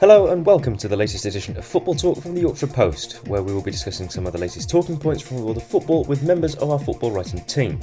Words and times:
Hello 0.00 0.28
and 0.28 0.46
welcome 0.46 0.78
to 0.78 0.88
the 0.88 0.96
latest 0.96 1.26
edition 1.26 1.54
of 1.58 1.64
Football 1.66 1.94
Talk 1.94 2.22
from 2.22 2.34
the 2.34 2.40
Yorkshire 2.40 2.68
Post, 2.68 3.18
where 3.28 3.42
we 3.42 3.52
will 3.52 3.60
be 3.60 3.70
discussing 3.70 4.08
some 4.08 4.26
of 4.26 4.32
the 4.32 4.38
latest 4.38 4.70
talking 4.70 4.98
points 4.98 5.20
from 5.20 5.36
the 5.36 5.42
world 5.42 5.58
of 5.58 5.62
football 5.62 6.04
with 6.04 6.22
members 6.22 6.54
of 6.54 6.70
our 6.70 6.78
football 6.78 7.10
writing 7.10 7.44
team. 7.44 7.78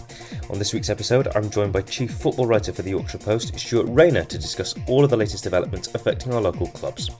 On 0.49 0.57
this 0.57 0.73
week's 0.73 0.89
episode, 0.89 1.27
I'm 1.35 1.51
joined 1.51 1.73
by 1.73 1.83
Chief 1.83 2.09
Football 2.09 2.47
Writer 2.47 2.73
for 2.73 2.81
the 2.81 2.89
Yorkshire 2.89 3.19
Post, 3.19 3.59
Stuart 3.59 3.85
Rayner, 3.89 4.23
to 4.23 4.39
discuss 4.39 4.73
all 4.87 5.03
of 5.03 5.11
the 5.11 5.17
latest 5.17 5.43
developments 5.43 5.93
affecting 5.93 6.33
our 6.33 6.41
local 6.41 6.65
clubs. 6.69 7.11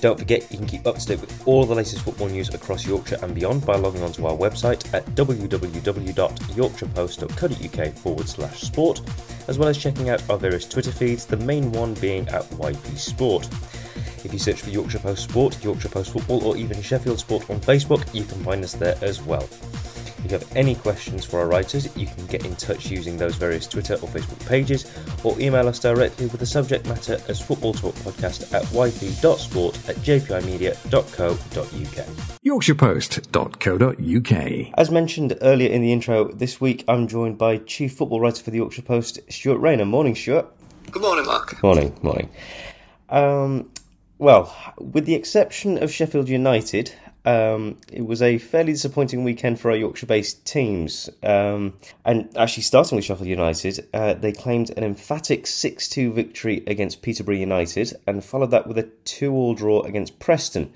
Don't 0.00 0.18
forget, 0.18 0.50
you 0.50 0.56
can 0.56 0.66
keep 0.66 0.86
up 0.86 0.96
to 0.96 1.06
date 1.06 1.20
with 1.20 1.46
all 1.46 1.66
the 1.66 1.74
latest 1.74 2.02
football 2.02 2.28
news 2.28 2.48
across 2.54 2.86
Yorkshire 2.86 3.18
and 3.20 3.34
beyond 3.34 3.66
by 3.66 3.76
logging 3.76 4.02
onto 4.02 4.24
our 4.24 4.34
website 4.34 4.94
at 4.94 5.04
www.yorkshirepost.co.uk 5.08 7.94
forward 7.96 8.26
slash 8.26 8.62
sport, 8.62 9.02
as 9.46 9.58
well 9.58 9.68
as 9.68 9.76
checking 9.76 10.08
out 10.08 10.26
our 10.30 10.38
various 10.38 10.66
Twitter 10.66 10.92
feeds, 10.92 11.26
the 11.26 11.36
main 11.36 11.70
one 11.70 11.92
being 11.92 12.26
at 12.28 12.44
YP 12.44 12.96
Sport. 12.96 13.46
If 14.24 14.32
you 14.32 14.38
search 14.38 14.62
for 14.62 14.70
Yorkshire 14.70 14.98
Post 14.98 15.28
Sport, 15.28 15.62
Yorkshire 15.62 15.88
Post 15.88 16.12
Football, 16.12 16.44
or 16.44 16.56
even 16.56 16.80
Sheffield 16.82 17.18
Sport 17.18 17.48
on 17.50 17.60
Facebook, 17.60 18.12
you 18.14 18.24
can 18.24 18.42
find 18.44 18.64
us 18.64 18.72
there 18.72 18.96
as 19.02 19.22
well. 19.22 19.46
If 20.24 20.32
you 20.32 20.38
have 20.38 20.56
any 20.56 20.74
questions 20.74 21.24
for 21.24 21.38
our 21.38 21.46
writers, 21.46 21.96
you 21.96 22.06
can 22.06 22.26
get 22.26 22.44
in 22.44 22.56
touch 22.56 22.90
using 22.90 23.16
those 23.16 23.36
various 23.36 23.68
Twitter 23.68 23.94
or 23.94 24.08
Facebook 24.08 24.44
pages, 24.48 24.92
or 25.22 25.38
email 25.40 25.68
us 25.68 25.78
directly 25.78 26.26
with 26.26 26.40
the 26.40 26.46
subject 26.46 26.86
matter 26.88 27.20
as 27.28 27.40
Football 27.40 27.72
Talk 27.72 27.94
Podcast 27.96 28.52
at 28.52 28.64
yp.sport 28.64 29.76
at 29.88 29.94
jpimedia.co.uk. 29.96 32.06
YorkshirePost.co.uk. 32.44 34.72
As 34.76 34.90
mentioned 34.90 35.38
earlier 35.40 35.70
in 35.70 35.82
the 35.82 35.92
intro, 35.92 36.32
this 36.32 36.60
week 36.60 36.84
I'm 36.88 37.06
joined 37.06 37.38
by 37.38 37.58
Chief 37.58 37.94
Football 37.96 38.20
Writer 38.20 38.42
for 38.42 38.50
the 38.50 38.56
Yorkshire 38.56 38.82
Post, 38.82 39.20
Stuart 39.30 39.58
Rayner. 39.58 39.84
Morning, 39.84 40.16
Stuart. 40.16 40.52
Good 40.90 41.02
morning, 41.02 41.26
Mark. 41.26 41.62
Morning, 41.62 41.96
morning. 42.02 42.28
Um, 43.10 43.70
well, 44.18 44.54
with 44.78 45.06
the 45.06 45.14
exception 45.14 45.82
of 45.82 45.92
Sheffield 45.92 46.28
United, 46.28 46.92
um, 47.24 47.78
it 47.92 48.06
was 48.06 48.22
a 48.22 48.38
fairly 48.38 48.72
disappointing 48.72 49.22
weekend 49.22 49.60
for 49.60 49.70
our 49.70 49.76
Yorkshire 49.76 50.06
based 50.06 50.44
teams. 50.46 51.10
Um, 51.22 51.74
and 52.04 52.34
actually, 52.36 52.62
starting 52.62 52.96
with 52.96 53.04
Sheffield 53.04 53.28
United, 53.28 53.86
uh, 53.92 54.14
they 54.14 54.32
claimed 54.32 54.70
an 54.76 54.82
emphatic 54.82 55.46
6 55.46 55.88
2 55.88 56.12
victory 56.12 56.64
against 56.66 57.02
Peterborough 57.02 57.34
United 57.36 57.94
and 58.06 58.24
followed 58.24 58.50
that 58.52 58.66
with 58.66 58.78
a 58.78 58.84
2 59.04 59.32
all 59.32 59.54
draw 59.54 59.82
against 59.82 60.18
Preston. 60.18 60.72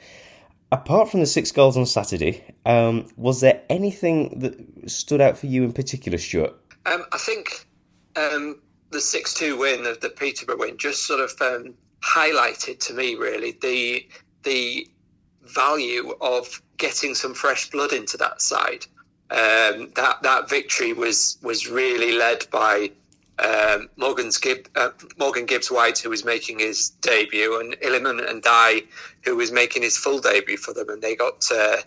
Apart 0.71 1.11
from 1.11 1.21
the 1.21 1.27
six 1.27 1.53
goals 1.53 1.77
on 1.77 1.85
Saturday, 1.85 2.45
um, 2.65 3.07
was 3.17 3.41
there 3.41 3.63
anything 3.69 4.39
that 4.41 4.91
stood 4.91 5.21
out 5.21 5.37
for 5.37 5.47
you 5.47 5.65
in 5.65 5.73
particular, 5.73 6.17
Stuart? 6.17 6.55
Um, 6.87 7.05
I 7.13 7.19
think 7.19 7.67
um, 8.17 8.61
the 8.91 9.01
6 9.01 9.35
2 9.35 9.59
win, 9.59 9.85
the, 9.85 9.99
the 10.01 10.09
Peterborough 10.09 10.59
win, 10.59 10.79
just 10.79 11.07
sort 11.07 11.21
of 11.21 11.33
um, 11.41 11.75
highlighted 12.03 12.81
to 12.81 12.95
me 12.95 13.15
really 13.15 13.53
the 13.63 14.07
the 14.43 14.89
value 15.43 16.15
of 16.21 16.61
getting 16.77 17.15
some 17.15 17.35
fresh 17.35 17.71
blood 17.71 17.93
into 17.93 18.17
that 18.17 18.43
side. 18.43 18.87
Um, 19.31 19.91
that 19.95 20.19
that 20.23 20.51
victory 20.51 20.93
was 20.93 21.39
was 21.43 21.69
really 21.69 22.13
led 22.13 22.47
by 22.51 22.91
um, 23.39 23.89
uh, 23.99 24.91
Morgan 25.19 25.47
Gibbs 25.47 25.71
White, 25.71 25.99
who 25.99 26.11
was 26.11 26.25
making 26.25 26.59
his 26.59 26.91
debut, 26.91 27.59
and 27.59 27.75
Iliman 27.81 28.21
Ndiaye, 28.21 28.87
who 29.25 29.37
was 29.37 29.51
making 29.51 29.83
his 29.83 29.97
full 29.97 30.21
debut 30.21 30.59
for 30.59 30.75
them, 30.75 30.91
and 30.91 31.01
they 31.01 31.17
got 31.17 31.47
uh, 31.53 31.79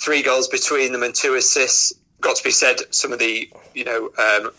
three 0.00 0.22
goals 0.22 0.48
between 0.48 0.92
them 0.92 1.02
and 1.02 1.14
two 1.14 1.34
assists. 1.34 1.92
Got 2.20 2.36
to 2.36 2.44
be 2.44 2.50
said, 2.50 2.80
some 2.94 3.12
of 3.12 3.18
the 3.18 3.50
you 3.74 3.84
know 3.84 4.10
um, 4.18 4.50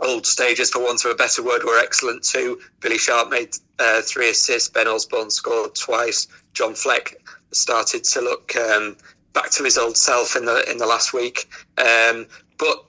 old 0.00 0.26
stages, 0.26 0.70
for 0.70 0.80
want 0.80 1.04
of 1.04 1.10
a 1.10 1.14
better 1.14 1.42
word, 1.42 1.64
were 1.64 1.78
excellent 1.78 2.24
too. 2.24 2.60
Billy 2.80 2.98
Sharp 2.98 3.30
made 3.30 3.54
uh, 3.78 4.02
three 4.02 4.30
assists. 4.30 4.68
Ben 4.68 4.88
Osborne 4.88 5.30
scored 5.30 5.74
twice. 5.74 6.28
John 6.52 6.74
Fleck 6.74 7.16
started 7.52 8.04
to 8.04 8.20
look 8.20 8.54
um, 8.56 8.96
back 9.32 9.50
to 9.50 9.64
his 9.64 9.78
old 9.78 9.96
self 9.96 10.36
in 10.36 10.44
the 10.44 10.70
in 10.70 10.78
the 10.78 10.86
last 10.86 11.12
week. 11.12 11.48
Um, 11.78 12.26
but 12.58 12.84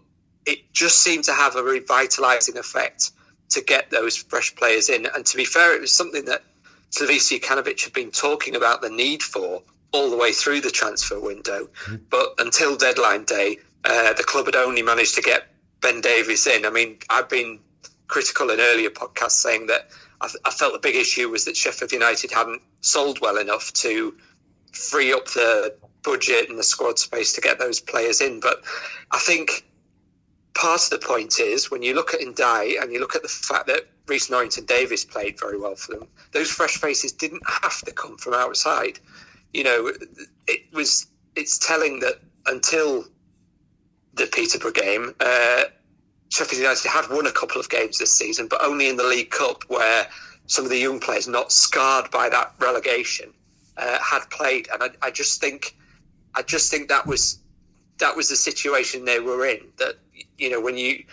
it 0.46 0.74
just 0.74 1.00
seemed 1.00 1.25
to 1.25 1.34
have 1.34 1.56
a 1.56 1.62
revitalising 1.62 2.56
effect 2.56 3.12
to 3.50 3.62
get 3.62 3.91
those 3.91 4.18
fresh 4.18 4.56
players 4.56 4.90
in. 4.90 5.06
And 5.06 5.25
to 5.25 5.38
be 5.38 5.46
fair, 5.46 5.75
it 5.75 5.81
was 5.81 5.94
something 5.94 6.25
that 6.25 6.44
Slavisa 6.91 7.40
Jokanovic 7.40 7.84
had 7.84 7.94
been 7.94 8.12
talking 8.12 8.56
about 8.56 8.81
the 8.81 8.90
need 8.90 9.22
for 9.24 9.62
all 9.91 10.09
the 10.09 10.18
way 10.18 10.31
through 10.31 10.62
the 10.62 10.72
transfer 10.72 11.19
window. 11.19 11.68
Mm-hmm. 11.86 11.96
But 12.09 12.36
until 12.40 12.78
deadline 12.78 13.25
day, 13.25 13.57
uh, 13.84 14.13
the 14.13 14.24
club 14.24 14.46
had 14.46 14.56
only 14.56 14.81
managed 14.81 15.16
to 15.16 15.22
get 15.22 15.47
Ben 15.81 16.02
Davies 16.02 16.47
in. 16.47 16.66
I 16.66 16.69
mean, 16.69 16.97
I've 17.09 17.30
been 17.30 17.59
critical 18.08 18.50
in 18.50 18.59
earlier 18.59 18.90
podcasts 18.90 19.31
saying 19.31 19.68
that 19.68 19.90
I, 20.19 20.30
I, 20.46 20.52
felt 20.52 20.74
the 20.74 20.80
big 20.80 20.96
issue 20.96 21.30
was 21.30 21.46
that 21.46 21.56
Sheffield 21.56 21.92
United 21.92 22.31
hadn't 22.31 22.62
sold 22.81 23.22
well 23.22 23.38
enough 23.38 23.72
to 23.74 24.16
free 24.74 25.14
up 25.14 25.25
the 25.28 25.75
budget 26.03 26.50
and 26.50 26.58
the 26.58 26.64
squad 26.64 27.00
space 27.00 27.34
to 27.34 27.42
get 27.42 27.59
those 27.59 27.80
players 27.80 28.22
in. 28.22 28.40
But 28.40 28.64
I 29.12 29.19
think 29.19 29.66
part 30.53 30.84
of 30.84 30.90
the 30.90 31.06
point 31.06 31.40
is 31.40 31.72
when 31.72 31.84
you 31.84 31.94
look 31.94 32.13
at 32.13 32.22
Ndiaye 32.22 32.81
and 32.81 32.92
you 32.92 33.00
look 33.00 33.16
at 33.16 33.24
the 33.24 33.30
fact 33.30 33.68
that 33.68 33.88
Rhys 34.08 34.30
Norrington 34.30 34.66
Davies 34.66 35.06
played 35.06 35.40
very 35.40 35.58
well 35.58 35.75
for 35.75 35.96
them, 35.96 36.08
those 36.31 36.50
fresh 36.50 36.78
faces 36.78 37.12
didn't 37.12 37.44
have 37.48 37.81
to 37.81 37.92
come 37.92 38.18
from 38.18 38.34
outside. 38.34 39.00
You 39.53 39.63
know, 39.63 39.92
it 40.48 40.74
was 40.74 41.08
it's 41.36 41.58
telling 41.58 42.02
that 42.02 42.19
until 42.46 43.06
the 44.14 44.28
Peterborough 44.28 44.72
game, 44.72 45.14
uh, 45.20 45.64
Sheffield 46.30 46.62
United 46.62 46.88
had 46.88 47.10
won 47.10 47.28
a 47.28 47.32
couple 47.32 47.60
of 47.60 47.70
games 47.70 47.98
this 47.98 48.18
season, 48.18 48.48
but 48.48 48.64
only 48.64 48.88
in 48.90 48.96
the 48.96 49.04
League 49.04 49.32
Cup, 49.32 49.64
where 49.68 50.08
some 50.48 50.66
of 50.66 50.72
the 50.72 50.78
young 50.78 51.00
players, 51.00 51.28
not 51.28 51.52
scarred 51.52 52.10
by 52.12 52.30
that 52.30 52.54
relegation, 52.60 53.34
uh, 53.78 54.00
had 54.00 54.30
played. 54.30 54.68
And 54.74 54.84
I, 54.84 54.90
I, 55.02 55.12
just 55.12 55.42
think, 55.42 55.76
I 56.36 56.42
just 56.42 56.72
think 56.72 56.90
that 56.90 57.06
was 57.06 57.40
that 58.00 58.16
was 58.16 58.30
the 58.30 58.36
situation 58.36 59.06
they 59.06 59.20
were 59.20 59.46
in. 59.46 59.60
That 59.78 59.96
you 60.38 60.50
know, 60.50 60.60
when 60.60 60.78
you 60.78 61.04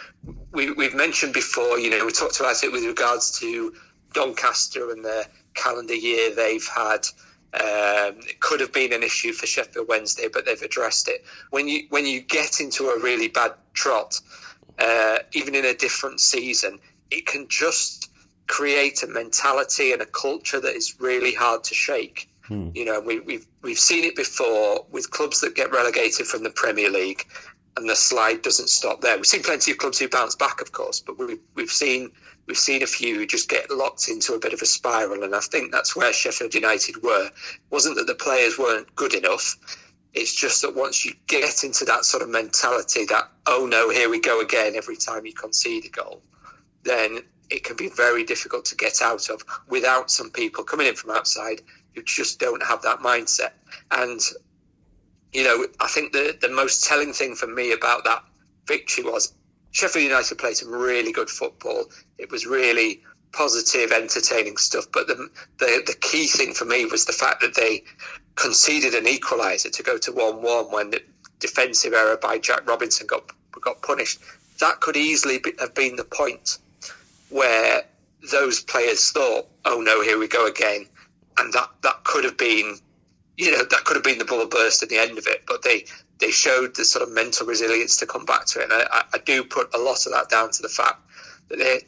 we, 0.52 0.70
we've 0.72 0.94
mentioned 0.94 1.34
before, 1.34 1.78
you 1.78 1.90
know, 1.90 2.04
we 2.04 2.12
talked 2.12 2.40
about 2.40 2.62
it 2.64 2.72
with 2.72 2.84
regards 2.84 3.38
to 3.40 3.74
Doncaster 4.12 4.90
and 4.90 5.04
the 5.04 5.26
calendar 5.54 5.94
year 5.94 6.34
they've 6.34 6.66
had. 6.66 7.06
Um, 7.54 8.20
it 8.28 8.40
could 8.40 8.60
have 8.60 8.72
been 8.72 8.92
an 8.92 9.02
issue 9.02 9.32
for 9.32 9.46
Sheffield 9.46 9.88
Wednesday, 9.88 10.28
but 10.30 10.44
they've 10.44 10.60
addressed 10.60 11.08
it. 11.08 11.24
When 11.50 11.66
you 11.66 11.86
when 11.88 12.04
you 12.04 12.20
get 12.20 12.60
into 12.60 12.88
a 12.88 13.00
really 13.00 13.28
bad 13.28 13.52
trot, 13.72 14.20
uh, 14.78 15.18
even 15.32 15.54
in 15.54 15.64
a 15.64 15.74
different 15.74 16.20
season, 16.20 16.78
it 17.10 17.26
can 17.26 17.48
just 17.48 18.10
create 18.48 19.02
a 19.02 19.06
mentality 19.06 19.92
and 19.92 20.02
a 20.02 20.06
culture 20.06 20.60
that 20.60 20.74
is 20.74 21.00
really 21.00 21.34
hard 21.34 21.64
to 21.64 21.74
shake. 21.74 22.28
Hmm. 22.48 22.70
You 22.74 22.84
know, 22.84 23.00
we, 23.00 23.20
we've 23.20 23.46
we've 23.62 23.78
seen 23.78 24.04
it 24.04 24.16
before 24.16 24.86
with 24.90 25.10
clubs 25.10 25.40
that 25.40 25.54
get 25.54 25.70
relegated 25.72 26.26
from 26.26 26.42
the 26.42 26.50
Premier 26.50 26.90
League, 26.90 27.26
and 27.76 27.88
the 27.88 27.96
slide 27.96 28.42
doesn't 28.42 28.68
stop 28.68 29.00
there. 29.00 29.16
We've 29.16 29.26
seen 29.26 29.42
plenty 29.42 29.70
of 29.70 29.78
clubs 29.78 29.98
who 29.98 30.08
bounce 30.08 30.34
back, 30.34 30.60
of 30.60 30.72
course, 30.72 31.00
but 31.00 31.18
we've 31.18 31.40
we've 31.54 31.70
seen 31.70 32.10
we've 32.46 32.58
seen 32.58 32.82
a 32.82 32.86
few 32.86 33.16
who 33.16 33.26
just 33.26 33.48
get 33.48 33.70
locked 33.70 34.08
into 34.08 34.34
a 34.34 34.38
bit 34.38 34.52
of 34.52 34.62
a 34.62 34.66
spiral, 34.66 35.22
and 35.22 35.34
I 35.34 35.40
think 35.40 35.72
that's 35.72 35.94
where 35.94 36.12
Sheffield 36.12 36.54
United 36.54 37.02
were. 37.02 37.26
It 37.26 37.60
wasn't 37.70 37.96
that 37.96 38.06
the 38.06 38.14
players 38.14 38.58
weren't 38.58 38.94
good 38.96 39.14
enough. 39.14 39.56
It's 40.14 40.34
just 40.34 40.62
that 40.62 40.74
once 40.74 41.04
you 41.04 41.12
get 41.26 41.62
into 41.62 41.84
that 41.84 42.04
sort 42.04 42.22
of 42.22 42.30
mentality 42.30 43.04
that, 43.06 43.30
oh 43.46 43.68
no, 43.70 43.90
here 43.90 44.08
we 44.08 44.20
go 44.20 44.40
again 44.40 44.74
every 44.74 44.96
time 44.96 45.26
you 45.26 45.34
concede 45.34 45.84
a 45.84 45.90
goal, 45.90 46.22
then 46.82 47.20
it 47.50 47.64
can 47.64 47.76
be 47.76 47.88
very 47.88 48.24
difficult 48.24 48.64
to 48.66 48.76
get 48.76 49.00
out 49.02 49.28
of 49.30 49.42
without 49.68 50.10
some 50.10 50.30
people 50.30 50.64
coming 50.64 50.86
in 50.86 50.94
from 50.94 51.10
outside 51.10 51.60
who 51.94 52.02
just 52.02 52.40
don't 52.40 52.62
have 52.62 52.82
that 52.82 53.00
mindset. 53.00 53.52
And, 53.90 54.20
you 55.32 55.44
know, 55.44 55.66
I 55.80 55.88
think 55.88 56.12
the, 56.12 56.36
the 56.40 56.48
most 56.48 56.84
telling 56.84 57.12
thing 57.12 57.34
for 57.34 57.46
me 57.46 57.72
about 57.72 58.04
that 58.04 58.24
victory 58.66 59.04
was 59.04 59.32
Sheffield 59.72 60.04
United 60.04 60.38
played 60.38 60.56
some 60.56 60.70
really 60.70 61.12
good 61.12 61.28
football. 61.28 61.86
It 62.18 62.30
was 62.30 62.46
really 62.46 63.02
positive, 63.32 63.92
entertaining 63.92 64.56
stuff. 64.56 64.86
But 64.92 65.06
the, 65.06 65.28
the, 65.58 65.82
the 65.86 65.94
key 66.00 66.26
thing 66.26 66.54
for 66.54 66.64
me 66.64 66.86
was 66.86 67.04
the 67.04 67.12
fact 67.12 67.42
that 67.42 67.54
they 67.54 67.84
conceded 68.34 68.94
an 68.94 69.04
equaliser 69.04 69.70
to 69.72 69.82
go 69.82 69.98
to 69.98 70.12
one-one 70.12 70.66
when 70.66 70.90
the 70.90 71.02
defensive 71.40 71.92
error 71.92 72.16
by 72.16 72.38
Jack 72.38 72.68
Robinson 72.68 73.06
got 73.06 73.30
got 73.60 73.82
punished. 73.82 74.20
That 74.60 74.80
could 74.80 74.96
easily 74.96 75.38
be, 75.38 75.52
have 75.58 75.74
been 75.74 75.96
the 75.96 76.04
point 76.04 76.58
where 77.28 77.82
those 78.30 78.60
players 78.60 79.10
thought, 79.10 79.46
"Oh 79.64 79.80
no, 79.80 80.02
here 80.02 80.18
we 80.18 80.28
go 80.28 80.46
again," 80.46 80.86
and 81.36 81.52
that 81.52 81.70
that 81.82 82.04
could 82.04 82.24
have 82.24 82.36
been, 82.36 82.78
you 83.38 83.52
know, 83.52 83.64
that 83.64 83.84
could 83.84 83.96
have 83.96 84.04
been 84.04 84.18
the 84.18 84.24
bubble 84.24 84.48
burst 84.48 84.82
at 84.82 84.88
the 84.88 84.98
end 84.98 85.16
of 85.16 85.26
it. 85.26 85.44
But 85.46 85.62
they 85.62 85.86
they 86.18 86.30
showed 86.30 86.74
the 86.74 86.84
sort 86.84 87.08
of 87.08 87.14
mental 87.14 87.46
resilience 87.46 87.96
to 87.98 88.06
come 88.06 88.24
back 88.24 88.46
to 88.46 88.60
it. 88.60 88.64
And 88.64 88.72
I, 88.72 89.04
I 89.14 89.18
do 89.24 89.44
put 89.44 89.72
a 89.74 89.78
lot 89.78 90.04
of 90.04 90.12
that 90.12 90.28
down 90.28 90.50
to 90.50 90.62
the 90.62 90.68
fact 90.68 90.98
that 91.48 91.58
they 91.58 91.82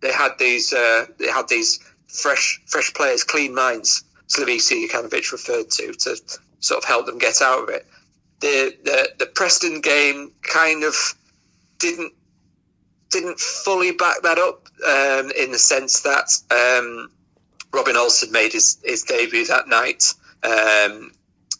they 0.00 0.12
had 0.12 0.38
these 0.38 0.72
uh, 0.72 1.06
they 1.18 1.28
had 1.28 1.48
these 1.48 1.80
fresh 2.06 2.60
fresh 2.66 2.92
players, 2.94 3.24
clean 3.24 3.54
minds. 3.54 4.04
Slavisa 4.28 4.86
Jokanovic 4.86 5.32
referred 5.32 5.70
to 5.70 5.92
to 5.92 6.16
sort 6.60 6.82
of 6.82 6.84
help 6.84 7.06
them 7.06 7.18
get 7.18 7.40
out 7.42 7.64
of 7.64 7.68
it. 7.70 7.86
The 8.40 8.76
the, 8.84 9.08
the 9.18 9.26
Preston 9.26 9.80
game 9.80 10.32
kind 10.42 10.84
of 10.84 10.94
didn't 11.78 12.12
didn't 13.10 13.40
fully 13.40 13.92
back 13.92 14.22
that 14.22 14.38
up 14.38 14.68
um, 14.86 15.30
in 15.32 15.52
the 15.52 15.58
sense 15.58 16.00
that 16.00 16.32
um, 16.50 17.10
Robin 17.72 17.96
Olsen 17.96 18.32
made 18.32 18.52
his, 18.52 18.78
his 18.82 19.02
debut 19.02 19.46
that 19.46 19.68
night. 19.68 20.14
Um, 20.42 21.12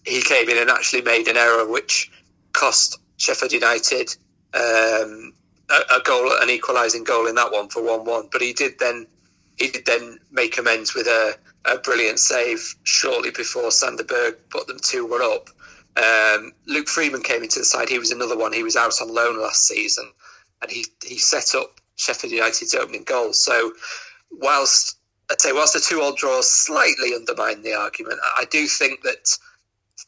he 0.04 0.22
came 0.22 0.48
in 0.48 0.58
and 0.58 0.70
actually 0.70 1.02
made 1.02 1.28
an 1.28 1.36
error 1.36 1.66
which 1.66 2.10
cost 2.52 2.98
Sheffield 3.16 3.52
United 3.52 4.14
um, 4.54 5.32
a, 5.70 5.96
a, 5.96 6.02
goal, 6.04 6.30
an 6.40 6.50
equalising 6.50 7.04
goal 7.04 7.26
in 7.26 7.36
that 7.36 7.52
one 7.52 7.68
for 7.68 7.82
one-one. 7.82 8.28
But 8.30 8.42
he 8.42 8.52
did 8.52 8.78
then 8.78 9.06
he 9.58 9.68
did 9.68 9.86
then 9.86 10.18
make 10.30 10.58
amends 10.58 10.94
with 10.94 11.06
a, 11.06 11.36
a 11.64 11.78
brilliant 11.78 12.18
save 12.18 12.74
shortly 12.82 13.30
before 13.30 13.70
Sander 13.70 14.04
Berge 14.04 14.36
put 14.50 14.66
them 14.66 14.78
two 14.82 15.06
one 15.06 15.22
up. 15.22 15.48
Um, 15.94 16.52
Luke 16.66 16.88
Freeman 16.88 17.22
came 17.22 17.42
into 17.42 17.58
the 17.58 17.64
side. 17.64 17.88
He 17.88 17.98
was 17.98 18.10
another 18.10 18.36
one. 18.36 18.52
He 18.52 18.62
was 18.62 18.76
out 18.76 19.00
on 19.00 19.14
loan 19.14 19.40
last 19.40 19.66
season, 19.66 20.10
and 20.60 20.70
he 20.70 20.86
he 21.04 21.18
set 21.18 21.54
up 21.54 21.80
Sheffield 21.96 22.32
United's 22.32 22.74
opening 22.74 23.04
goal. 23.04 23.32
So, 23.32 23.72
whilst 24.30 24.96
I'd 25.32 25.40
say 25.40 25.52
whilst 25.52 25.72
the 25.72 25.80
two 25.80 26.02
old 26.02 26.18
draws 26.18 26.50
slightly 26.50 27.14
undermine 27.14 27.62
the 27.62 27.72
argument, 27.72 28.20
I 28.38 28.44
do 28.44 28.66
think 28.66 29.02
that 29.02 29.38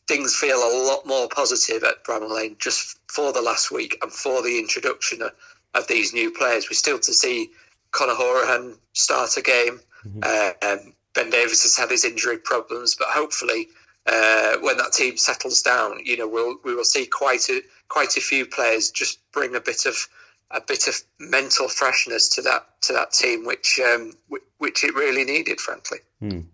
things 0.07 0.37
feel 0.37 0.59
a 0.59 0.87
lot 0.87 1.07
more 1.07 1.29
positive 1.29 1.83
at 1.83 2.05
Bramall 2.05 2.31
Lane 2.31 2.57
just 2.59 2.99
for 3.09 3.33
the 3.33 3.41
last 3.41 3.71
week 3.71 3.97
and 4.03 4.13
for 4.13 4.43
the 4.43 4.59
introduction 4.59 5.23
of, 5.23 5.33
of 5.75 5.89
these 5.89 6.13
new 6.13 6.31
players. 6.31 6.69
We're 6.69 6.75
still 6.75 6.99
to 6.99 7.15
see 7.15 7.53
Conor 7.91 8.13
Hourihane 8.13 8.77
start 8.93 9.39
a 9.39 9.43
game. 9.43 9.81
Mm-hmm. 10.07 10.21
Uh, 10.23 10.71
um, 10.71 10.93
ben 11.15 11.31
Davies 11.31 11.63
has 11.63 11.77
had 11.77 11.91
his 11.91 12.05
injury 12.05 12.37
problems, 12.37 12.95
but 12.95 13.09
hopefully, 13.09 13.69
uh, 14.07 14.57
when 14.61 14.77
that 14.77 14.93
team 14.93 15.17
settles 15.17 15.63
down, 15.63 16.01
you 16.05 16.19
know, 16.19 16.29
we'll 16.29 16.57
we 16.65 16.75
will 16.75 16.85
see 16.85 17.07
quite 17.07 17.49
a 17.49 17.63
quite 17.89 18.19
a 18.19 18.21
few 18.21 18.45
players 18.45 18.91
just 18.91 19.19
bring 19.33 19.57
a 19.57 19.61
bit 19.61 19.87
of 19.87 19.97
a 20.51 20.61
bit 20.61 20.87
of 20.89 20.95
mental 21.19 21.69
freshness 21.69 22.29
to 22.31 22.43
that 22.43 22.67
to 22.83 22.93
that 22.93 23.13
team, 23.13 23.45
which 23.45 23.81
um, 23.81 24.13
which 24.59 24.85
it 24.85 24.95
really 24.95 25.25
needed, 25.25 25.61
frankly. 25.61 25.99
Mm. 26.23 26.47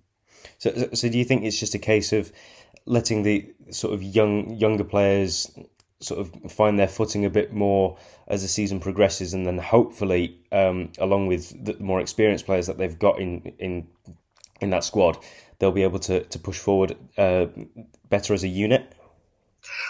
So, 0.58 0.90
so 0.92 1.08
do 1.08 1.19
you 1.19 1.25
think 1.25 1.44
it's 1.44 1.58
just 1.58 1.75
a 1.75 1.78
case 1.78 2.12
of 2.12 2.32
letting 2.87 3.22
the 3.22 3.52
sort 3.70 3.94
of 3.94 4.02
young 4.02 4.56
younger 4.56 4.84
players 4.84 5.50
sort 6.00 6.20
of 6.20 6.50
find 6.50 6.78
their 6.78 6.88
footing 6.88 7.25
a 7.25 7.31
bit 7.31 7.52
more 7.52 7.98
as 8.26 8.42
the 8.42 8.48
season 8.48 8.81
progresses, 8.81 9.34
and 9.34 9.46
then 9.46 9.58
hopefully, 9.58 10.38
um, 10.50 10.90
along 10.98 11.26
with 11.26 11.64
the 11.64 11.76
more 11.78 12.00
experienced 12.00 12.46
players 12.46 12.66
that 12.66 12.78
they've 12.78 12.98
got 12.98 13.19
in 13.19 13.52
in 13.58 13.87
in 14.60 14.70
that 14.70 14.84
squad, 14.84 15.19
they'll 15.58 15.72
be 15.72 15.82
able 15.82 15.98
to 15.98 16.25
to 16.25 16.38
push 16.38 16.58
forward 16.58 16.96
uh, 17.19 17.46
better 18.08 18.34
as 18.34 18.44
a 18.44 18.48
unit. 18.48 18.92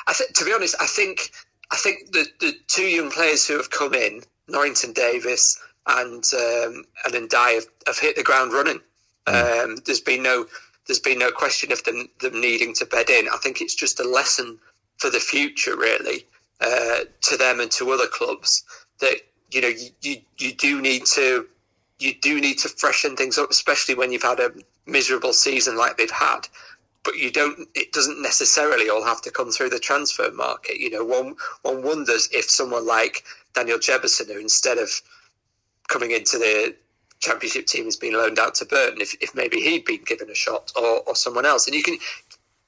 I 0.06 0.12
think, 0.12 0.34
to 0.34 0.44
be 0.44 0.52
honest, 0.52 0.74
I 0.80 0.86
think 0.86 1.30
I 1.70 1.76
think 1.76 2.12
the 2.12 2.26
the 2.40 2.52
two 2.66 2.86
young 2.86 3.10
players 3.10 3.46
who 3.46 3.56
have 3.56 3.70
come 3.70 3.94
in, 3.94 4.22
Norrington 4.48 4.92
Davies 4.92 5.58
and 5.86 6.24
um, 6.34 6.84
and 7.04 7.28
Ndiaye, 7.28 7.54
have, 7.56 7.66
have 7.86 7.98
hit 7.98 8.16
the 8.16 8.22
ground 8.22 8.52
running. 8.52 8.80
Mm. 9.26 9.64
Um, 9.64 9.76
there's 9.84 10.00
been 10.00 10.22
no 10.22 10.46
there's 10.86 10.98
been 10.98 11.18
no 11.18 11.30
question 11.30 11.72
of 11.72 11.84
them, 11.84 12.08
them 12.20 12.40
needing 12.40 12.74
to 12.74 12.86
bed 12.86 13.10
in. 13.10 13.28
I 13.32 13.36
think 13.36 13.60
it's 13.60 13.74
just 13.74 14.00
a 14.00 14.08
lesson 14.08 14.58
for 14.98 15.08
the 15.10 15.20
future, 15.20 15.76
really, 15.76 16.26
uh, 16.60 17.04
to 17.22 17.36
them 17.36 17.60
and 17.60 17.70
to 17.72 17.90
other 17.90 18.06
clubs 18.06 18.64
that 19.00 19.16
you 19.50 19.60
know 19.60 19.68
you, 19.68 19.90
you, 20.02 20.16
you 20.38 20.52
do 20.52 20.80
need 20.80 21.06
to 21.06 21.46
you 21.98 22.14
do 22.14 22.40
need 22.40 22.58
to 22.58 22.68
freshen 22.68 23.14
things 23.14 23.38
up, 23.38 23.50
especially 23.50 23.94
when 23.94 24.10
you've 24.10 24.22
had 24.22 24.40
a 24.40 24.52
miserable 24.86 25.32
season 25.32 25.76
like 25.76 25.96
they've 25.96 26.10
had. 26.10 26.48
But 27.02 27.16
you 27.16 27.30
don't. 27.30 27.68
It 27.74 27.92
doesn't 27.92 28.20
necessarily 28.20 28.90
all 28.90 29.04
have 29.04 29.22
to 29.22 29.30
come 29.30 29.50
through 29.50 29.70
the 29.70 29.78
transfer 29.78 30.30
market. 30.32 30.78
You 30.78 30.90
know, 30.90 31.04
one 31.04 31.36
one 31.62 31.82
wonders 31.82 32.28
if 32.32 32.50
someone 32.50 32.86
like 32.86 33.24
Daniel 33.54 33.78
Jebbison, 33.78 34.32
who 34.32 34.38
instead 34.38 34.78
of 34.78 34.90
coming 35.88 36.10
into 36.10 36.38
the 36.38 36.74
championship 37.20 37.66
team 37.66 37.84
has 37.84 37.96
been 37.96 38.14
loaned 38.14 38.38
out 38.38 38.54
to 38.56 38.64
Burton, 38.64 39.00
if, 39.00 39.14
if 39.20 39.34
maybe 39.34 39.60
he'd 39.60 39.84
been 39.84 40.02
given 40.04 40.30
a 40.30 40.34
shot 40.34 40.72
or, 40.76 41.02
or 41.06 41.14
someone 41.14 41.44
else. 41.46 41.66
And 41.66 41.76
you 41.76 41.82
can, 41.82 41.98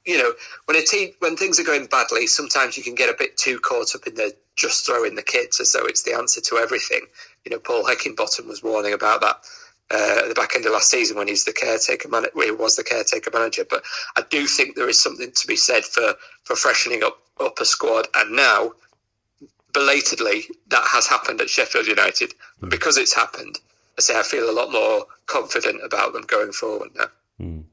you 0.05 0.19
know, 0.19 0.33
when 0.67 0.77
a 0.77 0.83
team 0.83 1.13
when 1.19 1.37
things 1.37 1.59
are 1.61 1.65
going 1.65 1.87
badly, 1.87 2.27
sometimes 2.27 2.77
you 2.77 2.83
can 2.83 2.95
get 2.95 3.11
a 3.11 3.17
bit 3.19 3.37
too 3.37 3.59
caught 3.59 3.95
up 3.95 4.07
in 4.07 4.15
the 4.15 4.35
just 4.57 4.85
throwing 4.85 5.15
the 5.15 5.23
kids 5.23 5.61
as 5.61 5.73
though 5.73 5.87
it's 5.87 6.03
the 6.03 6.15
answer 6.15 6.41
to 6.41 6.57
everything. 6.57 7.07
You 7.45 7.53
know, 7.53 7.59
Paul 7.59 7.85
Heckingbottom 7.85 8.47
was 8.47 8.63
warning 8.63 8.93
about 8.93 9.21
that 9.23 9.45
uh, 9.93 10.21
at 10.23 10.29
the 10.29 10.35
back 10.35 10.57
end 10.57 10.65
of 10.65 10.73
last 10.73 10.91
season 10.91 11.17
when 11.17 11.29
he's 11.29 11.45
the 11.45 11.53
caretaker 11.53 12.09
man, 12.09 12.25
he 12.35 12.51
was 12.51 12.77
the 12.77 12.85
caretaker 12.85 13.31
manager. 13.33 13.65
But 13.69 13.85
I 14.17 14.23
do 14.29 14.47
think 14.47 14.75
there 14.75 14.89
is 14.89 15.01
something 15.01 15.31
to 15.31 15.47
be 15.47 15.57
said 15.57 15.85
for 15.85 16.15
for 16.45 16.57
freshening 16.57 17.03
up 17.03 17.19
up 17.41 17.59
a 17.61 17.65
squad. 17.65 18.09
And 18.15 18.37
now, 18.37 18.73
belatedly, 19.73 20.45
that 20.69 20.85
has 20.93 21.07
happened 21.07 21.41
at 21.41 21.51
Sheffield 21.51 21.87
United. 21.87 22.35
And 22.61 22.71
because 22.71 22.97
it's 22.97 23.15
happened, 23.15 23.59
I 23.99 24.01
say 24.01 24.19
I 24.19 24.23
feel 24.23 24.49
a 24.49 24.53
lot 24.53 24.73
more 24.73 25.07
confident 25.27 25.85
about 25.85 26.13
them 26.13 26.23
going 26.23 26.53
forward 26.53 26.91
now. 26.97 27.07
Mm. 27.41 27.65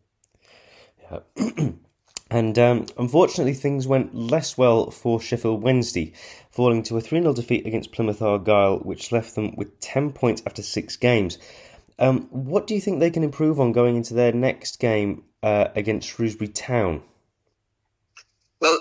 Yeah. 1.12 1.70
and 2.32 2.60
um, 2.60 2.86
unfortunately, 2.98 3.54
things 3.54 3.88
went 3.88 4.14
less 4.14 4.58
well 4.58 4.92
for 4.92 5.22
Sheffield 5.22 5.62
Wednesday, 5.62 6.14
falling 6.52 6.84
to 6.84 6.98
a 6.98 7.02
3 7.02 7.22
0 7.22 7.34
defeat 7.34 7.66
against 7.66 7.92
Plymouth 7.92 8.22
Argyle, 8.22 8.80
which 8.80 9.12
left 9.12 9.36
them 9.36 9.56
with 9.56 9.80
10 9.80 10.12
points 10.12 10.42
after 10.46 10.62
six 10.62 10.96
games. 10.98 11.38
Um, 12.00 12.28
what 12.32 12.66
do 12.66 12.74
you 12.74 12.82
think 12.82 13.00
they 13.00 13.12
can 13.12 13.24
improve 13.24 13.60
on 13.60 13.72
going 13.72 13.96
into 13.96 14.14
their 14.14 14.32
next 14.32 14.80
game 14.80 15.24
uh, 15.44 15.68
against 15.76 16.10
Shrewsbury 16.10 16.48
Town? 16.48 17.04
Well, 18.60 18.80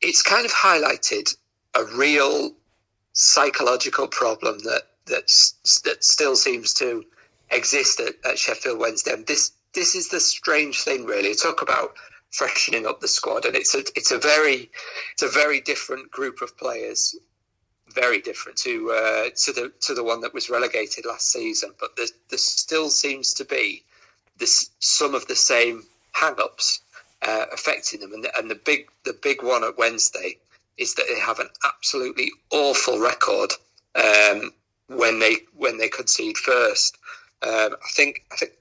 it's 0.00 0.22
kind 0.22 0.44
of 0.44 0.52
highlighted 0.52 1.36
a 1.74 1.84
real 1.96 2.52
psychological 3.12 4.06
problem 4.06 4.58
that 4.60 4.82
that's, 5.06 5.52
that 5.84 6.04
still 6.04 6.36
seems 6.36 6.74
to 6.74 7.04
exist 7.50 8.00
at, 8.00 8.14
at 8.24 8.38
Sheffield 8.38 8.78
Wednesday. 8.78 9.14
And 9.14 9.26
this 9.26 9.52
this 9.76 9.94
is 9.94 10.08
the 10.08 10.20
strange 10.20 10.80
thing, 10.80 11.04
really. 11.04 11.34
Talk 11.34 11.62
about 11.62 11.96
freshening 12.30 12.86
up 12.86 13.00
the 13.00 13.08
squad, 13.08 13.44
and 13.44 13.54
it's 13.54 13.74
a 13.74 13.80
it's 13.94 14.10
a 14.10 14.18
very 14.18 14.70
it's 15.12 15.22
a 15.22 15.28
very 15.28 15.60
different 15.60 16.10
group 16.10 16.42
of 16.42 16.56
players, 16.56 17.14
very 17.88 18.20
different 18.20 18.58
to 18.58 18.90
uh, 18.90 19.30
to 19.44 19.52
the 19.52 19.72
to 19.80 19.94
the 19.94 20.04
one 20.04 20.20
that 20.22 20.34
was 20.34 20.50
relegated 20.50 21.06
last 21.06 21.30
season. 21.30 21.70
But 21.78 21.96
there, 21.96 22.06
there 22.30 22.38
still 22.38 22.90
seems 22.90 23.34
to 23.34 23.44
be 23.44 23.82
this 24.38 24.70
some 24.80 25.14
of 25.14 25.26
the 25.26 25.36
same 25.36 25.84
hang-ups 26.12 26.80
uh, 27.22 27.46
affecting 27.52 28.00
them, 28.00 28.12
and 28.12 28.24
the, 28.24 28.38
and 28.38 28.50
the 28.50 28.54
big 28.54 28.88
the 29.04 29.12
big 29.12 29.42
one 29.42 29.64
at 29.64 29.78
Wednesday 29.78 30.38
is 30.76 30.94
that 30.94 31.06
they 31.08 31.18
have 31.18 31.38
an 31.38 31.48
absolutely 31.64 32.30
awful 32.50 32.98
record 32.98 33.52
um, 33.94 34.52
when 34.88 35.18
they 35.18 35.36
when 35.54 35.78
they 35.78 35.88
concede 35.88 36.36
first. 36.36 36.98
Um, 37.42 37.74
I 37.74 37.88
think 37.94 38.24
I 38.32 38.36
think 38.36 38.52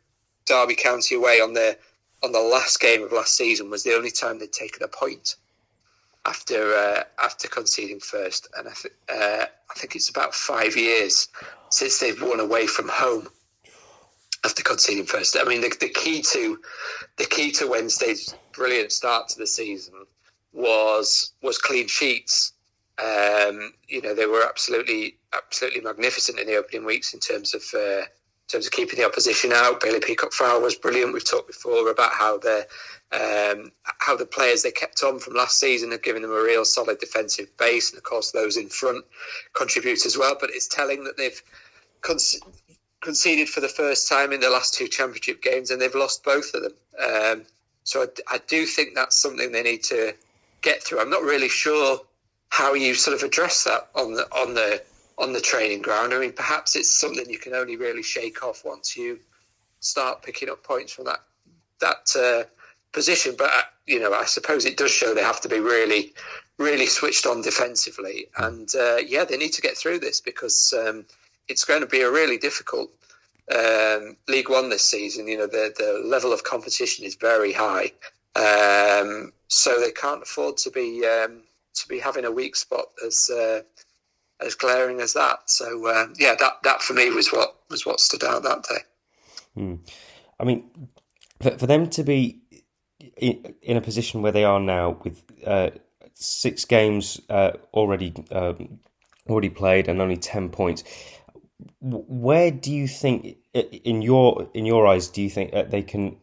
Derby 0.46 0.76
County 0.76 1.16
away 1.16 1.42
on 1.42 1.54
the 1.54 1.78
on 2.24 2.32
the 2.32 2.40
last 2.40 2.80
game 2.80 3.04
of 3.04 3.12
last 3.12 3.36
season 3.36 3.70
was 3.70 3.84
the 3.84 3.96
only 3.96 4.12
time 4.12 4.40
they'd 4.40 4.52
taken 4.52 4.84
a 4.84 4.88
point 4.88 5.36
after 6.26 6.74
uh, 6.74 7.04
after 7.24 7.48
conceding 7.48 8.00
first, 8.00 8.48
and 8.58 8.68
I, 8.68 8.72
th- 8.72 8.94
uh, 9.10 9.46
I 9.70 9.74
think 9.76 9.96
it's 9.96 10.10
about 10.10 10.34
five 10.34 10.76
years 10.76 11.28
since 11.70 12.00
they've 12.00 12.22
won 12.22 12.40
away 12.40 12.68
from 12.68 12.90
home 12.90 13.28
after 14.44 14.64
conceding 14.64 15.06
first. 15.06 15.38
I 15.40 15.44
mean, 15.44 15.62
the, 15.62 15.76
the 15.80 15.90
key 15.90 16.22
to 16.34 16.60
the 17.18 17.26
key 17.26 17.52
to 17.54 17.68
Wednesday's 17.68 18.34
brilliant 18.54 18.92
start 18.92 19.30
to 19.30 19.40
the 19.40 19.48
season 19.48 19.94
was 20.54 21.34
was 21.42 21.58
clean 21.58 21.88
sheets. 21.88 22.54
Um, 22.98 23.74
you 23.88 24.02
know, 24.02 24.16
they 24.16 24.26
were 24.26 24.44
absolutely, 24.44 25.18
absolutely 25.34 25.82
magnificent 25.82 26.40
in 26.40 26.48
the 26.48 26.56
opening 26.56 26.86
weeks 26.86 27.14
in 27.14 27.20
terms 27.20 27.54
of 27.54 27.64
uh, 27.74 28.04
in 28.46 28.48
terms 28.48 28.66
of 28.66 28.72
keeping 28.72 29.00
the 29.00 29.06
opposition 29.06 29.52
out. 29.52 29.82
Bailey 29.82 30.00
Peacock-Farrell 30.00 30.62
was 30.62 30.76
brilliant. 30.76 31.14
We've 31.14 31.30
talked 31.30 31.48
before 31.48 31.90
about 31.90 32.14
how 32.14 32.38
the 32.38 32.68
um, 33.16 33.72
how 34.00 34.16
the 34.16 34.26
players 34.26 34.64
they 34.64 34.72
kept 34.72 35.04
on 35.04 35.20
from 35.20 35.36
last 35.36 35.60
season 35.60 35.92
have 35.92 36.04
given 36.04 36.22
them 36.22 36.32
a 36.32 36.42
real 36.42 36.66
solid 36.66 37.00
defensive 37.00 37.56
base, 37.58 37.92
and 37.92 37.98
of 37.98 38.04
course 38.04 38.32
those 38.32 38.58
in 38.58 38.70
front 38.70 39.06
contribute 39.54 40.06
as 40.06 40.18
well. 40.18 40.36
But 40.40 40.50
it's 40.52 40.68
telling 40.68 41.06
that 41.06 41.18
they've 41.18 41.42
con- 42.02 42.18
conceded 43.02 43.50
for 43.50 43.62
the 43.62 43.70
first 43.70 44.10
time 44.10 44.34
in 44.34 44.40
the 44.40 44.50
last 44.50 44.74
two 44.74 44.88
championship 44.88 45.42
games, 45.42 45.72
and 45.72 45.82
they've 45.82 45.96
lost 45.96 46.24
both 46.24 46.54
of 46.54 46.64
them. 46.64 46.74
Um, 47.00 47.46
so 47.84 48.04
I, 48.04 48.36
I 48.36 48.40
do 48.48 48.66
think 48.66 48.96
that's 48.96 49.18
something 49.18 49.52
they 49.52 49.64
need 49.64 49.84
to 49.86 50.14
get 50.62 50.84
through. 50.84 51.00
I'm 51.00 51.10
not 51.10 51.22
really 51.22 51.50
sure 51.50 52.00
how 52.50 52.74
you 52.74 52.96
sort 52.96 53.16
of 53.16 53.24
address 53.24 53.64
that 53.66 53.90
on 53.96 54.14
the 54.14 54.24
on 54.34 54.54
the 54.54 54.82
on 55.18 55.34
the 55.34 55.42
training 55.42 55.82
ground. 55.82 56.14
I 56.14 56.20
mean, 56.20 56.34
perhaps 56.34 56.76
it's 56.76 56.92
something 56.92 57.30
you 57.30 57.40
can 57.40 57.54
only 57.54 57.78
really 57.78 58.04
shake 58.04 58.44
off 58.44 58.66
once 58.66 58.98
you 58.98 59.20
start 59.80 60.24
picking 60.24 60.50
up 60.50 60.64
points 60.64 60.92
from 60.92 61.06
that 61.06 61.20
that 61.80 62.16
uh, 62.18 62.50
position. 62.96 63.36
But 63.38 63.52
uh, 63.52 63.62
you 63.86 64.00
know, 64.00 64.14
I 64.14 64.26
suppose 64.26 64.66
it 64.66 64.78
does 64.78 64.92
show 64.92 65.14
they 65.14 65.22
have 65.22 65.42
to 65.42 65.50
be 65.50 65.60
really, 65.60 66.14
really 66.58 66.88
switched 66.88 67.28
on 67.28 67.44
defensively. 67.44 68.28
And 68.38 68.68
uh, 68.74 68.98
yeah, 68.98 69.26
they 69.26 69.38
need 69.38 69.54
to 69.54 69.62
get 69.62 69.78
through 69.78 70.00
this 70.00 70.22
because 70.22 70.74
um, 70.76 71.06
it's 71.48 71.66
going 71.66 71.82
to 71.82 71.88
be 71.88 72.02
a 72.02 72.10
really 72.10 72.40
difficult 72.40 72.90
um, 73.54 74.18
League 74.28 74.50
One 74.50 74.70
this 74.70 74.90
season. 74.90 75.28
You 75.28 75.38
know, 75.38 75.48
the 75.48 75.74
the 75.78 76.02
level 76.04 76.34
of 76.34 76.44
competition 76.44 77.06
is 77.06 77.16
very 77.16 77.54
high, 77.54 77.92
um, 78.36 79.32
so 79.48 79.80
they 79.80 79.92
can't 79.92 80.24
afford 80.24 80.58
to 80.58 80.72
be 80.72 81.06
um, 81.06 81.42
to 81.76 81.88
be 81.88 82.00
having 82.00 82.26
a 82.26 82.32
weak 82.32 82.56
spot 82.56 82.88
as 83.06 83.30
uh, 83.30 83.62
as 84.40 84.56
glaring 84.56 85.02
as 85.02 85.14
that. 85.14 85.50
So 85.50 85.86
uh, 85.86 86.08
yeah, 86.18 86.36
that 86.40 86.54
that 86.64 86.82
for 86.82 86.94
me 86.94 87.12
was 87.12 87.32
what 87.32 87.56
was 87.70 87.86
what 87.86 88.00
stood 88.00 88.24
out 88.24 88.44
that 88.44 88.64
day. 88.64 88.80
Hmm. 89.54 89.76
I 90.38 90.44
mean, 90.44 90.70
for, 91.42 91.52
for 91.52 91.68
them 91.68 91.90
to 91.92 92.04
be 92.04 92.42
in, 93.18 93.78
a 93.78 93.82
position 93.82 94.22
where 94.22 94.32
they 94.32 94.44
are 94.44 94.60
now 94.60 94.98
with 95.04 95.24
uh, 95.46 95.70
six 96.14 96.66
games 96.66 97.22
uh, 97.30 97.52
already 97.74 98.14
um, 98.32 98.80
already 99.28 99.50
played 99.50 99.88
and 99.88 100.02
only 100.02 100.18
ten 100.18 100.50
points, 100.50 100.84
where 101.82 102.52
do 102.52 102.72
you 102.72 102.88
think, 102.88 103.38
in 103.54 104.02
your 104.02 104.50
in 104.54 104.66
your 104.66 104.88
eyes, 104.88 105.08
do 105.08 105.22
you 105.22 105.30
think 105.30 105.52
that 105.52 105.72
they 105.72 105.82
can 105.82 106.18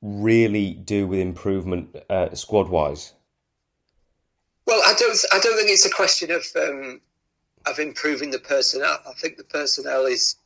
really 0.00 0.74
do 0.74 1.06
with 1.06 1.20
improvement 1.20 1.96
uh, 2.08 2.34
squad 2.34 2.68
wise? 2.68 3.12
Well, 4.66 4.80
I 4.84 4.94
don't. 4.94 5.18
I 5.32 5.38
don't 5.38 5.56
think 5.56 5.70
it's 5.70 5.86
a 5.86 5.90
question 5.90 6.30
of 6.30 6.44
um, 6.56 7.00
of 7.66 7.78
improving 7.78 8.30
the 8.30 8.38
personnel. 8.38 8.98
I 9.06 9.12
think 9.14 9.36
the 9.36 9.44
personnel 9.44 10.06
is 10.06 10.36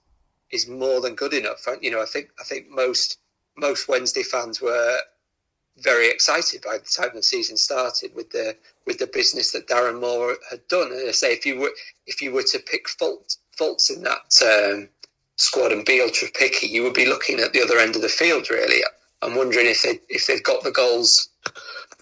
is 0.50 0.69
more 0.69 1.00
than 1.00 1.14
good 1.14 1.35
enough. 1.35 1.66
You 1.81 1.90
know, 1.90 2.02
I 2.02 2.07
think 2.07 2.31
I 2.40 2.45
think 2.45 2.69
most 2.71 3.19
most 3.57 3.88
Wednesday 3.88 4.23
fans 4.23 4.61
were 4.61 4.99
very 5.78 6.09
excited 6.09 6.62
by 6.62 6.78
the 6.78 6.85
time 6.85 7.11
the 7.14 7.23
season 7.23 7.56
started 7.56 8.14
with 8.14 8.30
the 8.30 8.56
with 8.87 8.99
the 8.99 9.06
business 9.06 9.52
that 9.52 9.68
Darren 9.68 10.00
Moore 10.00 10.37
had 10.50 10.66
done. 10.68 10.92
And 10.92 11.09
I 11.09 11.12
say, 11.12 11.33
if 11.33 11.45
you 11.45 11.61
were 11.61 11.73
if 12.06 12.23
you 12.23 12.33
were 12.33 12.45
to 12.45 12.59
pick 12.59 12.88
fault, 12.88 13.37
faults 13.56 13.90
in 13.90 14.02
that 14.04 14.73
um, 14.75 14.88
squad 15.37 15.73
and 15.73 15.85
be 15.85 16.00
ultra 16.00 16.28
picky, 16.28 16.68
you 16.68 16.83
would 16.83 16.95
be 16.95 17.06
looking 17.06 17.40
at 17.40 17.52
the 17.52 17.62
other 17.62 17.78
end 17.78 17.97
of 17.97 18.02
the 18.02 18.09
field. 18.09 18.49
Really, 18.50 18.83
I'm 19.23 19.35
wondering 19.35 19.66
if 19.66 19.83
they 19.83 20.00
if 20.09 20.26
they've 20.26 20.42
got 20.42 20.64
the 20.64 20.73
goals, 20.73 21.28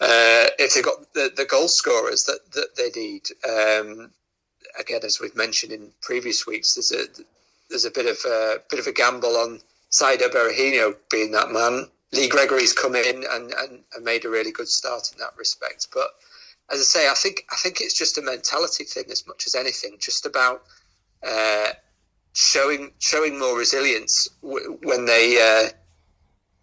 uh, 0.01 0.47
if 0.59 0.75
they've 0.75 0.85
got 0.85 1.13
the, 1.15 1.33
the 1.37 1.45
goal 1.45 1.69
scorers 1.69 2.25
that 2.25 2.41
that 2.53 2.77
they 2.77 2.91
need. 3.01 3.29
Um, 3.49 4.11
again, 4.79 5.01
as 5.05 5.21
we've 5.21 5.37
mentioned 5.37 5.73
in 5.73 5.91
previous 6.01 6.47
weeks, 6.47 6.75
there's 6.75 6.93
a 6.93 7.07
there's 7.71 7.85
a 7.85 7.91
bit 7.91 8.07
of 8.07 8.19
a 8.25 8.61
bit 8.71 8.79
of 8.79 8.87
a 8.87 8.93
gamble 8.93 9.37
on 9.37 9.61
Saido 9.91 10.29
Berahino 10.29 10.97
being 11.11 11.33
that 11.33 11.51
man. 11.51 11.89
Lee 12.15 12.29
Gregory's 12.29 12.73
come 12.73 12.95
in 12.95 13.25
and, 13.31 13.53
and, 13.53 13.83
and, 13.95 14.05
made 14.05 14.25
a 14.25 14.31
really 14.31 14.53
good 14.53 14.69
start 14.69 15.11
in 15.13 15.19
that 15.19 15.37
respect. 15.37 15.89
But 15.93 16.09
as 16.71 16.81
I 16.81 16.83
say, 16.83 17.09
I 17.09 17.15
think 17.15 17.45
I 17.51 17.57
think 17.57 17.81
it's 17.81 17.97
just 17.97 18.19
a 18.19 18.23
mentality 18.23 18.85
thing 18.85 19.05
as 19.11 19.27
much 19.27 19.47
as 19.47 19.55
anything, 19.55 19.97
just 19.99 20.27
about 20.27 20.63
uh, 21.27 21.71
showing 22.33 22.93
showing 22.99 23.39
more 23.39 23.57
resilience 23.57 24.29
w- 24.43 24.79
when 24.83 25.07
they 25.07 25.41
uh, 25.41 25.71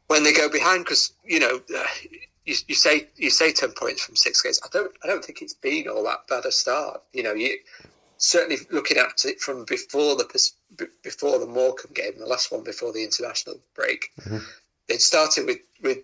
when 0.08 0.24
they 0.24 0.34
go 0.34 0.50
behind. 0.50 0.86
Because 0.86 1.14
you 1.26 1.40
know, 1.40 1.62
you, 2.46 2.56
you, 2.68 2.76
say 2.76 3.08
you 3.16 3.30
say 3.30 3.52
ten 3.52 3.72
points 3.72 4.02
from 4.02 4.16
six 4.16 4.42
games. 4.42 4.60
I 4.64 4.70
don't 4.72 4.92
I 5.04 5.08
don't 5.08 5.24
think 5.24 5.42
it's 5.42 5.54
been 5.54 5.88
all 5.88 6.04
that 6.06 6.28
bad 6.28 6.46
a 6.46 6.52
start. 6.52 7.02
You 7.14 7.24
know, 7.24 7.34
you 7.34 7.60
certainly 8.22 8.58
looking 8.70 8.98
at 8.98 9.26
it 9.26 9.42
from 9.42 9.66
before 9.66 10.16
the 10.16 10.52
before 11.04 11.40
the 11.40 11.48
Morecambe 11.48 11.94
game, 11.94 12.14
the 12.18 12.26
last 12.26 12.52
one 12.52 12.64
before 12.64 12.94
the 12.94 13.04
international 13.04 13.60
break. 13.76 14.12
Mm-hmm. 14.22 14.38
It 14.88 15.02
started 15.02 15.46
with 15.46 15.60
with 15.82 16.00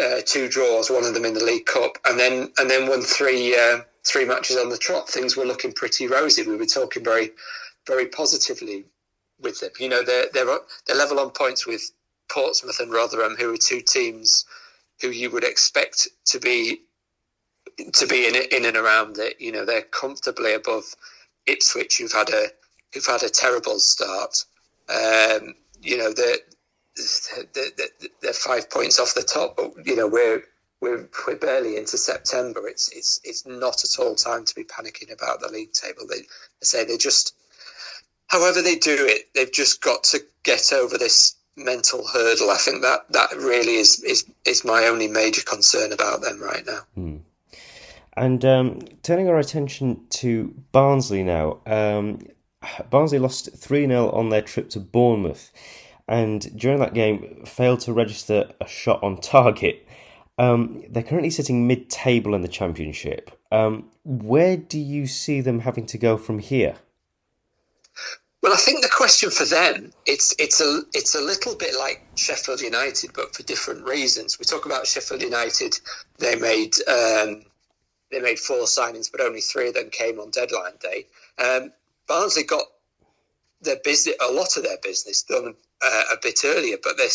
uh, 0.00 0.20
two 0.24 0.48
draws, 0.48 0.90
one 0.90 1.04
of 1.04 1.14
them 1.14 1.24
in 1.24 1.34
the 1.34 1.44
League 1.44 1.66
Cup, 1.66 1.98
and 2.04 2.18
then 2.18 2.52
and 2.58 2.70
then 2.70 2.88
won 2.88 3.02
three 3.02 3.56
uh, 3.56 3.80
three 4.04 4.24
matches 4.24 4.56
on 4.56 4.68
the 4.68 4.78
trot. 4.78 5.08
Things 5.08 5.36
were 5.36 5.44
looking 5.44 5.72
pretty 5.72 6.06
rosy. 6.06 6.42
We 6.42 6.56
were 6.56 6.66
talking 6.66 7.04
very 7.04 7.30
very 7.86 8.06
positively 8.06 8.84
with 9.40 9.60
them. 9.60 9.70
You 9.78 9.88
know, 9.88 10.02
they're 10.02 10.26
they're 10.32 10.58
they're 10.86 10.96
level 10.96 11.20
on 11.20 11.30
points 11.30 11.66
with 11.66 11.90
Portsmouth 12.30 12.80
and 12.80 12.92
Rotherham, 12.92 13.36
who 13.36 13.52
are 13.52 13.58
two 13.58 13.80
teams 13.80 14.44
who 15.00 15.08
you 15.08 15.30
would 15.30 15.44
expect 15.44 16.08
to 16.26 16.40
be 16.40 16.82
to 17.92 18.06
be 18.06 18.26
in 18.26 18.34
in 18.34 18.64
and 18.64 18.76
around 18.76 19.18
it. 19.18 19.40
You 19.40 19.52
know, 19.52 19.64
they're 19.64 19.82
comfortably 19.82 20.54
above 20.54 20.84
Ipswich, 21.46 21.98
who've 21.98 22.12
had 22.12 22.30
a 22.30 22.48
who've 22.92 23.06
had 23.06 23.22
a 23.22 23.28
terrible 23.28 23.78
start. 23.78 24.44
Um, 24.88 25.54
you 25.82 25.98
know, 25.98 26.12
they're, 26.12 26.36
they're, 27.54 28.32
five 28.32 28.70
points 28.70 29.00
off 29.00 29.14
the 29.14 29.22
top, 29.22 29.56
but 29.56 29.86
you 29.86 29.96
know 29.96 30.06
we're 30.06 30.44
we're 30.80 31.08
we're 31.26 31.36
barely 31.36 31.76
into 31.76 31.98
September. 31.98 32.66
It's 32.68 32.90
it's 32.92 33.20
it's 33.24 33.46
not 33.46 33.84
at 33.84 33.98
all 33.98 34.14
time 34.14 34.44
to 34.44 34.54
be 34.54 34.64
panicking 34.64 35.12
about 35.12 35.40
the 35.40 35.48
league 35.48 35.72
table. 35.72 36.06
They, 36.08 36.20
they 36.20 36.26
say 36.62 36.84
they 36.84 36.96
just, 36.96 37.34
however 38.28 38.62
they 38.62 38.76
do 38.76 38.96
it, 38.98 39.28
they've 39.34 39.52
just 39.52 39.80
got 39.80 40.04
to 40.04 40.20
get 40.42 40.72
over 40.72 40.98
this 40.98 41.36
mental 41.56 42.06
hurdle. 42.06 42.50
I 42.50 42.56
think 42.56 42.82
that 42.82 43.10
that 43.12 43.32
really 43.36 43.76
is 43.76 44.00
is 44.02 44.24
is 44.44 44.64
my 44.64 44.86
only 44.86 45.08
major 45.08 45.42
concern 45.42 45.92
about 45.92 46.20
them 46.20 46.40
right 46.40 46.64
now. 46.66 46.80
Hmm. 46.94 47.16
And 48.16 48.44
um, 48.44 48.78
turning 49.02 49.28
our 49.28 49.38
attention 49.38 50.06
to 50.10 50.54
Barnsley 50.70 51.24
now, 51.24 51.58
um, 51.66 52.20
Barnsley 52.88 53.18
lost 53.18 53.50
3 53.56 53.86
0 53.86 54.10
on 54.10 54.28
their 54.28 54.42
trip 54.42 54.70
to 54.70 54.80
Bournemouth, 54.80 55.50
and 56.08 56.56
during 56.58 56.78
that 56.80 56.94
game 56.94 57.44
failed 57.46 57.80
to 57.80 57.92
register 57.92 58.50
a 58.60 58.66
shot 58.66 59.02
on 59.02 59.18
target. 59.20 59.86
Um, 60.36 60.82
they're 60.90 61.02
currently 61.02 61.30
sitting 61.30 61.66
mid 61.66 61.88
table 61.88 62.34
in 62.34 62.42
the 62.42 62.48
Championship. 62.48 63.30
Um, 63.52 63.90
where 64.04 64.56
do 64.56 64.78
you 64.78 65.06
see 65.06 65.40
them 65.40 65.60
having 65.60 65.86
to 65.86 65.98
go 65.98 66.16
from 66.16 66.40
here? 66.40 66.76
Well, 68.42 68.52
I 68.52 68.56
think 68.56 68.82
the 68.82 68.90
question 68.90 69.30
for 69.30 69.46
them 69.46 69.92
it's 70.04 70.34
it's 70.38 70.60
a 70.60 70.82
it's 70.92 71.14
a 71.14 71.20
little 71.22 71.54
bit 71.54 71.74
like 71.78 72.04
Sheffield 72.14 72.60
United, 72.60 73.12
but 73.14 73.34
for 73.34 73.42
different 73.42 73.86
reasons. 73.86 74.38
We 74.38 74.44
talk 74.44 74.66
about 74.66 74.86
Sheffield 74.86 75.22
United; 75.22 75.80
they 76.18 76.36
made 76.36 76.74
um, 76.86 77.44
they 78.10 78.20
made 78.20 78.38
four 78.38 78.64
signings, 78.64 79.10
but 79.10 79.22
only 79.22 79.40
three 79.40 79.68
of 79.68 79.74
them 79.74 79.88
came 79.88 80.20
on 80.20 80.28
deadline 80.28 80.74
day. 80.78 81.06
Um, 81.42 81.72
Barnsley 82.06 82.42
got 82.42 82.64
their 83.64 83.80
business, 83.82 84.16
a 84.20 84.32
lot 84.32 84.56
of 84.56 84.62
their 84.62 84.78
business 84.82 85.22
done 85.22 85.54
uh, 85.84 86.02
a 86.12 86.16
bit 86.22 86.40
earlier, 86.44 86.76
but 86.82 86.96
they're 86.96 87.08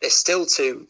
they're 0.00 0.10
still 0.10 0.46
to 0.46 0.86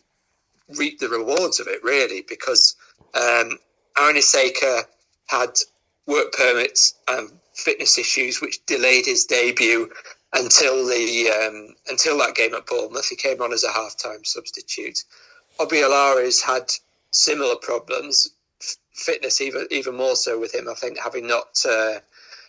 reap 0.76 0.98
the 0.98 1.08
rewards 1.08 1.60
of 1.60 1.68
it 1.68 1.84
really 1.84 2.24
because 2.26 2.76
um, 3.14 3.58
Aaron 3.98 4.16
Iseka 4.16 4.82
had 5.26 5.58
work 6.06 6.32
permits 6.32 6.94
and 7.08 7.30
fitness 7.54 7.98
issues 7.98 8.40
which 8.40 8.64
delayed 8.66 9.06
his 9.06 9.26
debut 9.26 9.90
until 10.32 10.86
the 10.86 11.30
um, 11.30 11.74
until 11.86 12.18
that 12.18 12.34
game 12.34 12.54
at 12.54 12.66
Bournemouth. 12.66 13.08
He 13.08 13.16
came 13.16 13.40
on 13.40 13.52
as 13.52 13.64
a 13.64 13.72
half 13.72 13.96
time 13.96 14.24
substitute. 14.24 15.04
Obiola's 15.58 16.42
had 16.42 16.70
similar 17.10 17.56
problems 17.56 18.30
fitness 18.94 19.40
even 19.40 19.66
even 19.70 19.96
more 19.96 20.16
so 20.16 20.38
with 20.38 20.54
him. 20.54 20.68
I 20.68 20.74
think 20.74 20.98
having 20.98 21.26
not 21.26 21.64
uh, 21.68 21.98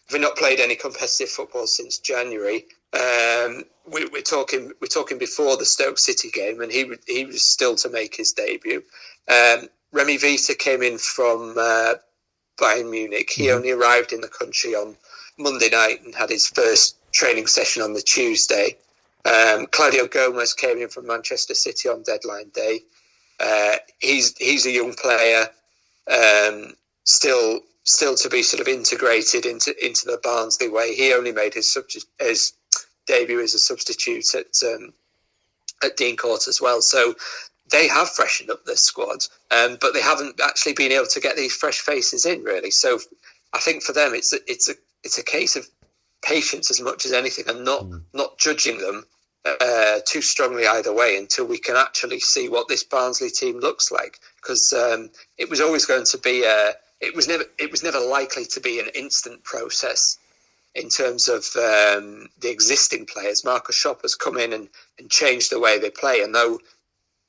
having 0.08 0.22
not 0.22 0.36
played 0.36 0.60
any 0.60 0.76
competitive 0.76 1.30
football 1.30 1.68
since 1.68 2.00
January. 2.00 2.66
Um, 2.94 3.64
we, 3.92 4.04
are 4.04 4.22
talking 4.22 4.72
we're 4.82 4.88
talking 4.88 5.18
before 5.18 5.58
the 5.58 5.66
Stoke 5.66 5.98
City 5.98 6.30
game, 6.30 6.62
and 6.62 6.72
he 6.72 6.92
he 7.08 7.26
was 7.26 7.44
still 7.44 7.76
to 7.78 7.90
make 7.90 8.16
his 8.16 8.34
debut. 8.34 8.84
Um, 9.28 9.70
Remi 9.92 10.18
Vita 10.18 10.56
came 10.56 10.82
in 10.82 10.98
from 10.98 11.56
uh, 11.58 11.96
Bayern 12.58 12.90
Munich. 12.90 13.30
He 13.32 13.46
mm-hmm. 13.46 13.58
only 13.58 13.72
arrived 13.72 14.14
in 14.14 14.22
the 14.22 14.28
country 14.28 14.76
on 14.76 14.96
Monday 15.38 15.70
night 15.70 16.04
and 16.04 16.16
had 16.16 16.30
his 16.30 16.48
first 16.48 16.96
training 17.12 17.48
session 17.48 17.82
on 17.82 17.94
the 17.94 18.02
Tuesday. 18.02 18.78
Um, 19.26 19.68
Claudio 19.72 20.08
Gomes 20.08 20.54
came 20.54 20.78
in 20.78 20.90
from 20.90 21.08
Manchester 21.08 21.56
City 21.56 21.90
on 21.90 22.04
deadline 22.04 22.50
day. 22.50 22.82
Uh, 23.40 23.76
he's 24.00 24.38
he's 24.38 24.66
a 24.66 24.72
young 24.72 24.94
player 24.94 25.48
um, 26.10 26.74
still 27.04 27.60
still 27.86 28.16
to 28.16 28.30
be 28.30 28.44
sort 28.44 28.62
of 28.62 28.68
integrated 28.68 29.46
into 29.46 29.74
into 29.86 30.06
the 30.06 30.20
Barnsley 30.24 30.70
way. 30.70 30.96
He 30.96 31.14
only 31.14 31.32
made 31.32 31.54
his 31.54 31.78
his 32.20 32.54
debut 33.06 33.42
as 33.42 33.54
a 33.54 33.60
substitute 33.60 34.34
at 34.36 34.48
um, 34.68 34.94
at 35.84 35.98
Dean 35.98 36.18
Court 36.18 36.48
as 36.48 36.60
well. 36.60 36.82
So 36.82 37.16
they 37.72 37.88
have 37.88 38.10
freshened 38.10 38.50
up 38.50 38.66
their 38.66 38.76
squad, 38.76 39.26
um, 39.52 39.78
but 39.80 39.94
they 39.94 40.02
haven't 40.02 40.40
actually 40.44 40.74
been 40.74 40.92
able 40.92 41.08
to 41.08 41.20
get 41.22 41.36
these 41.36 41.56
fresh 41.56 41.80
faces 41.80 42.26
in 42.26 42.44
really. 42.44 42.72
So 42.72 43.00
I 43.54 43.60
think 43.60 43.84
for 43.84 43.94
them, 43.94 44.14
it's 44.14 44.34
a, 44.34 44.38
it's 44.48 44.70
a 44.70 44.74
it's 45.04 45.18
a 45.18 45.24
case 45.24 45.56
of 45.56 45.68
patience 46.24 46.72
as 46.72 46.82
much 46.82 47.06
as 47.06 47.14
anything, 47.14 47.46
and 47.48 47.64
not 47.64 47.84
mm. 47.84 48.02
not 48.14 48.38
judging 48.38 48.80
them 48.80 49.06
uh, 49.46 50.00
too 50.06 50.22
strongly 50.22 50.66
either 50.66 50.94
way 50.94 51.18
until 51.18 51.46
we 51.46 51.60
can 51.60 51.76
actually 51.76 52.20
see 52.20 52.50
what 52.50 52.68
this 52.68 52.84
Barnsley 52.84 53.30
team 53.30 53.60
looks 53.60 53.92
like. 53.92 54.20
Because 54.38 54.74
um, 54.74 55.12
it 55.38 55.50
was 55.50 55.62
always 55.62 55.86
going 55.86 56.06
to 56.06 56.18
be 56.18 56.44
a, 56.44 56.74
it 57.02 57.16
was 57.16 57.28
never 57.28 57.44
it 57.58 57.72
was 57.72 57.84
never 57.84 58.00
likely 58.00 58.46
to 58.46 58.60
be 58.60 58.80
an 58.80 58.90
instant 58.96 59.44
process 59.44 60.18
in 60.74 60.90
terms 60.90 61.30
of 61.30 61.46
um, 61.56 62.30
the 62.40 62.50
existing 62.52 63.06
players. 63.06 63.46
Markus 63.46 63.82
Schopp 63.82 64.02
has 64.02 64.16
come 64.16 64.38
in 64.38 64.52
and, 64.52 64.68
and 65.00 65.10
changed 65.10 65.52
the 65.52 65.60
way 65.60 65.80
they 65.80 65.90
play, 65.90 66.22
and 66.22 66.36
though 66.36 66.60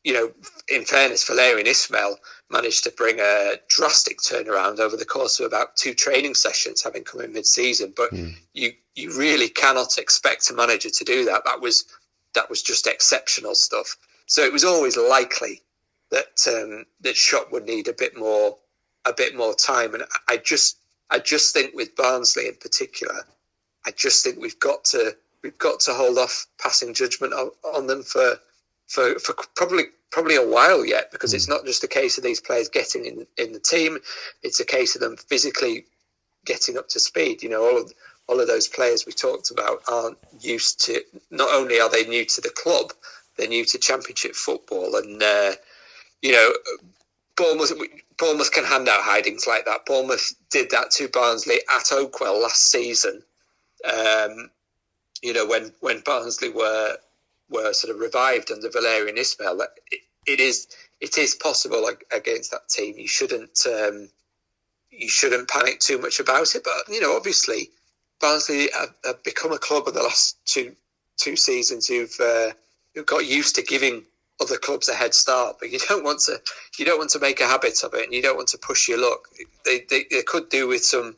you 0.06 0.12
know, 0.12 0.30
in 0.68 0.84
fairness, 0.84 1.28
Valérien 1.28 1.64
Ismaël 1.64 2.14
managed 2.48 2.84
to 2.84 2.92
bring 2.92 3.18
a 3.18 3.54
drastic 3.68 4.18
turnaround 4.18 4.78
over 4.78 4.96
the 4.96 5.04
course 5.04 5.40
of 5.40 5.46
about 5.46 5.74
two 5.74 5.94
training 5.94 6.34
sessions, 6.34 6.80
having 6.80 7.02
come 7.02 7.22
in 7.22 7.32
mid-season. 7.32 7.92
But 7.96 8.12
mm. 8.12 8.36
you 8.54 8.74
you 8.94 9.18
really 9.18 9.48
cannot 9.48 9.98
expect 9.98 10.48
a 10.50 10.54
manager 10.54 10.90
to 10.90 11.04
do 11.04 11.24
that. 11.24 11.44
That 11.44 11.60
was 11.60 11.86
that 12.34 12.48
was 12.48 12.62
just 12.62 12.86
exceptional 12.86 13.56
stuff. 13.56 13.96
So 14.26 14.42
it 14.42 14.52
was 14.52 14.62
always 14.62 14.96
likely 14.96 15.62
that 16.10 16.46
um, 16.46 16.86
that 17.00 17.16
Schopp 17.16 17.50
would 17.50 17.66
need 17.66 17.88
a 17.88 17.92
bit 17.92 18.16
more 18.16 18.58
a 19.06 19.12
bit 19.12 19.36
more 19.36 19.54
time. 19.54 19.94
And 19.94 20.04
I 20.28 20.36
just 20.38 20.78
I 21.10 21.18
just 21.18 21.54
think 21.54 21.74
with 21.74 21.96
Barnsley 21.96 22.48
in 22.48 22.54
particular, 22.56 23.16
I 23.86 23.90
just 23.92 24.24
think 24.24 24.38
we've 24.40 24.58
got 24.60 24.84
to 24.86 25.16
we've 25.42 25.58
got 25.58 25.80
to 25.80 25.94
hold 25.94 26.18
off 26.18 26.46
passing 26.60 26.94
judgment 26.94 27.32
on, 27.32 27.50
on 27.74 27.86
them 27.86 28.02
for 28.02 28.38
for, 28.88 29.18
for 29.18 29.34
probably 29.54 29.84
probably 30.10 30.36
a 30.36 30.46
while 30.46 30.84
yet 30.84 31.10
because 31.12 31.34
it's 31.34 31.48
not 31.48 31.64
just 31.64 31.84
a 31.84 31.88
case 31.88 32.18
of 32.18 32.24
these 32.24 32.40
players 32.40 32.68
getting 32.68 33.06
in 33.06 33.26
in 33.36 33.52
the 33.52 33.60
team; 33.60 33.98
it's 34.42 34.60
a 34.60 34.64
case 34.64 34.94
of 34.94 35.00
them 35.00 35.16
physically 35.16 35.84
getting 36.44 36.78
up 36.78 36.88
to 36.90 37.00
speed. 37.00 37.42
You 37.42 37.50
know, 37.50 37.62
all 37.62 37.82
of 37.82 37.92
all 38.28 38.40
of 38.40 38.48
those 38.48 38.68
players 38.68 39.06
we 39.06 39.12
talked 39.12 39.50
about 39.50 39.82
aren't 39.88 40.18
used 40.40 40.84
to. 40.86 41.00
Not 41.30 41.52
only 41.54 41.80
are 41.80 41.90
they 41.90 42.06
new 42.06 42.24
to 42.24 42.40
the 42.40 42.50
club, 42.50 42.92
they're 43.36 43.48
new 43.48 43.64
to 43.66 43.78
Championship 43.78 44.34
football, 44.34 44.96
and 44.96 45.22
uh, 45.22 45.52
you 46.22 46.32
know, 46.32 46.52
Bournemouth. 47.36 47.72
Bournemouth 48.18 48.52
can 48.52 48.64
hand 48.64 48.88
out 48.88 49.02
hidings 49.02 49.46
like 49.46 49.66
that. 49.66 49.84
Bournemouth 49.86 50.32
did 50.50 50.70
that 50.70 50.90
to 50.92 51.08
Barnsley 51.08 51.56
at 51.68 51.84
Oakwell 51.84 52.42
last 52.42 52.70
season. 52.70 53.22
Um, 53.84 54.50
you 55.22 55.32
know, 55.32 55.46
when 55.46 55.72
when 55.80 56.00
Barnsley 56.00 56.48
were 56.48 56.96
were 57.50 57.72
sort 57.72 57.94
of 57.94 58.00
revived 58.00 58.50
under 58.50 58.68
Valérien 58.68 59.18
Ismaël, 59.18 59.66
it, 59.90 60.00
it 60.26 60.40
is 60.40 60.68
it 61.00 61.18
is 61.18 61.34
possible 61.34 61.88
against 62.10 62.50
that 62.50 62.68
team. 62.68 62.94
You 62.96 63.08
shouldn't 63.08 63.66
um, 63.66 64.08
you 64.90 65.08
shouldn't 65.08 65.48
panic 65.48 65.80
too 65.80 65.98
much 65.98 66.20
about 66.20 66.54
it. 66.54 66.64
But 66.64 66.88
you 66.88 67.00
know, 67.00 67.16
obviously, 67.16 67.70
Barnsley 68.20 68.70
have, 68.76 68.94
have 69.04 69.22
become 69.22 69.52
a 69.52 69.58
club 69.58 69.88
in 69.88 69.94
the 69.94 70.02
last 70.02 70.38
two 70.46 70.74
two 71.16 71.36
seasons 71.36 71.86
who've 71.86 72.18
uh, 72.20 72.52
who've 72.94 73.06
got 73.06 73.26
used 73.26 73.56
to 73.56 73.62
giving 73.62 74.04
other 74.40 74.56
clubs 74.56 74.88
a 74.88 74.94
head 74.94 75.14
start. 75.14 75.56
But 75.58 75.70
you 75.70 75.78
don't 75.88 76.04
want 76.04 76.20
to 76.20 76.40
you 76.78 76.84
don't 76.84 76.98
want 76.98 77.10
to 77.10 77.18
make 77.18 77.40
a 77.40 77.46
habit 77.46 77.82
of 77.84 77.94
it, 77.94 78.04
and 78.04 78.12
you 78.12 78.22
don't 78.22 78.36
want 78.36 78.48
to 78.48 78.58
push 78.58 78.88
your 78.88 78.98
luck. 78.98 79.28
They 79.64 79.84
they, 79.88 80.04
they 80.10 80.22
could 80.22 80.48
do 80.48 80.68
with 80.68 80.84
some 80.84 81.16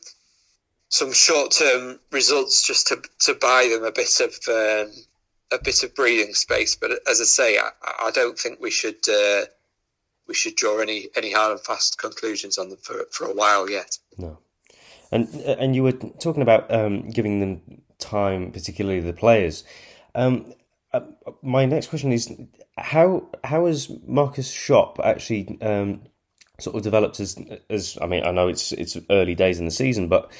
some 0.89 1.13
short 1.13 1.51
term 1.51 1.99
results 2.11 2.65
just 2.65 2.87
to 2.87 3.01
to 3.21 3.33
buy 3.35 3.69
them 3.71 3.83
a 3.83 3.91
bit 3.91 4.19
of 4.19 4.33
um, 4.47 4.93
a 5.51 5.61
bit 5.63 5.83
of 5.83 5.95
breathing 5.95 6.33
space. 6.33 6.75
But 6.75 6.91
as 7.09 7.21
I 7.21 7.25
say, 7.25 7.57
I, 7.57 7.71
I 8.05 8.11
don't 8.11 8.37
think 8.37 8.59
we 8.59 8.71
should 8.71 9.07
uh, 9.07 9.45
we 10.27 10.33
should 10.33 10.55
draw 10.55 10.79
any 10.79 11.09
any 11.15 11.31
hard 11.31 11.51
and 11.51 11.61
fast 11.61 11.97
conclusions 11.97 12.57
on 12.57 12.69
them 12.69 12.79
for 12.81 13.05
for 13.11 13.25
a 13.25 13.33
while 13.33 13.69
yet. 13.69 13.97
No, 14.17 14.39
and 15.11 15.27
and 15.45 15.75
you 15.75 15.83
were 15.83 15.91
talking 15.91 16.41
about 16.41 16.73
um, 16.73 17.09
giving 17.09 17.39
them 17.39 17.81
time, 17.99 18.51
particularly 18.51 18.99
the 18.99 19.13
players. 19.13 19.63
Um, 20.15 20.53
uh, 20.93 21.01
my 21.41 21.65
next 21.65 21.87
question 21.87 22.11
is 22.11 22.31
how 22.77 23.27
how 23.43 23.65
has 23.65 23.89
Markus 24.05 24.51
Schopp 24.51 24.99
actually 25.03 25.57
um, 25.61 26.01
sort 26.59 26.75
of 26.75 26.81
developed 26.81 27.19
as 27.19 27.37
as 27.69 27.97
I 28.01 28.07
mean 28.07 28.23
I 28.23 28.31
know 28.31 28.47
it's 28.47 28.71
it's 28.71 28.97
early 29.09 29.35
days 29.35 29.59
in 29.59 29.65
the 29.65 29.71
season, 29.71 30.07
but 30.07 30.31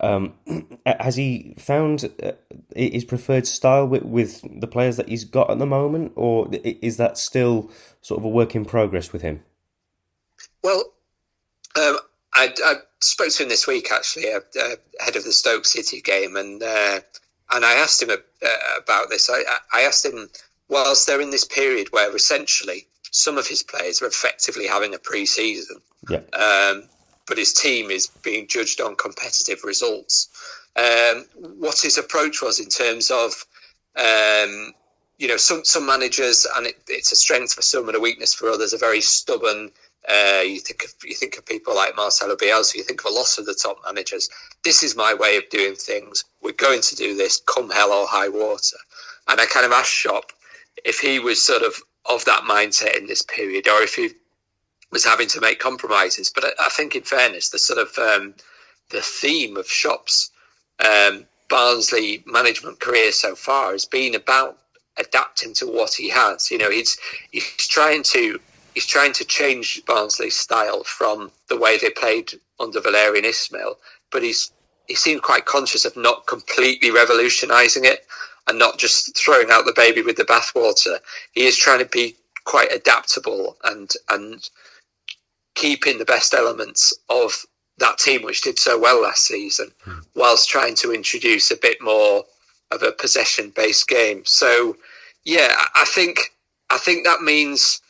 um, 0.00 0.34
has 0.86 1.16
he 1.16 1.54
found 1.58 2.10
uh, 2.22 2.32
his 2.74 3.04
preferred 3.04 3.46
style 3.46 3.86
with, 3.86 4.02
with 4.02 4.60
the 4.60 4.66
players 4.66 4.96
that 4.96 5.08
he's 5.08 5.24
got 5.24 5.50
at 5.50 5.58
the 5.58 5.66
moment, 5.66 6.12
or 6.16 6.48
is 6.52 6.98
that 6.98 7.18
still 7.18 7.70
sort 8.02 8.18
of 8.18 8.24
a 8.24 8.28
work 8.28 8.54
in 8.54 8.64
progress 8.64 9.12
with 9.12 9.22
him? 9.22 9.42
Well, 10.62 10.84
um, 11.76 11.98
I, 12.34 12.52
I, 12.64 12.74
spoke 13.00 13.30
to 13.30 13.42
him 13.42 13.48
this 13.48 13.66
week 13.66 13.90
actually, 13.92 14.30
uh, 14.32 14.40
uh, 14.60 14.76
ahead 15.00 15.16
of 15.16 15.24
the 15.24 15.32
Stoke 15.32 15.64
City 15.64 16.00
game, 16.00 16.36
and 16.36 16.62
uh, 16.62 17.00
and 17.50 17.64
I 17.64 17.74
asked 17.74 18.02
him 18.02 18.10
uh, 18.10 18.48
about 18.78 19.08
this. 19.08 19.30
I, 19.30 19.42
I 19.72 19.82
asked 19.82 20.04
him 20.04 20.28
whilst 20.68 21.06
they're 21.06 21.20
in 21.20 21.30
this 21.30 21.44
period 21.44 21.88
where 21.90 22.14
essentially 22.14 22.86
some 23.10 23.38
of 23.38 23.46
his 23.46 23.62
players 23.62 24.02
are 24.02 24.06
effectively 24.06 24.66
having 24.66 24.94
a 24.94 24.98
pre-season. 24.98 25.80
Yeah. 26.08 26.22
Um, 26.32 26.88
but 27.26 27.38
his 27.38 27.52
team 27.52 27.90
is 27.90 28.08
being 28.22 28.46
judged 28.46 28.80
on 28.80 28.96
competitive 28.96 29.64
results. 29.64 30.28
Um, 30.76 31.24
what 31.58 31.78
his 31.78 31.98
approach 31.98 32.42
was 32.42 32.60
in 32.60 32.68
terms 32.68 33.10
of, 33.10 33.44
um, 33.96 34.74
you 35.18 35.28
know, 35.28 35.38
some 35.38 35.64
some 35.64 35.86
managers, 35.86 36.46
and 36.54 36.66
it, 36.66 36.76
it's 36.88 37.12
a 37.12 37.16
strength 37.16 37.54
for 37.54 37.62
some 37.62 37.88
and 37.88 37.96
a 37.96 38.00
weakness 38.00 38.34
for 38.34 38.50
others, 38.50 38.74
are 38.74 38.78
very 38.78 39.00
stubborn. 39.00 39.70
Uh, 40.08 40.42
you 40.42 40.60
think 40.60 40.84
of 40.84 40.92
you 41.04 41.14
think 41.14 41.36
of 41.36 41.44
people 41.44 41.74
like 41.74 41.96
Marcelo 41.96 42.36
Bielsa. 42.36 42.76
You 42.76 42.84
think 42.84 43.04
of 43.04 43.10
a 43.10 43.14
lot 43.14 43.38
of 43.38 43.46
the 43.46 43.54
top 43.54 43.78
managers. 43.84 44.28
This 44.64 44.82
is 44.82 44.94
my 44.94 45.14
way 45.14 45.36
of 45.36 45.48
doing 45.50 45.74
things. 45.74 46.24
We're 46.40 46.52
going 46.52 46.80
to 46.82 46.96
do 46.96 47.16
this, 47.16 47.40
come 47.40 47.70
hell 47.70 47.92
or 47.92 48.06
high 48.06 48.28
water. 48.28 48.76
And 49.28 49.40
I 49.40 49.46
kind 49.46 49.66
of 49.66 49.72
asked 49.72 49.90
Schopp 49.90 50.30
if 50.84 51.00
he 51.00 51.18
was 51.18 51.44
sort 51.44 51.62
of 51.62 51.74
of 52.04 52.24
that 52.26 52.42
mindset 52.42 52.96
in 52.96 53.06
this 53.06 53.22
period, 53.22 53.66
or 53.68 53.82
if 53.82 53.96
he 53.96 54.10
was 54.92 55.04
having 55.04 55.26
to 55.28 55.40
make 55.40 55.58
compromises. 55.58 56.30
But 56.30 56.44
I, 56.44 56.66
I 56.66 56.68
think, 56.68 56.94
in 56.94 57.02
fairness, 57.02 57.50
the 57.50 57.58
sort 57.58 57.80
of 57.80 57.98
um, 57.98 58.34
the 58.90 59.00
theme 59.02 59.56
of 59.56 59.66
Schopp's 59.66 60.30
um, 60.78 61.26
Barnsley 61.48 62.22
management 62.26 62.80
career 62.80 63.12
so 63.12 63.34
far 63.34 63.72
has 63.72 63.84
been 63.86 64.14
about 64.14 64.58
adapting 64.96 65.54
to 65.54 65.66
what 65.66 65.94
he 65.94 66.10
has. 66.10 66.50
You 66.50 66.58
know, 66.58 66.70
he's 66.70 66.96
he's 67.30 67.66
trying 67.66 68.02
to 68.04 68.40
he's 68.76 68.86
trying 68.86 69.14
to 69.14 69.24
change 69.24 69.82
Barnsley's 69.86 70.36
style 70.36 70.84
from 70.84 71.32
the 71.48 71.56
way 71.56 71.78
they 71.78 71.88
played 71.88 72.34
under 72.60 72.78
Valérien 72.78 73.24
Ismaël, 73.24 73.76
but 74.12 74.22
he's 74.22 74.52
he 74.86 74.94
seemed 74.94 75.22
quite 75.22 75.46
conscious 75.46 75.86
of 75.86 75.96
not 75.96 76.26
completely 76.26 76.90
revolutionising 76.90 77.86
it 77.86 78.06
and 78.46 78.58
not 78.58 78.78
just 78.78 79.16
throwing 79.16 79.50
out 79.50 79.64
the 79.64 79.72
baby 79.74 80.02
with 80.02 80.16
the 80.16 80.24
bathwater. 80.24 80.98
He 81.32 81.46
is 81.46 81.56
trying 81.56 81.78
to 81.78 81.86
be 81.86 82.16
quite 82.44 82.70
adaptable 82.70 83.56
and 83.64 83.90
and 84.10 84.46
keeping 85.54 85.96
the 85.96 86.04
best 86.04 86.34
elements 86.34 86.92
of 87.08 87.46
that 87.78 87.96
team, 87.96 88.22
which 88.22 88.42
did 88.42 88.58
so 88.58 88.78
well 88.78 89.02
last 89.02 89.24
season, 89.24 89.72
mm. 89.86 90.04
whilst 90.14 90.50
trying 90.50 90.74
to 90.74 90.92
introduce 90.92 91.50
a 91.50 91.56
bit 91.56 91.80
more 91.80 92.24
of 92.70 92.82
a 92.82 92.92
possession-based 92.92 93.88
game. 93.88 94.22
So, 94.26 94.76
yeah, 95.24 95.48
I 95.74 95.86
think 95.86 96.34
I 96.68 96.76
think 96.76 97.06
that 97.06 97.22
means 97.22 97.80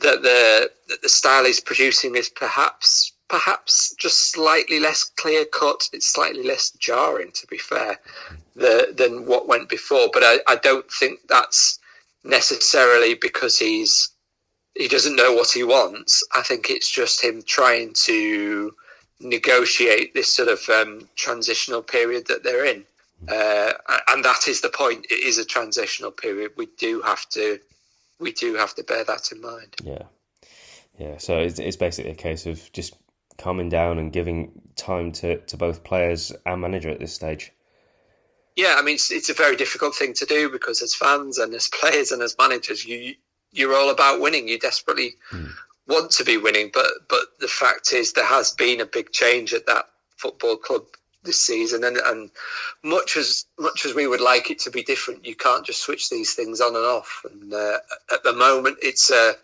that 0.00 0.22
the 0.22 0.70
that 0.88 1.02
the 1.02 1.08
style 1.08 1.44
he's 1.44 1.60
producing 1.60 2.16
is 2.16 2.28
perhaps 2.28 3.12
perhaps 3.28 3.94
just 3.94 4.32
slightly 4.32 4.80
less 4.80 5.04
clear 5.04 5.44
cut. 5.44 5.88
It's 5.92 6.12
slightly 6.12 6.42
less 6.42 6.70
jarring, 6.72 7.30
to 7.32 7.46
be 7.46 7.58
fair, 7.58 8.00
the, 8.56 8.92
than 8.96 9.24
what 9.24 9.46
went 9.46 9.68
before. 9.68 10.08
But 10.12 10.24
I, 10.24 10.40
I 10.48 10.56
don't 10.56 10.90
think 10.90 11.20
that's 11.28 11.78
necessarily 12.24 13.14
because 13.14 13.58
he's 13.58 14.10
he 14.74 14.88
doesn't 14.88 15.16
know 15.16 15.32
what 15.32 15.50
he 15.50 15.64
wants. 15.64 16.24
I 16.34 16.42
think 16.42 16.70
it's 16.70 16.90
just 16.90 17.22
him 17.22 17.42
trying 17.42 17.92
to 18.04 18.74
negotiate 19.20 20.14
this 20.14 20.34
sort 20.34 20.48
of 20.48 20.68
um, 20.68 21.08
transitional 21.16 21.82
period 21.82 22.26
that 22.28 22.42
they're 22.42 22.64
in. 22.64 22.84
Uh, 23.28 23.72
and 24.08 24.24
that 24.24 24.48
is 24.48 24.60
the 24.60 24.70
point. 24.70 25.06
It 25.10 25.24
is 25.24 25.38
a 25.38 25.44
transitional 25.44 26.10
period. 26.10 26.52
We 26.56 26.68
do 26.78 27.02
have 27.02 27.28
to, 27.30 27.58
we 28.20 28.32
do 28.32 28.54
have 28.54 28.74
to 28.74 28.84
bear 28.84 29.04
that 29.04 29.32
in 29.32 29.40
mind. 29.40 29.74
Yeah, 29.82 30.02
yeah. 30.98 31.18
So 31.18 31.38
it's, 31.38 31.58
it's 31.58 31.76
basically 31.76 32.12
a 32.12 32.16
case 32.16 32.46
of 32.46 32.70
just 32.72 32.94
calming 33.38 33.70
down 33.70 33.98
and 33.98 34.12
giving 34.12 34.52
time 34.76 35.12
to, 35.12 35.38
to 35.38 35.56
both 35.56 35.82
players 35.82 36.32
and 36.44 36.60
manager 36.60 36.90
at 36.90 37.00
this 37.00 37.14
stage. 37.14 37.52
Yeah, 38.56 38.74
I 38.76 38.82
mean 38.82 38.96
it's, 38.96 39.10
it's 39.10 39.30
a 39.30 39.34
very 39.34 39.56
difficult 39.56 39.94
thing 39.94 40.12
to 40.14 40.26
do 40.26 40.50
because 40.50 40.82
as 40.82 40.94
fans 40.94 41.38
and 41.38 41.54
as 41.54 41.68
players 41.80 42.12
and 42.12 42.22
as 42.22 42.36
managers, 42.38 42.84
you 42.84 43.14
you're 43.52 43.74
all 43.74 43.90
about 43.90 44.20
winning. 44.20 44.46
You 44.46 44.58
desperately 44.58 45.14
mm. 45.32 45.50
want 45.88 46.12
to 46.12 46.24
be 46.24 46.36
winning, 46.36 46.70
but 46.72 46.90
but 47.08 47.24
the 47.40 47.48
fact 47.48 47.92
is 47.92 48.12
there 48.12 48.24
has 48.24 48.52
been 48.52 48.80
a 48.80 48.86
big 48.86 49.10
change 49.12 49.54
at 49.54 49.66
that 49.66 49.86
football 50.16 50.56
club 50.56 50.84
this 51.22 51.40
season, 51.40 51.84
and 51.84 51.96
and 51.96 52.30
much 52.82 53.16
as 53.16 53.46
much 53.58 53.84
as 53.84 53.94
we 53.94 54.06
would 54.06 54.20
like 54.20 54.50
it 54.50 54.60
to 54.60 54.70
be 54.70 54.82
different, 54.82 55.26
you 55.26 55.34
can't 55.34 55.66
just 55.66 55.82
switch 55.82 56.10
these 56.10 56.34
things 56.34 56.60
on 56.60 56.76
and 56.76 56.84
off. 56.84 57.24
And 57.30 57.52
uh, 57.52 57.78
at 58.12 58.22
the 58.22 58.32
moment, 58.32 58.78
it's 58.82 59.10
a 59.10 59.34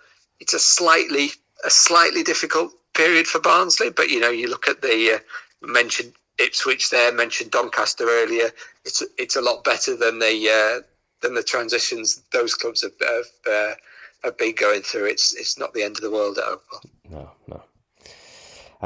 it's 0.41 0.55
a 0.55 0.59
slightly 0.59 1.31
a 1.65 1.71
slightly 1.71 2.23
difficult 2.23 2.73
period 2.95 3.27
for 3.27 3.41
Barnsley. 3.41 3.91
But 3.91 4.09
you 4.09 4.21
know, 4.21 4.31
you 4.31 4.49
look 4.49 4.69
at 4.69 4.83
the 4.83 5.17
uh, 5.17 5.67
mentioned 5.67 6.13
Ipswich 6.39 6.91
there, 6.91 7.13
mentioned 7.13 7.51
Doncaster 7.51 8.05
earlier. 8.09 8.51
It's 8.85 9.03
it's 9.19 9.37
a 9.37 9.43
lot 9.43 9.65
better 9.65 9.97
than 9.97 10.19
the 10.19 10.51
uh, 10.51 10.83
than 11.23 11.35
the 11.35 11.43
transitions 11.43 12.23
those 12.33 12.55
clubs 12.55 12.83
have, 12.83 12.93
have 13.01 13.53
uh, 13.53 13.75
have 14.23 14.39
been 14.39 14.55
going 14.55 14.83
through. 14.83 15.07
It's 15.07 15.35
it's 15.35 15.59
not 15.59 15.73
the 15.75 15.83
end 15.83 15.97
of 15.97 16.03
the 16.03 16.11
world 16.11 16.39
at 16.39 16.45
Oakwell. 16.45 16.85
No, 17.11 17.31
no. 17.49 17.63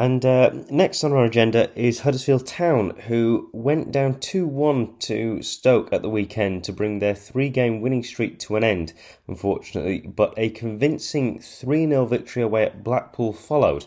And 0.00 0.24
uh, 0.24 0.52
next 0.70 1.04
on 1.04 1.12
our 1.12 1.26
agenda 1.26 1.68
is 1.78 2.00
Huddersfield 2.00 2.46
Town, 2.46 2.94
who 3.08 3.50
went 3.52 3.92
down 3.92 4.18
2 4.18 4.46
1 4.46 4.96
to 5.00 5.42
Stoke 5.42 5.92
at 5.92 6.00
the 6.00 6.08
weekend 6.08 6.64
to 6.64 6.72
bring 6.72 7.00
their 7.00 7.14
three 7.14 7.50
game 7.50 7.82
winning 7.82 8.02
streak 8.02 8.38
to 8.38 8.56
an 8.56 8.64
end, 8.64 8.94
unfortunately, 9.28 10.00
but 10.00 10.32
a 10.38 10.48
convincing 10.48 11.38
3 11.38 11.86
0 11.86 12.06
victory 12.06 12.42
away 12.42 12.64
at 12.64 12.82
Blackpool 12.82 13.34
followed. 13.34 13.84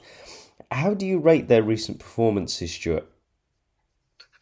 How 0.70 0.94
do 0.94 1.04
you 1.04 1.18
rate 1.18 1.48
their 1.48 1.64
recent 1.64 1.98
performances, 1.98 2.72
Stuart? 2.72 3.10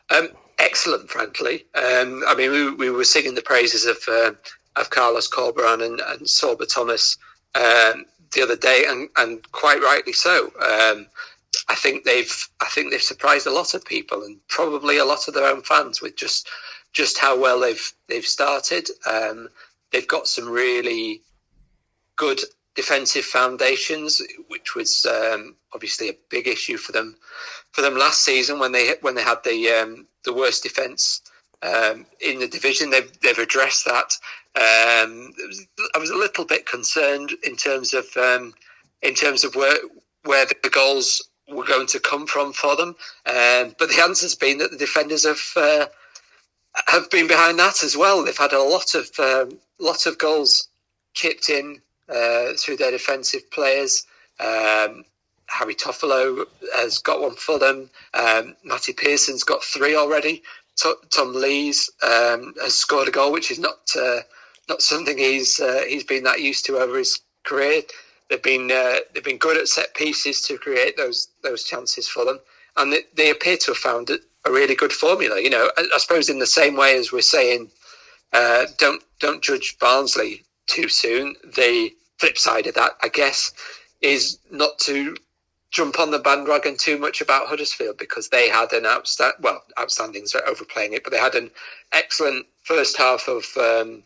Um, 0.09 0.27
excellent, 0.59 1.09
frankly. 1.09 1.67
Um, 1.73 2.21
I 2.27 2.35
mean, 2.35 2.51
we, 2.51 2.73
we, 2.73 2.89
were 2.89 3.05
singing 3.05 3.35
the 3.35 3.41
praises 3.41 3.85
of 3.85 3.97
uh, 4.09 4.31
of 4.75 4.89
Carlos 4.89 5.29
Corberán 5.29 5.85
and, 5.85 6.01
and 6.01 6.27
Sorba 6.27 6.67
Thomas 6.67 7.17
um, 7.55 8.03
the 8.33 8.41
other 8.41 8.57
day, 8.57 8.83
and, 8.89 9.07
and 9.15 9.49
quite 9.53 9.81
rightly 9.81 10.11
so. 10.11 10.51
I 11.67 11.75
think 11.75 12.03
they've 12.03 12.47
I 12.59 12.65
think 12.65 12.91
they've 12.91 13.01
surprised 13.01 13.47
a 13.47 13.53
lot 13.53 13.73
of 13.73 13.85
people 13.85 14.23
and 14.23 14.39
probably 14.47 14.97
a 14.97 15.05
lot 15.05 15.27
of 15.27 15.33
their 15.33 15.47
own 15.47 15.61
fans 15.61 16.01
with 16.01 16.15
just 16.15 16.49
just 16.93 17.17
how 17.17 17.39
well 17.39 17.59
they've 17.59 17.93
they've 18.07 18.25
started. 18.25 18.89
Um, 19.05 19.49
they've 19.91 20.07
got 20.07 20.27
some 20.27 20.49
really 20.49 21.21
good 22.15 22.39
defensive 22.75 23.25
foundations, 23.25 24.21
which 24.47 24.75
was 24.75 25.05
um, 25.05 25.55
obviously 25.73 26.09
a 26.09 26.17
big 26.29 26.47
issue 26.47 26.77
for 26.77 26.91
them 26.91 27.15
for 27.71 27.81
them 27.81 27.97
last 27.97 28.23
season 28.23 28.59
when 28.59 28.71
they 28.71 28.95
when 29.01 29.15
they 29.15 29.23
had 29.23 29.43
the 29.43 29.69
um, 29.69 30.07
the 30.23 30.33
worst 30.33 30.63
defence 30.63 31.21
um, 31.61 32.05
in 32.19 32.39
the 32.39 32.47
division. 32.47 32.89
They've 32.89 33.11
they've 33.21 33.37
addressed 33.37 33.85
that. 33.85 34.17
Um, 34.53 35.33
I 35.95 35.99
was 35.99 36.09
a 36.09 36.17
little 36.17 36.45
bit 36.45 36.65
concerned 36.65 37.33
in 37.43 37.55
terms 37.55 37.93
of 37.93 38.05
um, 38.17 38.53
in 39.01 39.13
terms 39.13 39.43
of 39.43 39.55
where 39.55 39.77
where 40.23 40.45
the 40.45 40.69
goals 40.69 41.29
were 41.51 41.65
going 41.65 41.87
to 41.87 41.99
come 41.99 42.27
from 42.27 42.53
for 42.53 42.75
them, 42.75 42.89
um, 43.25 43.75
but 43.79 43.89
the 43.89 44.01
answer's 44.03 44.35
been 44.35 44.59
that 44.59 44.71
the 44.71 44.77
defenders 44.77 45.25
have. 45.25 45.41
Uh, 45.55 45.85
have 46.87 47.09
been 47.09 47.27
behind 47.27 47.59
that 47.59 47.83
as 47.83 47.97
well. 47.97 48.23
They've 48.23 48.37
had 48.37 48.53
a 48.53 48.63
lot 48.63 48.95
of 48.95 49.09
um, 49.19 49.59
lot 49.79 50.05
of 50.05 50.17
goals 50.17 50.67
chipped 51.13 51.49
in 51.49 51.81
uh, 52.09 52.53
through 52.57 52.77
their 52.77 52.91
defensive 52.91 53.51
players. 53.51 54.05
Um, 54.39 55.05
Harry 55.47 55.75
Toffolo 55.75 56.45
has 56.75 56.99
got 56.99 57.21
one 57.21 57.35
for 57.35 57.59
them. 57.59 57.89
Um, 58.13 58.55
Matty 58.63 58.93
Pearson's 58.93 59.43
got 59.43 59.63
three 59.63 59.95
already. 59.95 60.43
Tom 60.77 61.33
Lees 61.35 61.89
um, 62.01 62.53
has 62.61 62.75
scored 62.75 63.09
a 63.09 63.11
goal, 63.11 63.31
which 63.31 63.51
is 63.51 63.59
not 63.59 63.79
uh, 63.99 64.21
not 64.69 64.81
something 64.81 65.17
he's 65.17 65.59
uh, 65.59 65.83
he's 65.87 66.05
been 66.05 66.23
that 66.23 66.41
used 66.41 66.65
to 66.65 66.77
over 66.77 66.97
his 66.97 67.19
career. 67.43 67.81
They've 68.31 68.41
been 68.41 68.71
uh, 68.71 68.99
they've 69.13 69.21
been 69.21 69.37
good 69.37 69.57
at 69.57 69.67
set 69.67 69.93
pieces 69.93 70.41
to 70.43 70.57
create 70.57 70.95
those 70.95 71.27
those 71.43 71.65
chances 71.65 72.07
for 72.07 72.23
them, 72.23 72.39
and 72.77 72.93
they, 72.93 73.01
they 73.13 73.29
appear 73.29 73.57
to 73.57 73.71
have 73.71 73.77
found 73.77 74.09
a, 74.09 74.19
really 74.49 74.73
good 74.73 74.93
formula. 74.93 75.41
You 75.41 75.49
know, 75.49 75.69
I, 75.77 75.85
I, 75.93 75.97
suppose 75.97 76.29
in 76.29 76.39
the 76.39 76.47
same 76.47 76.77
way 76.77 76.97
as 76.97 77.11
we're 77.11 77.23
saying, 77.23 77.69
uh, 78.31 78.67
don't 78.77 79.03
don't 79.19 79.43
judge 79.43 79.77
Barnsley 79.81 80.45
too 80.67 80.87
soon. 80.87 81.35
The 81.43 81.91
flip 82.19 82.37
side 82.37 82.67
of 82.67 82.75
that, 82.75 82.91
I 83.03 83.09
guess, 83.09 83.51
is 83.99 84.39
not 84.49 84.79
to 84.79 85.17
jump 85.69 85.99
on 85.99 86.11
the 86.11 86.19
bandwagon 86.19 86.77
too 86.77 86.97
much 86.97 87.19
about 87.19 87.47
Huddersfield 87.47 87.97
because 87.97 88.29
they 88.29 88.47
had 88.47 88.71
an 88.71 88.85
outstanding, 88.85 89.39
well, 89.41 89.61
outstanding's 89.77 90.35
overplaying 90.47 90.93
it, 90.93 91.03
but 91.03 91.11
they 91.11 91.19
had 91.19 91.35
an 91.35 91.51
excellent 91.91 92.45
first 92.63 92.97
half 92.97 93.27
of 93.27 93.45
um, 93.57 94.03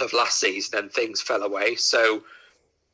of 0.00 0.14
last 0.14 0.40
season 0.40 0.78
and 0.78 0.90
things 0.90 1.20
fell 1.20 1.42
away. 1.42 1.74
So, 1.74 2.22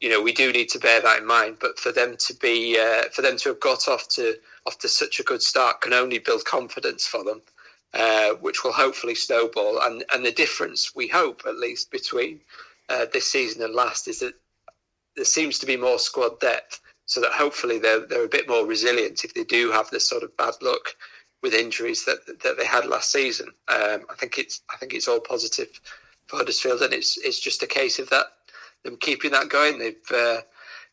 you 0.00 0.08
know, 0.08 0.22
we 0.22 0.32
do 0.32 0.50
need 0.52 0.70
to 0.70 0.78
bear 0.78 1.00
that 1.00 1.18
in 1.18 1.26
mind. 1.26 1.58
But 1.60 1.78
for 1.78 1.92
them 1.92 2.16
to 2.18 2.34
be, 2.34 2.78
uh, 2.78 3.04
for 3.12 3.22
them 3.22 3.36
to 3.38 3.50
have 3.50 3.60
got 3.60 3.88
off 3.88 4.08
to 4.10 4.36
off 4.66 4.78
to 4.78 4.88
such 4.88 5.20
a 5.20 5.24
good 5.24 5.42
start 5.42 5.82
can 5.82 5.92
only 5.92 6.18
build 6.18 6.44
confidence 6.44 7.06
for 7.06 7.22
them, 7.22 7.42
uh, 7.94 8.30
which 8.40 8.64
will 8.64 8.72
hopefully 8.72 9.14
snowball. 9.14 9.80
And 9.80 10.04
and 10.12 10.24
the 10.24 10.32
difference 10.32 10.94
we 10.94 11.08
hope 11.08 11.42
at 11.46 11.56
least 11.58 11.90
between 11.90 12.40
uh, 12.88 13.06
this 13.12 13.30
season 13.30 13.62
and 13.62 13.74
last 13.74 14.08
is 14.08 14.20
that 14.20 14.34
there 15.16 15.24
seems 15.24 15.58
to 15.58 15.66
be 15.66 15.76
more 15.76 15.98
squad 15.98 16.40
depth 16.40 16.80
so 17.06 17.20
that 17.20 17.32
hopefully 17.32 17.78
they're 17.78 18.06
they're 18.06 18.24
a 18.24 18.28
bit 18.28 18.48
more 18.48 18.64
resilient 18.64 19.24
if 19.24 19.34
they 19.34 19.44
do 19.44 19.70
have 19.70 19.90
this 19.90 20.08
sort 20.08 20.22
of 20.22 20.36
bad 20.36 20.54
luck 20.62 20.94
with 21.42 21.54
injuries 21.54 22.04
that 22.06 22.26
that 22.42 22.56
they 22.56 22.64
had 22.64 22.86
last 22.86 23.12
season. 23.12 23.48
Um, 23.68 24.06
I 24.08 24.14
think 24.16 24.38
it's 24.38 24.62
I 24.72 24.76
think 24.76 24.94
it's 24.94 25.08
all 25.08 25.20
positive 25.20 25.68
for 26.26 26.36
Huddersfield, 26.36 26.80
and 26.82 26.94
it's 26.94 27.18
it's 27.18 27.40
just 27.40 27.62
a 27.62 27.66
case 27.66 27.98
of 27.98 28.10
that 28.10 28.26
them 28.85 28.97
keeping 28.99 29.33
that 29.33 29.49
going. 29.49 29.79
They've 29.79 30.11
uh, 30.12 30.40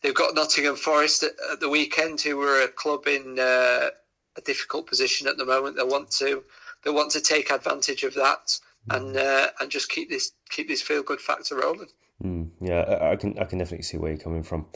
they've 0.02 0.14
got 0.14 0.36
Nottingham 0.36 0.76
Forest 0.76 1.24
at, 1.24 1.32
at, 1.52 1.60
the 1.60 1.70
weekend, 1.70 2.22
who 2.22 2.38
were 2.38 2.64
a 2.64 2.68
club 2.68 3.08
in 3.08 3.40
uh, 3.40 3.90
a 4.38 4.42
difficult 4.46 4.88
position 4.88 5.28
at 5.28 5.38
the 5.38 5.46
moment. 5.46 5.78
They 5.78 5.84
want 5.84 6.12
to 6.12 6.44
they 6.84 6.92
want 6.92 7.12
to 7.12 7.22
take 7.22 7.52
advantage 7.52 8.04
of 8.04 8.14
that 8.16 8.60
and 8.90 9.18
uh, 9.18 9.48
and 9.60 9.70
just 9.70 9.90
keep 9.90 10.10
this 10.10 10.32
keep 10.50 10.68
this 10.68 10.82
feel 10.82 11.04
good 11.04 11.22
factor 11.22 11.58
rolling. 11.58 11.90
Mm, 12.24 12.50
yeah, 12.62 13.00
I 13.02 13.16
can 13.16 13.38
I 13.40 13.46
can 13.46 13.60
definitely 13.60 13.84
see 13.84 13.98
where 13.98 14.12
you're 14.12 14.20
coming 14.20 14.44
from 14.44 14.68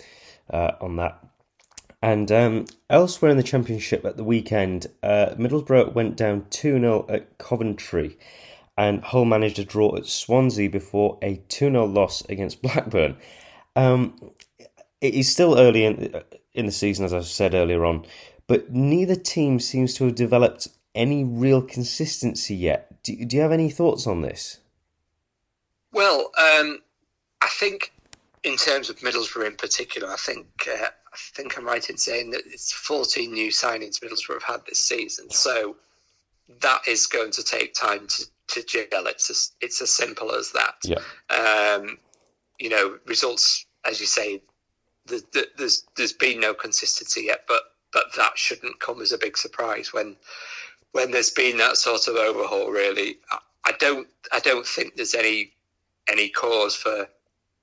uh, 0.50 0.74
on 0.82 0.97
that. 0.97 1.24
And 2.04 2.32
um, 2.32 2.65
elsewhere 2.89 3.30
in 3.30 3.38
the 3.38 3.43
Championship 3.43 4.06
at 4.06 4.17
the 4.17 4.24
weekend, 4.24 4.88
uh, 5.04 5.36
Middlesbrough 5.38 5.93
went 5.93 6.17
down 6.17 6.47
2 6.50 6.80
0 6.80 7.06
at 7.10 7.38
Coventry, 7.38 8.17
and 8.77 9.03
Hull 9.03 9.25
managed 9.25 9.60
a 9.60 9.63
draw 9.63 9.95
at 9.95 10.05
Swansea 10.05 10.69
before 10.69 11.17
a 11.21 11.38
2 11.49 11.71
0 11.71 11.86
loss 11.86 12.23
against 12.29 12.62
Blackburn. 12.62 13.17
Um, 13.75 14.31
it 14.99 15.13
is 15.13 15.31
still 15.31 15.57
early 15.57 15.86
in, 15.86 16.21
in 16.53 16.65
the 16.65 16.71
season, 16.71 17.05
as 17.05 17.13
I 17.13 17.21
said 17.21 17.53
earlier 17.53 17.86
on, 17.86 18.05
but 18.47 18.71
neither 18.71 19.15
team 19.15 19.60
seems 19.60 19.93
to 19.95 20.05
have 20.05 20.15
developed 20.15 20.67
any 20.93 21.23
real 21.23 21.62
consistency 21.62 22.55
yet. 22.55 23.01
Do, 23.03 23.25
do 23.25 23.36
you 23.36 23.41
have 23.41 23.51
any 23.51 23.69
thoughts 23.69 24.05
on 24.05 24.21
this? 24.21 24.60
Well, 25.91 26.31
um, 26.38 26.79
I 27.41 27.47
think 27.47 27.93
in 28.43 28.57
terms 28.57 28.89
of 28.89 28.97
Middlesbrough 28.99 29.47
in 29.47 29.55
particular, 29.55 30.10
I 30.10 30.15
think 30.15 30.47
uh, 30.67 30.86
I 30.86 31.17
think 31.34 31.57
I'm 31.57 31.65
right 31.65 31.88
in 31.89 31.97
saying 31.97 32.31
that 32.31 32.43
it's 32.45 32.71
14 32.71 33.31
new 33.31 33.49
signings 33.49 33.99
Middlesbrough 33.99 34.41
have 34.41 34.43
had 34.43 34.65
this 34.65 34.79
season. 34.79 35.29
So 35.29 35.75
that 36.62 36.88
is 36.88 37.07
going 37.07 37.31
to 37.31 37.43
take 37.43 37.73
time 37.73 38.07
to, 38.07 38.25
to 38.53 38.63
gel. 38.63 39.07
It's 39.07 39.29
as, 39.29 39.51
it's 39.61 39.81
as 39.81 39.91
simple 39.91 40.33
as 40.33 40.51
that. 40.51 40.75
Yeah. 40.83 40.99
Um, 41.35 41.97
you 42.59 42.69
know, 42.69 42.97
results, 43.05 43.65
as 43.85 43.99
you 43.99 44.05
say, 44.05 44.41
the, 45.07 45.23
the, 45.33 45.47
there's 45.57 45.83
there's 45.95 46.13
been 46.13 46.39
no 46.39 46.53
consistency 46.53 47.23
yet, 47.25 47.45
but 47.47 47.63
but 47.91 48.05
that 48.15 48.37
shouldn't 48.37 48.79
come 48.79 49.01
as 49.01 49.11
a 49.11 49.17
big 49.17 49.37
surprise 49.37 49.91
when 49.91 50.15
when 50.91 51.11
there's 51.11 51.31
been 51.31 51.57
that 51.57 51.77
sort 51.77 52.07
of 52.07 52.15
overhaul. 52.15 52.69
Really, 52.69 53.17
I, 53.31 53.39
I 53.65 53.71
don't 53.79 54.07
I 54.31 54.39
don't 54.39 54.65
think 54.65 54.95
there's 54.95 55.15
any 55.15 55.53
any 56.07 56.29
cause 56.29 56.75
for 56.75 57.07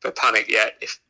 for 0.00 0.10
panic 0.10 0.50
yet. 0.50 0.76
If 0.80 1.00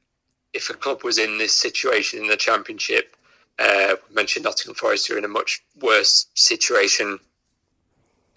if 0.53 0.71
a 0.71 0.75
club 0.75 1.03
was 1.03 1.19
in 1.19 1.39
this 1.39 1.55
situation 1.55 2.21
in 2.21 2.29
the 2.29 2.37
Championship, 2.37 3.17
uh, 3.59 3.97
we 4.09 4.15
mentioned 4.15 4.45
Nottingham 4.45 4.75
Forest 4.75 5.11
are 5.11 5.19
in 5.19 5.25
a 5.25 5.29
much 5.29 5.63
worse 5.81 6.27
situation. 6.35 7.21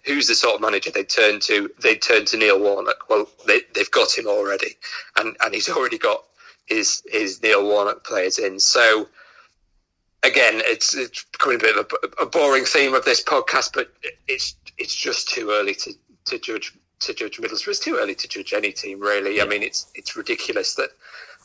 Who's 0.04 0.26
the 0.26 0.34
sort 0.34 0.56
of 0.56 0.60
manager 0.60 0.90
they 0.90 1.04
turn 1.04 1.40
to? 1.40 1.70
They 1.80 1.94
turn 1.94 2.24
to 2.26 2.36
Neil 2.36 2.58
Warnock. 2.58 3.08
Well, 3.08 3.28
they, 3.46 3.60
have 3.76 3.90
got 3.90 4.16
him 4.16 4.26
already, 4.26 4.76
and 5.16 5.36
and 5.44 5.54
he's 5.54 5.68
already 5.68 5.98
got 5.98 6.24
his 6.66 7.02
his 7.06 7.42
Neil 7.42 7.64
Warnock 7.64 8.04
players 8.04 8.38
in. 8.38 8.58
So 8.58 9.08
again, 10.22 10.60
it's 10.64 10.94
it's 10.94 11.24
becoming 11.24 11.56
a 11.56 11.60
bit 11.60 11.76
of 11.76 11.92
a, 12.02 12.24
a 12.24 12.26
boring 12.26 12.64
theme 12.64 12.94
of 12.94 13.04
this 13.04 13.22
podcast, 13.22 13.72
but 13.74 13.92
it's 14.26 14.56
it's 14.78 14.94
just 14.94 15.28
too 15.28 15.50
early 15.50 15.74
to 15.76 15.92
to 16.26 16.38
judge 16.38 16.72
to 17.00 17.14
judge 17.14 17.38
Middlesbrough. 17.38 17.68
It's 17.68 17.78
too 17.78 17.98
early 18.00 18.14
to 18.14 18.28
judge 18.28 18.52
any 18.52 18.72
team, 18.72 19.00
really. 19.00 19.40
I 19.40 19.44
mean, 19.44 19.62
it's 19.62 19.90
it's 19.94 20.16
ridiculous 20.16 20.74
that 20.76 20.90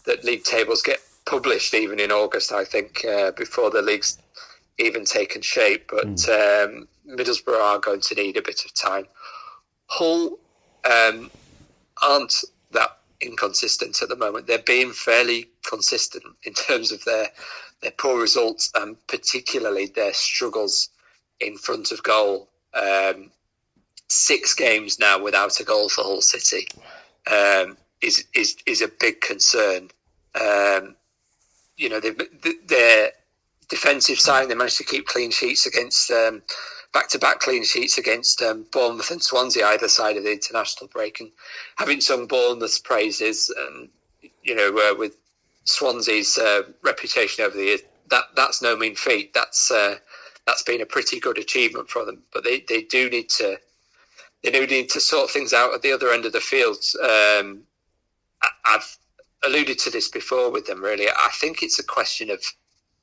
that 0.06 0.24
league 0.24 0.44
tables 0.44 0.82
get 0.82 1.00
published 1.26 1.74
even 1.74 2.00
in 2.00 2.12
August. 2.12 2.52
I 2.52 2.64
think 2.64 3.04
uh, 3.06 3.32
before 3.32 3.70
the 3.70 3.82
league's 3.82 4.18
even 4.80 5.06
taken 5.06 5.42
shape, 5.42 5.90
but 5.90 6.08
mm. 6.08 6.66
um, 6.66 6.88
Middlesbrough 7.08 7.62
are 7.62 7.80
going 7.80 8.02
to 8.02 8.16
need 8.16 8.38
a 8.38 8.42
bit 8.42 8.66
of 8.66 8.74
time. 8.74 9.06
Hull 9.88 10.38
um, 10.90 11.32
aren't 12.02 12.44
that 12.72 12.98
inconsistent 13.22 14.02
at 14.02 14.10
the 14.10 14.16
moment. 14.16 14.48
They're 14.48 14.60
being 14.60 14.92
fairly 14.92 15.50
consistent 15.68 16.24
in 16.44 16.54
terms 16.54 16.92
of 16.92 17.04
their 17.06 17.30
their 17.82 17.92
poor 17.92 18.20
results 18.20 18.72
and 18.74 18.96
particularly 19.08 19.86
their 19.86 20.14
struggles 20.14 20.90
in 21.40 21.58
front 21.58 21.92
of 21.92 22.02
goal. 22.02 22.50
Um, 22.74 23.32
six 24.10 24.54
games 24.54 25.00
now 25.00 25.22
without 25.22 25.60
a 25.60 25.64
goal 25.64 25.90
for 25.90 26.04
Hull 26.04 26.22
City 26.22 26.68
um, 27.30 27.78
is 28.02 28.26
is 28.34 28.58
is 28.66 28.82
a 28.82 28.88
big 28.88 29.22
concern. 29.22 29.90
Um, 30.40 30.96
you 31.78 31.90
know, 31.90 32.00
their 32.00 33.12
defensive 33.70 34.20
side, 34.20 34.50
they 34.50 34.56
managed 34.56 34.78
to 34.78 34.84
keep 34.84 35.06
clean 35.06 35.32
sheets 35.32 35.66
against 35.68 36.10
back 36.94 37.10
to 37.10 37.20
back 37.20 37.40
clean 37.40 37.64
sheets 37.64 37.98
against 37.98 38.42
um, 38.42 38.66
Bournemouth 38.72 39.12
and 39.12 39.22
Swansea 39.22 39.66
either 39.68 39.88
side 39.88 40.18
of 40.18 40.24
the 40.24 40.32
international 40.32 40.88
break, 40.88 41.20
and 41.20 41.32
having 41.76 42.02
sung 42.02 42.28
Bournemouth's 42.28 42.80
praises, 42.80 43.54
and 43.56 43.90
you 44.44 44.56
know, 44.56 44.78
uh, 44.78 44.96
with 44.98 45.16
Swansea's 45.66 46.38
uh, 46.38 46.64
reputation 46.84 47.44
over 47.44 47.58
the 47.58 47.66
years, 47.66 47.82
that 48.10 48.24
that's 48.36 48.62
no 48.62 48.76
mean 48.76 48.96
feat. 48.96 49.34
That's 49.34 49.72
uh, 49.72 49.96
that's 50.46 50.64
been 50.64 50.82
a 50.82 50.86
pretty 50.86 51.20
good 51.20 51.38
achievement 51.38 51.90
for 51.90 52.06
them, 52.06 52.24
but 52.34 52.44
they, 52.44 52.64
they 52.68 52.84
do 52.84 53.10
need 53.10 53.30
to 53.30 53.60
they 54.44 54.52
do 54.52 54.66
need 54.66 54.90
to 54.92 55.02
sort 55.02 55.30
things 55.30 55.54
out 55.54 55.74
at 55.74 55.82
the 55.82 55.92
other 55.92 56.12
end 56.12 56.26
of 56.26 56.32
the 56.32 56.40
field. 56.40 56.78
Um, 57.02 57.64
I, 58.42 58.50
I've 58.66 58.98
alluded 59.46 59.80
to 59.80 59.90
this 59.90 60.10
before 60.10 60.52
with 60.52 60.66
them. 60.66 60.82
Really, 60.82 61.10
I 61.10 61.30
think 61.34 61.62
it's 61.62 61.80
a 61.80 61.84
question 61.84 62.32
of 62.32 62.42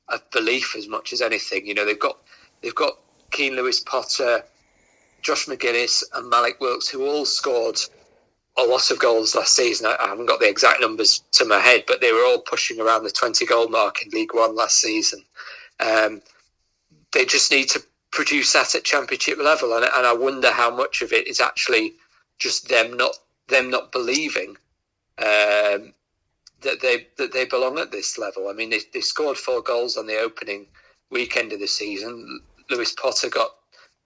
of 0.07 0.29
belief 0.31 0.75
as 0.75 0.87
much 0.87 1.13
as 1.13 1.21
anything. 1.21 1.67
You 1.67 1.75
know, 1.75 1.85
they've 1.85 1.99
got 1.99 2.17
they've 2.61 2.75
got 2.75 2.97
Keane 3.35 3.55
Lewis 3.55 3.81
Potter, 3.81 4.43
Josh 5.21 5.47
Magennis, 5.47 6.03
and 6.13 6.29
Malik 6.29 6.61
Wilks, 6.61 6.87
who 6.87 7.05
all 7.05 7.25
scored 7.25 7.77
a 8.57 8.63
lot 8.63 8.91
of 8.91 8.99
goals 8.99 9.35
last 9.35 9.53
season. 9.53 9.87
I, 9.87 9.97
I 9.99 10.07
haven't 10.07 10.27
got 10.27 10.39
the 10.39 10.47
exact 10.47 10.79
numbers 10.79 11.21
to 11.33 11.45
my 11.45 11.59
head, 11.59 11.83
but 11.85 11.99
they 11.99 12.13
were 12.13 12.23
all 12.23 12.39
pushing 12.39 12.79
around 12.79 13.03
the 13.03 13.09
20 13.09 13.45
goal 13.45 13.67
mark 13.67 14.01
in 14.01 14.11
League 14.11 14.33
One 14.33 14.55
last 14.55 14.79
season. 14.79 15.23
Um, 15.81 16.21
they 17.11 17.25
just 17.25 17.51
need 17.51 17.69
to 17.71 17.83
produce 18.11 18.53
that 18.53 18.73
at 18.73 18.85
Championship 18.85 19.37
level, 19.37 19.73
and, 19.75 19.83
and 19.83 20.05
I 20.05 20.13
wonder 20.13 20.51
how 20.51 20.73
much 20.73 21.01
of 21.01 21.11
it 21.11 21.27
is 21.27 21.41
actually 21.41 21.95
just 22.39 22.69
them 22.69 22.95
not 22.95 23.17
them 23.47 23.69
not 23.69 23.91
believing 23.91 24.55
um, 25.17 25.93
that 26.61 26.79
they 26.81 27.07
that 27.17 27.33
they 27.33 27.43
belong 27.43 27.79
at 27.79 27.91
this 27.91 28.17
level. 28.17 28.47
I 28.47 28.53
mean, 28.53 28.69
they, 28.69 28.79
they 28.93 29.01
scored 29.01 29.37
four 29.37 29.61
goals 29.61 29.97
on 29.97 30.07
the 30.07 30.19
opening 30.19 30.67
weekend 31.11 31.51
of 31.51 31.59
the 31.59 31.67
season. 31.67 32.41
Lewis 32.69 32.93
Potter 32.93 33.29
got 33.29 33.51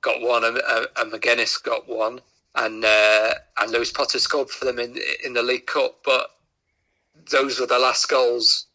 got 0.01 0.21
one, 0.21 0.45
and, 0.45 0.57
uh, 0.57 0.85
and 0.97 1.11
Magennis 1.11 1.61
got 1.61 1.87
one, 1.87 2.21
and 2.55 2.83
uh, 2.83 3.33
and 3.59 3.71
Lewis 3.71 3.91
Potter 3.91 4.19
scored 4.19 4.49
for 4.49 4.65
them 4.65 4.79
in 4.79 4.97
in 5.23 5.33
the 5.33 5.43
League 5.43 5.65
Cup. 5.65 5.99
But 6.03 6.29
those 7.31 7.59
were 7.59 7.67
the 7.67 7.79
last 7.79 8.07
goals 8.09 8.67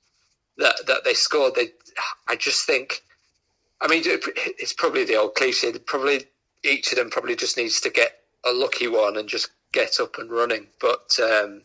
that 0.58 0.86
that 0.86 1.04
they 1.04 1.14
scored. 1.14 1.54
They, 1.54 1.68
I 2.28 2.36
just 2.36 2.66
think, 2.66 3.02
I 3.80 3.88
mean, 3.88 4.02
it's 4.04 4.72
probably 4.72 5.04
the 5.04 5.16
old 5.16 5.34
cliche. 5.34 5.72
Probably 5.78 6.24
each 6.62 6.92
of 6.92 6.98
them 6.98 7.10
probably 7.10 7.36
just 7.36 7.56
needs 7.56 7.80
to 7.82 7.90
get 7.90 8.12
a 8.44 8.52
lucky 8.52 8.88
one 8.88 9.16
and 9.16 9.28
just 9.28 9.50
get 9.72 10.00
up 10.00 10.18
and 10.18 10.30
running. 10.30 10.66
But 10.80 11.18
um, 11.22 11.62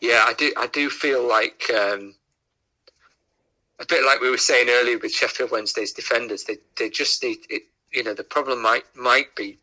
yeah, 0.00 0.24
I 0.26 0.34
do 0.34 0.52
I 0.56 0.66
do 0.66 0.90
feel 0.90 1.26
like. 1.26 1.70
Um, 1.70 2.14
a 3.78 3.86
bit 3.86 4.04
like 4.04 4.20
we 4.20 4.30
were 4.30 4.38
saying 4.38 4.68
earlier 4.68 4.98
with 4.98 5.12
Sheffield 5.12 5.50
Wednesday's 5.50 5.92
defenders, 5.92 6.44
they 6.44 6.58
they 6.76 6.90
just 6.90 7.22
need 7.22 7.38
it, 7.48 7.62
you 7.92 8.04
know 8.04 8.14
the 8.14 8.24
problem 8.24 8.62
might 8.62 8.84
might 8.96 9.34
be 9.34 9.58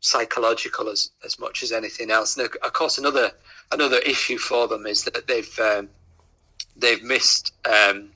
psychological 0.00 0.88
as 0.88 1.10
as 1.24 1.38
much 1.38 1.62
as 1.62 1.72
anything 1.72 2.10
else. 2.10 2.36
And 2.36 2.48
of 2.62 2.72
course, 2.72 2.98
another 2.98 3.32
another 3.72 3.98
issue 3.98 4.38
for 4.38 4.68
them 4.68 4.86
is 4.86 5.04
that 5.04 5.26
they've 5.26 5.58
um, 5.58 5.88
they've 6.76 7.02
missed 7.02 7.52
um, 7.64 8.10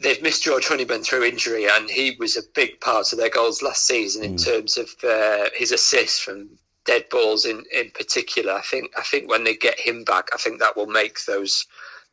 they've 0.00 0.22
missed 0.22 0.42
George 0.42 0.66
Honeyman 0.66 1.02
through 1.02 1.24
injury, 1.24 1.66
and 1.68 1.90
he 1.90 2.16
was 2.18 2.36
a 2.36 2.42
big 2.54 2.80
part 2.80 3.12
of 3.12 3.18
their 3.18 3.30
goals 3.30 3.62
last 3.62 3.86
season 3.86 4.22
mm. 4.22 4.26
in 4.26 4.36
terms 4.36 4.78
of 4.78 4.88
uh, 5.04 5.50
his 5.54 5.72
assists 5.72 6.18
from 6.18 6.50
dead 6.84 7.08
balls 7.10 7.46
in, 7.46 7.64
in 7.72 7.90
particular. 7.90 8.52
I 8.52 8.62
think 8.62 8.92
I 8.96 9.02
think 9.02 9.28
when 9.28 9.44
they 9.44 9.56
get 9.56 9.78
him 9.78 10.04
back, 10.04 10.28
I 10.34 10.38
think 10.38 10.60
that 10.60 10.76
will 10.76 10.86
make 10.86 11.24
those 11.24 11.66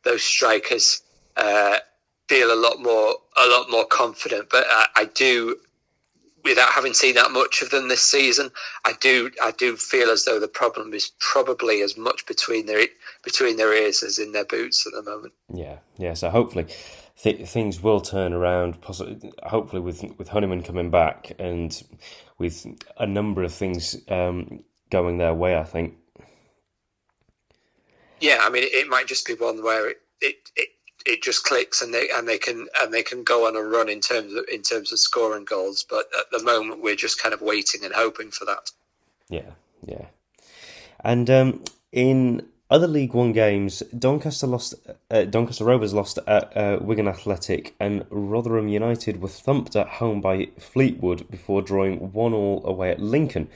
those 0.04 0.22
strikers 0.22 1.02
uh, 1.36 1.78
feel 2.28 2.52
a 2.52 2.56
lot 2.56 2.80
more 2.80 3.16
a 3.36 3.48
lot 3.48 3.70
more 3.70 3.84
confident. 3.84 4.48
But 4.50 4.64
I, 4.68 4.86
I, 4.96 5.04
do, 5.04 5.56
without 6.44 6.70
having 6.70 6.94
seen 6.94 7.14
that 7.14 7.30
much 7.30 7.62
of 7.62 7.70
them 7.70 7.88
this 7.88 8.02
season, 8.02 8.50
I 8.84 8.94
do 9.00 9.30
I 9.42 9.52
do 9.52 9.76
feel 9.76 10.10
as 10.10 10.24
though 10.24 10.40
the 10.40 10.48
problem 10.48 10.94
is 10.94 11.12
probably 11.18 11.82
as 11.82 11.96
much 11.96 12.26
between 12.26 12.66
their 12.66 12.86
between 13.22 13.56
their 13.56 13.72
ears 13.74 14.02
as 14.02 14.18
in 14.18 14.32
their 14.32 14.44
boots 14.44 14.86
at 14.86 14.92
the 14.92 15.02
moment. 15.02 15.34
Yeah, 15.52 15.78
yeah. 15.98 16.14
So 16.14 16.30
hopefully. 16.30 16.66
Th- 17.22 17.46
things 17.46 17.80
will 17.80 18.00
turn 18.00 18.32
around. 18.32 18.80
Possibly, 18.80 19.32
hopefully, 19.44 19.82
with 19.82 20.02
with 20.18 20.28
Honeyman 20.28 20.62
coming 20.62 20.90
back 20.90 21.30
and 21.38 21.80
with 22.38 22.66
a 22.96 23.06
number 23.06 23.42
of 23.42 23.52
things 23.52 23.96
um, 24.08 24.64
going 24.90 25.18
their 25.18 25.34
way, 25.34 25.56
I 25.56 25.62
think 25.62 25.94
yeah, 28.22 28.38
I 28.40 28.50
mean, 28.50 28.62
it, 28.62 28.72
it 28.72 28.88
might 28.88 29.06
just 29.06 29.26
be 29.26 29.34
one 29.34 29.62
where 29.62 29.90
it, 29.90 30.00
it, 30.20 30.50
it 30.56 30.68
it 31.04 31.22
just 31.22 31.44
clicks 31.44 31.82
and 31.82 31.92
they 31.92 32.08
and 32.14 32.28
they 32.28 32.38
can 32.38 32.68
and 32.80 32.94
they 32.94 33.02
can 33.02 33.24
go 33.24 33.48
on 33.48 33.56
a 33.56 33.62
run 33.62 33.88
in 33.88 34.00
terms 34.00 34.32
of 34.34 34.44
in 34.50 34.62
terms 34.62 34.92
of 34.92 34.98
scoring 35.00 35.44
goals. 35.44 35.84
But 35.88 36.06
at 36.18 36.30
the 36.30 36.42
moment, 36.42 36.82
we're 36.82 36.96
just 36.96 37.20
kind 37.20 37.34
of 37.34 37.42
waiting 37.42 37.84
and 37.84 37.92
hoping 37.92 38.30
for 38.30 38.44
that. 38.44 38.70
Yeah, 39.28 39.50
yeah. 39.84 40.06
And 41.00 41.28
um, 41.28 41.64
in 41.90 42.46
other 42.70 42.86
League 42.86 43.12
One 43.12 43.32
games, 43.32 43.80
Doncaster 43.98 44.46
lost. 44.46 44.74
Uh, 45.10 45.24
Doncaster 45.24 45.64
Rovers 45.64 45.92
lost 45.92 46.18
at 46.26 46.56
uh, 46.56 46.78
Wigan 46.80 47.08
Athletic, 47.08 47.74
and 47.80 48.06
Rotherham 48.08 48.68
United 48.68 49.20
were 49.20 49.28
thumped 49.28 49.74
at 49.74 49.88
home 49.88 50.20
by 50.20 50.50
Fleetwood 50.58 51.28
before 51.30 51.62
drawing 51.62 52.12
one 52.12 52.32
all 52.32 52.64
away 52.64 52.92
at 52.92 53.00
Lincoln. 53.00 53.48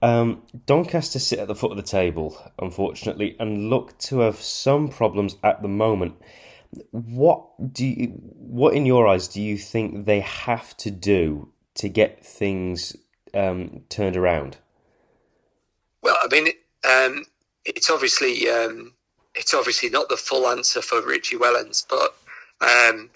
Um, 0.00 0.42
Doncaster 0.66 1.18
sit 1.18 1.38
at 1.38 1.48
the 1.48 1.54
foot 1.54 1.72
of 1.72 1.76
the 1.76 1.82
table, 1.82 2.36
unfortunately, 2.58 3.36
and 3.40 3.68
look 3.68 3.98
to 3.98 4.20
have 4.20 4.36
some 4.36 4.88
problems 4.88 5.36
at 5.42 5.62
the 5.62 5.68
moment. 5.68 6.14
What 6.90 7.72
do 7.72 7.86
you, 7.86 8.06
what 8.06 8.74
in 8.74 8.86
your 8.86 9.06
eyes 9.08 9.26
do 9.26 9.40
you 9.40 9.56
think 9.58 10.04
they 10.04 10.20
have 10.20 10.76
to 10.78 10.90
do 10.90 11.52
to 11.74 11.88
get 11.88 12.24
things 12.24 12.94
um, 13.34 13.82
turned 13.88 14.16
around? 14.16 14.58
Well, 16.02 16.16
I 16.20 16.28
mean, 16.30 16.48
um, 16.88 17.24
it's 17.64 17.90
obviously 17.90 18.48
um, 18.48 18.92
it's 19.34 19.54
obviously 19.54 19.90
not 19.90 20.08
the 20.08 20.16
full 20.16 20.46
answer 20.46 20.82
for 20.82 21.04
Richie 21.04 21.36
Wellens, 21.36 21.84
but 21.88 22.14
um, 22.60 23.10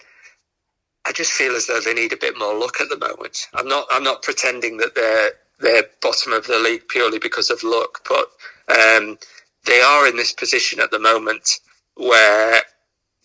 I 1.05 1.11
just 1.13 1.31
feel 1.31 1.55
as 1.55 1.67
though 1.67 1.79
they 1.79 1.93
need 1.93 2.13
a 2.13 2.17
bit 2.17 2.37
more 2.37 2.57
luck 2.57 2.81
at 2.81 2.89
the 2.89 2.97
moment. 2.97 3.47
I'm 3.53 3.67
not 3.67 3.87
I'm 3.91 4.03
not 4.03 4.23
pretending 4.23 4.77
that 4.77 4.95
they're 4.95 5.31
they're 5.63 5.85
bottom 6.01 6.33
of 6.33 6.45
the 6.45 6.59
league 6.59 6.87
purely 6.89 7.19
because 7.19 7.49
of 7.49 7.63
luck, 7.63 8.07
but 8.07 8.25
um, 8.69 9.17
they 9.65 9.81
are 9.81 10.07
in 10.07 10.17
this 10.17 10.33
position 10.33 10.79
at 10.79 10.91
the 10.91 10.99
moment 10.99 11.59
where 11.95 12.61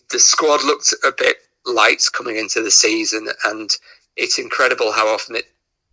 the 0.09 0.19
squad 0.19 0.63
looked 0.63 0.93
a 1.03 1.11
bit 1.11 1.37
light 1.65 2.03
coming 2.13 2.37
into 2.37 2.63
the 2.63 2.71
season, 2.71 3.27
and 3.45 3.69
it's 4.15 4.39
incredible 4.39 4.91
how 4.91 5.07
often 5.07 5.35
it 5.35 5.45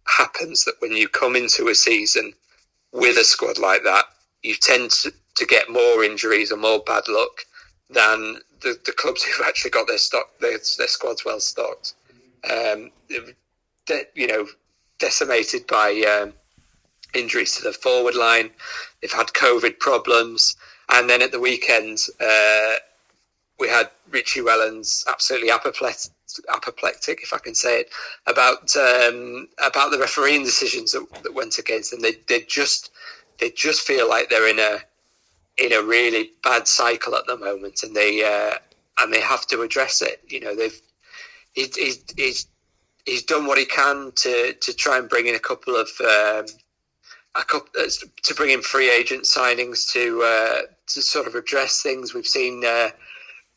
happens 0.07 0.65
that 0.65 0.77
when 0.79 0.93
you 0.93 1.09
come 1.09 1.35
into 1.37 1.69
a 1.69 1.75
season 1.75 2.33
with 2.93 3.19
a 3.19 3.25
squad 3.25 3.59
like 3.59 3.83
that, 3.83 4.05
you 4.43 4.55
tend 4.55 4.91
to, 4.91 5.13
to 5.35 5.47
get 5.47 5.69
more 5.69 6.05
injuries 6.05 6.53
or 6.53 6.57
more 6.57 6.79
bad 6.79 7.09
luck 7.09 7.45
than 7.91 8.37
the, 8.63 8.79
the 8.87 8.93
clubs 8.93 9.23
who've 9.25 9.47
actually 9.47 9.71
got 9.71 9.89
their 9.89 9.99
stock 9.99 10.27
their, 10.41 10.59
their 10.79 10.89
squads 10.89 11.25
well 11.25 11.41
stocked. 11.41 11.95
Um, 12.49 12.93
you 14.15 14.27
know, 14.29 14.47
decimated 14.99 15.67
by 15.67 15.93
um, 16.03 16.33
injuries 17.15 17.57
to 17.57 17.63
the 17.63 17.73
forward 17.73 18.15
line. 18.15 18.51
They've 19.01 19.13
had 19.13 19.29
COVID 19.29 19.79
problems, 19.79 20.57
and 20.89 21.09
then 21.09 21.23
at 21.23 21.33
the 21.33 21.41
weekend 21.41 21.99
uh, 22.21 22.75
we 23.59 23.69
had 23.69 23.91
Richie 24.11 24.41
Wellens 24.41 25.07
absolutely 25.07 25.51
apoplectic, 25.51 26.13
apoplectic, 26.53 27.23
if 27.23 27.33
I 27.33 27.39
can 27.39 27.55
say 27.55 27.81
it, 27.81 27.91
about 28.27 28.77
um, 28.77 29.49
about 29.59 29.91
the 29.91 29.99
refereeing 29.99 30.45
decisions 30.45 30.93
that, 30.93 31.07
that 31.23 31.35
went 31.35 31.59
against 31.59 31.91
them. 31.91 32.03
They 32.03 32.17
they 32.29 32.41
just 32.41 32.91
they 33.39 33.51
just 33.51 33.83
feel 33.83 34.09
like 34.09 34.29
they're 34.29 34.49
in 34.49 34.59
a 34.59 34.79
in 35.59 35.73
a 35.73 35.83
really 35.83 36.33
bad 36.43 36.69
cycle 36.69 37.15
at 37.15 37.27
the 37.27 37.37
moment, 37.37 37.83
and 37.83 37.95
they 37.95 38.23
uh, 38.25 38.59
and 39.01 39.13
they 39.13 39.21
have 39.21 39.47
to 39.49 39.63
address 39.63 40.03
it. 40.03 40.23
You 40.29 40.41
know, 40.41 40.55
they've 40.55 40.81
he's, 41.55 42.05
he's 42.17 42.47
done 43.27 43.47
what 43.47 43.59
he 43.59 43.65
can 43.65 44.13
to 44.17 44.55
to 44.55 44.75
try 44.75 44.99
and 44.99 45.09
bring 45.09 45.27
in 45.27 45.35
a 45.35 45.41
couple 45.41 45.77
of 45.77 45.89
um, 46.01 46.47
a 47.35 47.45
couple 47.45 47.69
uh, 47.79 47.89
to 48.23 48.35
bring 48.35 48.51
in 48.51 48.63
free 48.63 48.91
agent 48.91 49.25
signings 49.25 49.91
to 49.93 50.23
uh, 50.23 50.61
to 50.89 51.03
sort 51.03 51.27
of 51.27 51.35
address 51.35 51.83
things. 51.83 52.15
We've 52.15 52.27
seen 52.27 52.65
uh, 52.65 52.91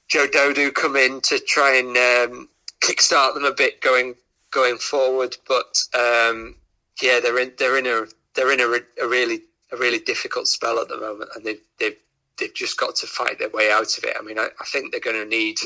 Joe 0.07 0.27
Dodoo 0.27 0.71
come 0.71 0.95
in 0.95 1.21
to 1.21 1.39
try 1.39 1.77
and 1.77 1.89
um, 1.89 2.49
kickstart 2.81 3.33
them 3.33 3.45
a 3.45 3.53
bit 3.53 3.81
going 3.81 4.15
going 4.51 4.77
forward, 4.77 5.37
but 5.47 5.83
um, 5.93 6.55
yeah, 7.01 7.19
they're 7.19 7.39
in 7.39 7.53
they're 7.57 7.77
in 7.77 7.87
a 7.87 8.05
they're 8.35 8.51
in 8.51 8.59
a, 8.59 9.03
a, 9.03 9.07
really 9.07 9.41
a 9.71 9.77
really 9.77 9.99
difficult 9.99 10.47
spell 10.47 10.79
at 10.79 10.87
the 10.87 10.97
moment, 10.97 11.29
and 11.35 11.45
they've 11.45 11.61
they've 11.79 11.97
they've 12.37 12.53
just 12.53 12.77
got 12.77 12.95
to 12.97 13.07
fight 13.07 13.39
their 13.39 13.49
way 13.49 13.71
out 13.71 13.97
of 13.97 14.03
it. 14.03 14.15
I 14.17 14.23
mean, 14.23 14.39
I, 14.39 14.47
I 14.59 14.65
think 14.65 14.91
they're 14.91 15.01
going 15.01 15.21
to 15.21 15.25
need. 15.25 15.59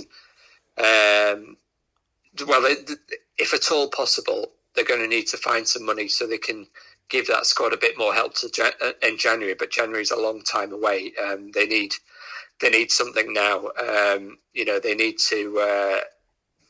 Um, 0.77 1.57
well, 2.47 2.65
if 3.37 3.53
at 3.53 3.71
all 3.71 3.89
possible, 3.89 4.51
they're 4.75 4.85
going 4.85 5.01
to 5.01 5.07
need 5.07 5.27
to 5.27 5.37
find 5.37 5.67
some 5.67 5.85
money 5.85 6.07
so 6.07 6.25
they 6.25 6.37
can 6.37 6.67
give 7.09 7.27
that 7.27 7.45
squad 7.45 7.73
a 7.73 7.77
bit 7.77 7.97
more 7.97 8.13
help 8.13 8.33
to 8.35 8.73
uh, 8.81 8.91
in 9.01 9.17
January. 9.17 9.55
But 9.57 9.71
January 9.71 10.01
is 10.01 10.11
a 10.11 10.19
long 10.19 10.41
time 10.41 10.73
away. 10.73 11.13
Um, 11.23 11.51
they 11.51 11.65
need 11.65 11.93
they 12.59 12.69
need 12.69 12.91
something 12.91 13.33
now. 13.33 13.69
Um, 13.77 14.37
you 14.53 14.65
know, 14.65 14.79
they 14.79 14.95
need 14.95 15.19
to 15.29 15.59
uh, 15.59 15.99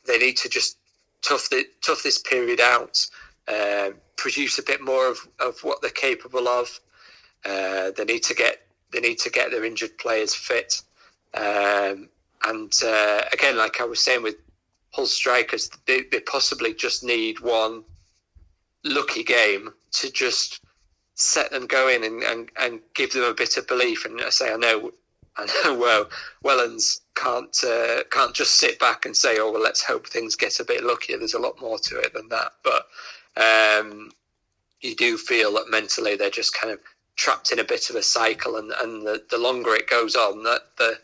they 0.05 0.17
need 0.17 0.37
to 0.37 0.49
just 0.49 0.77
tough 1.21 1.49
the, 1.49 1.65
tough 1.81 2.03
this 2.03 2.19
period 2.19 2.59
out, 2.59 3.05
uh, 3.47 3.91
produce 4.17 4.59
a 4.59 4.63
bit 4.63 4.81
more 4.81 5.09
of, 5.09 5.17
of 5.39 5.59
what 5.63 5.81
they're 5.81 5.91
capable 5.91 6.47
of. 6.47 6.79
Uh, 7.45 7.91
they 7.91 8.05
need 8.05 8.23
to 8.23 8.33
get 8.33 8.57
they 8.91 8.99
need 8.99 9.19
to 9.19 9.29
get 9.29 9.51
their 9.51 9.63
injured 9.63 9.97
players 9.97 10.35
fit. 10.35 10.81
Um, 11.33 12.09
and 12.45 12.73
uh, 12.85 13.21
again, 13.31 13.57
like 13.57 13.81
I 13.81 13.85
was 13.85 14.03
saying 14.03 14.23
with 14.23 14.35
Hull 14.93 15.05
strikers, 15.05 15.69
they, 15.85 16.03
they 16.11 16.19
possibly 16.19 16.73
just 16.73 17.03
need 17.03 17.39
one 17.39 17.83
lucky 18.83 19.23
game 19.23 19.69
to 19.91 20.11
just 20.11 20.61
set 21.15 21.51
them 21.51 21.67
going 21.67 22.03
and, 22.03 22.23
and, 22.23 22.49
and 22.59 22.79
give 22.93 23.11
them 23.11 23.23
a 23.23 23.33
bit 23.33 23.57
of 23.57 23.67
belief. 23.67 24.05
And 24.05 24.21
I 24.21 24.29
say, 24.29 24.51
I 24.53 24.57
know, 24.57 24.91
I 25.37 25.47
know, 25.63 25.77
well, 25.77 26.09
Wellens 26.43 27.01
can't 27.15 27.55
uh, 27.63 28.03
can't 28.11 28.35
just 28.35 28.55
sit 28.55 28.79
back 28.79 29.05
and 29.05 29.17
say, 29.17 29.37
oh 29.39 29.51
well, 29.51 29.61
let's 29.61 29.83
hope 29.83 30.07
things 30.07 30.35
get 30.35 30.59
a 30.59 30.65
bit 30.65 30.83
luckier. 30.83 31.17
There's 31.17 31.33
a 31.33 31.39
lot 31.39 31.59
more 31.59 31.79
to 31.79 31.99
it 31.99 32.13
than 32.13 32.29
that. 32.29 32.51
But 32.63 32.87
um, 33.35 34.11
you 34.81 34.95
do 34.95 35.17
feel 35.17 35.53
that 35.53 35.71
mentally 35.71 36.15
they're 36.15 36.29
just 36.29 36.53
kind 36.53 36.71
of 36.71 36.79
trapped 37.15 37.51
in 37.51 37.59
a 37.59 37.63
bit 37.63 37.89
of 37.89 37.95
a 37.95 38.03
cycle, 38.03 38.57
and, 38.57 38.71
and 38.81 39.05
the, 39.05 39.23
the 39.29 39.37
longer 39.37 39.73
it 39.73 39.89
goes 39.89 40.15
on, 40.15 40.43
that 40.43 40.61
the 40.77 40.99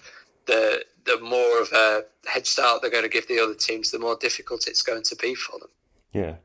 the 0.45 0.83
the 1.09 1.19
more 1.23 1.61
of 1.61 1.71
a 1.71 2.03
head 2.25 2.45
start 2.45 2.81
they're 2.81 2.91
going 2.91 3.03
to 3.03 3.09
give 3.09 3.27
the 3.27 3.39
other 3.39 3.55
teams, 3.55 3.91
the 3.91 3.99
more 3.99 4.15
difficult 4.15 4.67
it's 4.67 4.81
going 4.81 5.03
to 5.03 5.15
be 5.15 5.35
for 5.35 5.59
them. 5.59 5.69
Yeah, 6.13 6.35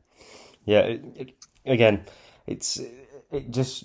yeah. 0.65 0.81
It, 0.81 1.05
it, 1.17 1.35
again, 1.67 2.05
it's 2.47 2.81
it 3.31 3.51
just 3.51 3.85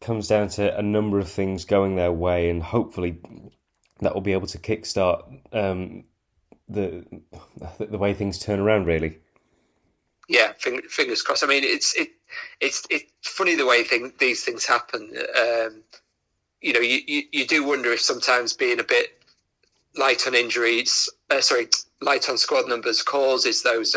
comes 0.00 0.28
down 0.28 0.48
to 0.48 0.76
a 0.76 0.82
number 0.82 1.18
of 1.18 1.28
things 1.28 1.64
going 1.64 1.96
their 1.96 2.12
way, 2.12 2.50
and 2.50 2.62
hopefully 2.62 3.18
that 4.00 4.14
will 4.14 4.22
be 4.22 4.32
able 4.32 4.46
to 4.48 4.58
kickstart 4.58 5.22
um, 5.52 6.04
the 6.68 7.04
the 7.78 7.98
way 7.98 8.14
things 8.14 8.38
turn 8.38 8.60
around. 8.60 8.86
Really. 8.86 9.18
Yeah, 10.28 10.52
fingers 10.52 11.22
crossed. 11.22 11.42
I 11.42 11.48
mean, 11.48 11.64
it's 11.64 11.96
it 11.96 12.10
it's 12.60 12.86
it's 12.90 13.10
funny 13.22 13.56
the 13.56 13.66
way 13.66 13.82
thing, 13.82 14.12
these 14.18 14.44
things 14.44 14.64
happen. 14.64 15.12
Um, 15.36 15.82
you 16.60 16.72
know, 16.72 16.80
you, 16.80 17.00
you, 17.06 17.22
you 17.32 17.46
do 17.46 17.64
wonder 17.64 17.90
if 17.92 18.00
sometimes 18.00 18.52
being 18.52 18.80
a 18.80 18.84
bit 18.84 19.19
light 19.96 20.26
on 20.26 20.34
injuries, 20.34 21.08
uh, 21.30 21.40
sorry, 21.40 21.68
light 22.00 22.28
on 22.28 22.38
squad 22.38 22.68
numbers 22.68 23.02
causes 23.02 23.62
those 23.62 23.96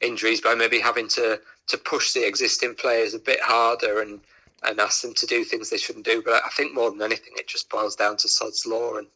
injuries 0.00 0.40
by 0.40 0.54
maybe 0.54 0.80
having 0.80 1.08
to 1.08 1.40
to 1.68 1.78
push 1.78 2.12
the 2.12 2.26
existing 2.26 2.74
players 2.74 3.14
a 3.14 3.18
bit 3.18 3.40
harder 3.40 4.00
and 4.00 4.20
and 4.64 4.78
ask 4.78 5.02
them 5.02 5.14
to 5.14 5.26
do 5.26 5.44
things 5.44 5.70
they 5.70 5.76
shouldn't 5.76 6.04
do. 6.04 6.22
But 6.24 6.42
I 6.44 6.48
think 6.50 6.74
more 6.74 6.90
than 6.90 7.02
anything, 7.02 7.32
it 7.36 7.48
just 7.48 7.68
boils 7.68 7.96
down 7.96 8.16
to 8.18 8.28
sod's 8.28 8.66
law. 8.66 8.96
And 8.96 9.06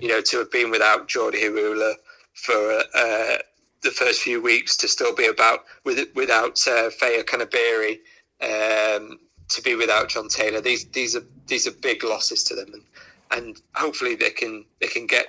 you 0.00 0.08
know, 0.08 0.20
to 0.20 0.38
have 0.38 0.50
been 0.50 0.70
without 0.70 1.08
Jordy 1.08 1.42
Hiwula 1.42 1.94
for 2.34 2.82
uh, 2.94 3.36
the 3.82 3.90
first 3.90 4.22
few 4.22 4.40
weeks, 4.42 4.76
to 4.78 4.88
still 4.88 5.14
be 5.14 5.26
about 5.26 5.64
with 5.84 6.08
without 6.14 6.60
uh, 6.66 6.90
Fejiri 6.90 7.24
Okenabirhie, 7.24 7.98
um, 8.42 9.18
to 9.48 9.62
be 9.62 9.74
without 9.74 10.08
John 10.08 10.28
Taylor. 10.28 10.60
These 10.60 10.86
these 10.86 11.14
are 11.16 11.24
these 11.46 11.66
are 11.66 11.72
big 11.72 12.02
losses 12.02 12.42
to 12.44 12.54
them, 12.54 12.72
and 12.72 12.82
and 13.30 13.62
hopefully 13.74 14.16
they 14.16 14.30
can 14.30 14.64
they 14.80 14.88
can 14.88 15.06
get 15.06 15.28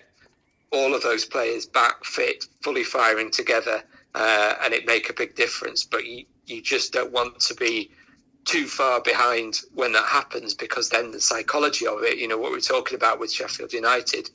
all 0.71 0.93
of 0.93 1.01
those 1.01 1.25
players 1.25 1.65
back 1.65 2.03
fit, 2.03 2.45
fully 2.61 2.83
firing 2.83 3.31
together, 3.31 3.83
uh, 4.15 4.55
and 4.63 4.73
it 4.73 4.85
make 4.85 5.09
a 5.09 5.13
big 5.13 5.35
difference. 5.35 5.83
But 5.83 6.05
you 6.05 6.25
you 6.45 6.61
just 6.61 6.93
don't 6.93 7.11
want 7.11 7.39
to 7.41 7.55
be 7.55 7.91
too 8.45 8.65
far 8.65 9.01
behind 9.01 9.59
when 9.73 9.91
that 9.91 10.05
happens 10.05 10.53
because 10.53 10.89
then 10.89 11.11
the 11.11 11.19
psychology 11.19 11.85
of 11.85 12.01
it, 12.03 12.17
you 12.17 12.29
know, 12.29 12.37
what 12.37 12.51
we're 12.51 12.61
talking 12.61 12.95
about 12.95 13.19
with 13.19 13.31
Sheffield 13.31 13.73
United, 13.73 14.29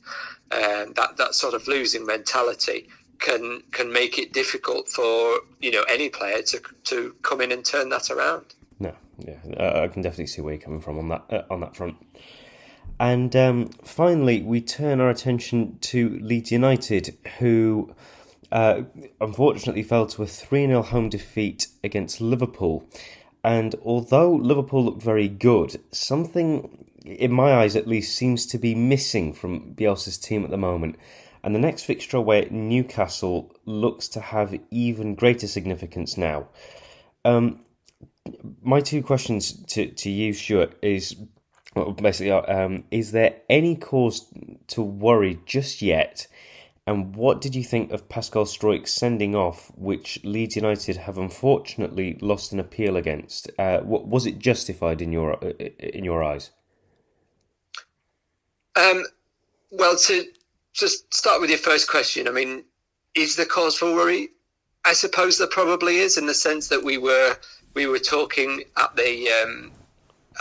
um, 0.51 0.93
that 0.95 1.17
that 1.17 1.33
sort 1.33 1.55
of 1.55 1.67
losing 1.67 2.05
mentality 2.05 2.87
can 3.19 3.63
can 3.71 3.91
make 3.91 4.19
it 4.19 4.33
difficult 4.33 4.87
for 4.87 5.39
you 5.59 5.71
know 5.71 5.83
any 5.89 6.09
player 6.09 6.41
to 6.41 6.61
to 6.85 7.15
come 7.21 7.41
in 7.41 7.51
and 7.51 7.65
turn 7.65 7.89
that 7.89 8.09
around. 8.11 8.45
No, 8.79 8.93
yeah, 9.17 9.37
I 9.83 9.87
can 9.87 10.01
definitely 10.01 10.27
see 10.27 10.41
where 10.41 10.53
you're 10.53 10.61
coming 10.61 10.81
from 10.81 10.99
on 10.99 11.09
that 11.09 11.23
uh, 11.29 11.53
on 11.53 11.61
that 11.61 11.75
front. 11.75 11.95
And 13.03 13.35
um, 13.35 13.67
finally, 13.83 14.41
we 14.43 14.61
turn 14.61 15.01
our 15.01 15.09
attention 15.09 15.77
to 15.81 16.17
Leeds 16.21 16.53
United, 16.53 17.17
who 17.39 17.93
uh, 18.49 18.83
unfortunately 19.19 19.83
fell 19.83 20.05
to 20.05 20.23
a 20.23 20.25
3 20.25 20.67
0 20.67 20.81
home 20.83 21.09
defeat 21.09 21.67
against 21.83 22.21
Liverpool. 22.21 22.87
And 23.43 23.75
although 23.83 24.31
Liverpool 24.31 24.85
looked 24.85 25.03
very 25.03 25.27
good, 25.27 25.81
something, 25.91 26.85
in 27.03 27.33
my 27.33 27.53
eyes 27.53 27.75
at 27.75 27.89
least, 27.89 28.15
seems 28.15 28.45
to 28.45 28.57
be 28.57 28.73
missing 28.73 29.33
from 29.33 29.73
Bielsa's 29.75 30.17
team 30.17 30.45
at 30.45 30.49
the 30.49 30.57
moment. 30.57 30.95
And 31.43 31.53
the 31.53 31.59
next 31.59 31.83
fixture 31.83 32.15
away 32.15 32.43
at 32.43 32.53
Newcastle 32.53 33.53
looks 33.65 34.07
to 34.07 34.21
have 34.21 34.57
even 34.71 35.15
greater 35.15 35.49
significance 35.49 36.15
now. 36.15 36.47
Um, 37.25 37.65
my 38.61 38.79
two 38.79 39.03
questions 39.03 39.61
to, 39.65 39.87
to 39.87 40.09
you, 40.09 40.31
Stuart, 40.31 40.77
is 40.81 41.17
basically, 41.97 42.31
um, 42.31 42.83
is 42.91 43.11
there 43.11 43.35
any 43.49 43.75
cause 43.75 44.27
to 44.67 44.81
worry 44.81 45.39
just 45.45 45.81
yet 45.81 46.27
and 46.85 47.15
what 47.15 47.39
did 47.39 47.55
you 47.55 47.63
think 47.63 47.91
of 47.91 48.09
Pascal 48.09 48.43
Struijk 48.43 48.87
sending 48.87 49.35
off, 49.35 49.71
which 49.75 50.19
Leeds 50.23 50.57
United 50.57 50.97
have 50.97 51.17
unfortunately 51.17 52.17
lost 52.19 52.51
an 52.51 52.59
appeal 52.59 52.97
against? 52.97 53.49
Uh, 53.57 53.79
was 53.83 54.25
it 54.25 54.37
justified 54.37 55.01
in 55.01 55.13
your 55.13 55.33
uh, 55.43 55.53
in 55.79 56.03
your 56.03 56.23
eyes? 56.23 56.51
Um, 58.75 59.05
well, 59.71 59.95
to 59.95 60.25
just 60.73 61.13
start 61.13 61.39
with 61.39 61.49
your 61.49 61.59
first 61.59 61.89
question, 61.89 62.27
I 62.27 62.31
mean, 62.31 62.65
is 63.15 63.37
there 63.37 63.45
cause 63.45 63.77
for 63.77 63.93
worry? 63.95 64.29
I 64.83 64.91
suppose 64.91 65.37
there 65.37 65.47
probably 65.47 65.97
is, 65.97 66.17
in 66.17 66.25
the 66.25 66.33
sense 66.33 66.67
that 66.67 66.83
we 66.83 66.97
were 66.97 67.37
we 67.75 67.87
were 67.87 67.99
talking 67.99 68.63
at 68.75 68.93
the 68.97 69.29
um, 69.29 69.71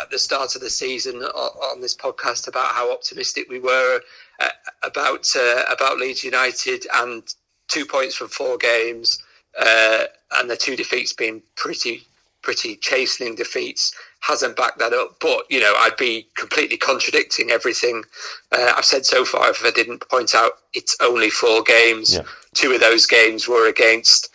at 0.01 0.11
the 0.11 0.19
start 0.19 0.55
of 0.55 0.63
the 0.63 0.71
season 0.71 1.17
on, 1.23 1.81
this 1.81 1.97
podcast 1.97 2.49
about 2.49 2.67
how 2.67 2.93
optimistic 2.93 3.49
we 3.49 3.59
were 3.59 4.01
uh, 4.41 4.49
about 4.83 5.27
uh, 5.37 5.63
about 5.71 5.99
Leeds 5.99 6.25
United 6.25 6.87
and 6.95 7.23
two 7.69 7.85
points 7.85 8.15
from 8.15 8.29
four 8.29 8.57
games, 8.57 9.23
uh, 9.59 10.05
and 10.37 10.49
the 10.49 10.57
two 10.57 10.77
defeats 10.77 11.13
being 11.13 11.43
pretty 11.57 12.07
pretty 12.43 12.77
chastening 12.77 13.37
defeats 13.37 13.95
hasn't 14.21 14.57
backed 14.57 14.79
that 14.79 14.93
up. 14.93 15.17
But 15.21 15.47
you 15.51 15.61
know, 15.61 15.75
I'd 15.79 15.97
be 15.97 16.29
completely 16.37 16.77
contradicting 16.77 17.51
everything 17.51 18.05
uh, 18.53 18.73
I've 18.77 18.85
said 18.85 19.07
so 19.07 19.25
far 19.25 19.51
if 19.51 19.65
I 19.65 19.71
didn't 19.71 20.09
point 20.09 20.35
out 20.35 20.53
it's 20.75 20.97
only 21.01 21.31
four 21.31 21.63
games. 21.63 22.15
Yeah. 22.15 22.23
Two 22.55 22.73
of 22.73 22.81
those 22.81 23.07
games 23.07 23.49
were 23.49 23.69
against 23.69 24.29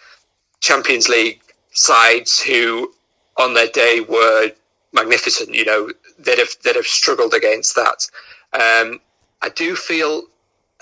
Champions 0.60 1.08
League 1.08 1.42
sides 1.72 2.42
who, 2.42 2.92
on 3.38 3.54
their 3.54 3.68
day, 3.68 4.00
were 4.08 4.52
magnificent. 4.94 5.54
You 5.54 5.66
know, 5.66 5.92
that 6.20 6.38
have 6.38 6.50
that 6.64 6.76
have 6.76 6.86
struggled 6.88 7.34
against 7.34 7.76
that. 7.76 8.08
Um, 8.54 9.00
I 9.42 9.50
do 9.50 9.76
feel, 9.76 10.24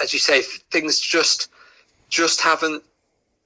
as 0.01 0.13
you 0.13 0.19
say, 0.19 0.41
things 0.41 0.99
just 0.99 1.49
just 2.09 2.41
haven't 2.41 2.83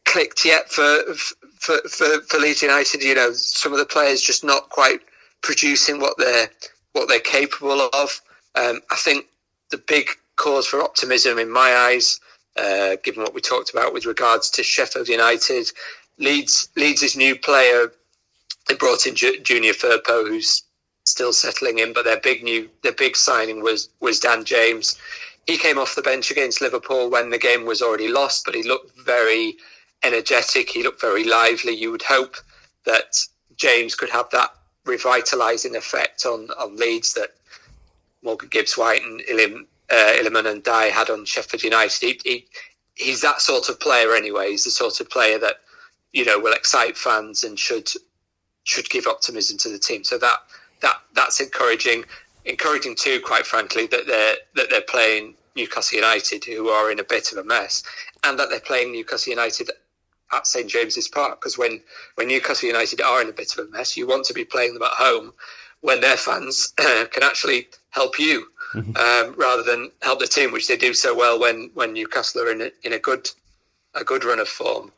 clicked 0.05 0.45
yet 0.45 0.69
for 0.69 1.13
for 1.59 1.77
for, 1.87 2.21
for 2.21 2.37
Leeds 2.37 2.61
United. 2.61 3.03
You 3.03 3.15
know, 3.15 3.31
some 3.33 3.73
of 3.73 3.79
the 3.79 3.85
players 3.85 4.21
just 4.21 4.43
not 4.43 4.69
quite 4.69 5.01
producing 5.41 5.99
what 5.99 6.17
they're 6.17 6.49
what 6.93 7.07
they're 7.07 7.19
capable 7.19 7.89
of. 7.93 8.21
Um, 8.55 8.81
I 8.91 8.95
think 8.95 9.27
the 9.69 9.77
big 9.77 10.09
cause 10.35 10.65
for 10.65 10.81
optimism 10.81 11.37
in 11.37 11.51
my 11.51 11.73
eyes, 11.73 12.19
uh, 12.55 12.95
given 13.03 13.23
what 13.23 13.33
we 13.33 13.41
talked 13.41 13.71
about 13.71 13.93
with 13.93 14.05
regards 14.05 14.49
to 14.51 14.63
Sheffield 14.63 15.07
United, 15.07 15.71
Leeds 16.17 16.69
Leeds' 16.75 17.15
new 17.15 17.35
player. 17.35 17.91
They 18.67 18.75
brought 18.75 19.05
in 19.07 19.15
J- 19.15 19.39
Junior 19.39 19.73
Firpo, 19.73 20.27
who's 20.27 20.63
still 21.05 21.33
settling 21.33 21.79
in. 21.79 21.93
But 21.93 22.05
their 22.05 22.19
big 22.19 22.43
new, 22.43 22.69
their 22.83 22.93
big 22.93 23.15
signing 23.15 23.61
was 23.61 23.89
was 23.99 24.19
Dan 24.19 24.45
James. 24.45 24.97
He 25.47 25.57
came 25.57 25.79
off 25.79 25.95
the 25.95 26.01
bench 26.01 26.29
against 26.29 26.61
Liverpool 26.61 27.09
when 27.09 27.29
the 27.31 27.39
game 27.39 27.65
was 27.65 27.81
already 27.81 28.07
lost, 28.07 28.45
but 28.45 28.53
he 28.53 28.61
looked 28.63 28.97
very 28.99 29.57
energetic. 30.03 30.69
He 30.69 30.83
looked 30.83 31.01
very 31.01 31.23
lively. 31.23 31.73
You 31.73 31.91
would 31.91 32.03
hope 32.03 32.35
that 32.85 33.17
James 33.55 33.95
could 33.95 34.09
have 34.11 34.29
that 34.31 34.51
revitalising 34.85 35.75
effect 35.75 36.25
on 36.25 36.49
on 36.51 36.75
Leeds 36.75 37.13
that 37.13 37.31
Morgan 38.21 38.49
Gibbs 38.49 38.77
White 38.77 39.03
and 39.03 39.21
Ilim, 39.21 39.65
uh, 39.89 40.13
Iliman 40.19 40.61
Ndiaye 40.61 40.91
had 40.91 41.09
on 41.09 41.25
Sheffield 41.25 41.63
United. 41.63 42.01
He, 42.01 42.19
he, 42.29 42.47
he's 42.95 43.21
that 43.21 43.41
sort 43.41 43.69
of 43.69 43.79
player 43.79 44.13
anyway. 44.13 44.51
He's 44.51 44.65
the 44.65 44.71
sort 44.71 44.99
of 44.99 45.09
player 45.09 45.39
that 45.39 45.57
you 46.11 46.25
know 46.25 46.39
will 46.39 46.53
excite 46.53 46.97
fans 46.97 47.43
and 47.43 47.57
should 47.57 47.89
should 48.69 48.89
give 48.89 49.07
optimism 49.07 49.57
to 49.57 49.69
the 49.69 49.79
team. 49.79 50.03
So 50.03 50.17
that 50.19 50.39
that 50.81 50.95
that's 51.13 51.39
encouraging. 51.39 52.05
Encouraging 52.45 52.95
too, 52.95 53.19
quite 53.23 53.45
frankly, 53.45 53.87
that 53.87 54.07
they're 54.07 54.35
that 54.55 54.69
they're 54.69 54.81
playing 54.81 55.35
Newcastle 55.55 55.97
United, 55.97 56.45
who 56.45 56.69
are 56.69 56.91
in 56.91 56.99
a 56.99 57.03
bit 57.03 57.31
of 57.31 57.37
a 57.37 57.43
mess, 57.43 57.83
and 58.23 58.39
that 58.39 58.49
they're 58.49 58.59
playing 58.59 58.91
Newcastle 58.91 59.31
United 59.31 59.71
at 60.31 60.47
St 60.47 60.69
James's 60.69 61.07
Park. 61.07 61.41
Because 61.41 61.57
when 61.57 61.81
when 62.15 62.27
Newcastle 62.27 62.69
United 62.69 63.01
are 63.01 63.21
in 63.21 63.29
a 63.29 63.33
bit 63.33 63.51
of 63.53 63.67
a 63.67 63.71
mess, 63.71 63.97
you 63.97 64.07
want 64.07 64.25
to 64.25 64.33
be 64.33 64.45
playing 64.45 64.73
them 64.73 64.83
at 64.83 64.91
home 64.91 65.33
when 65.81 66.01
their 66.01 66.17
fans 66.17 66.73
can 66.77 67.23
actually 67.23 67.67
help 67.89 68.19
you 68.19 68.47
mm-hmm. 68.73 68.95
um, 68.97 69.35
rather 69.37 69.63
than 69.63 69.91
help 70.01 70.19
the 70.19 70.27
team, 70.27 70.51
which 70.51 70.67
they 70.67 70.77
do 70.77 70.93
so 70.93 71.15
well 71.15 71.39
when 71.39 71.71
when 71.73 71.93
Newcastle 71.93 72.41
are 72.43 72.51
in 72.51 72.61
a, 72.61 72.71
in 72.83 72.93
a 72.93 72.99
good 72.99 73.29
a 73.95 74.03
good 74.03 74.23
run 74.23 74.39
of 74.39 74.47
form. 74.47 74.91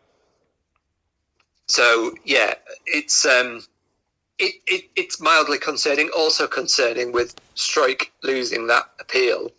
So 1.71 2.13
yeah, 2.25 2.53
it's 2.85 3.25
um, 3.25 3.63
it, 4.37 4.55
it, 4.67 4.89
it's 4.95 5.21
mildly 5.21 5.57
concerning. 5.57 6.09
Also 6.15 6.47
concerning 6.47 7.11
with 7.11 7.33
Struijk 7.55 8.09
losing 8.23 8.67
that 8.67 8.89
appeal 8.99 9.51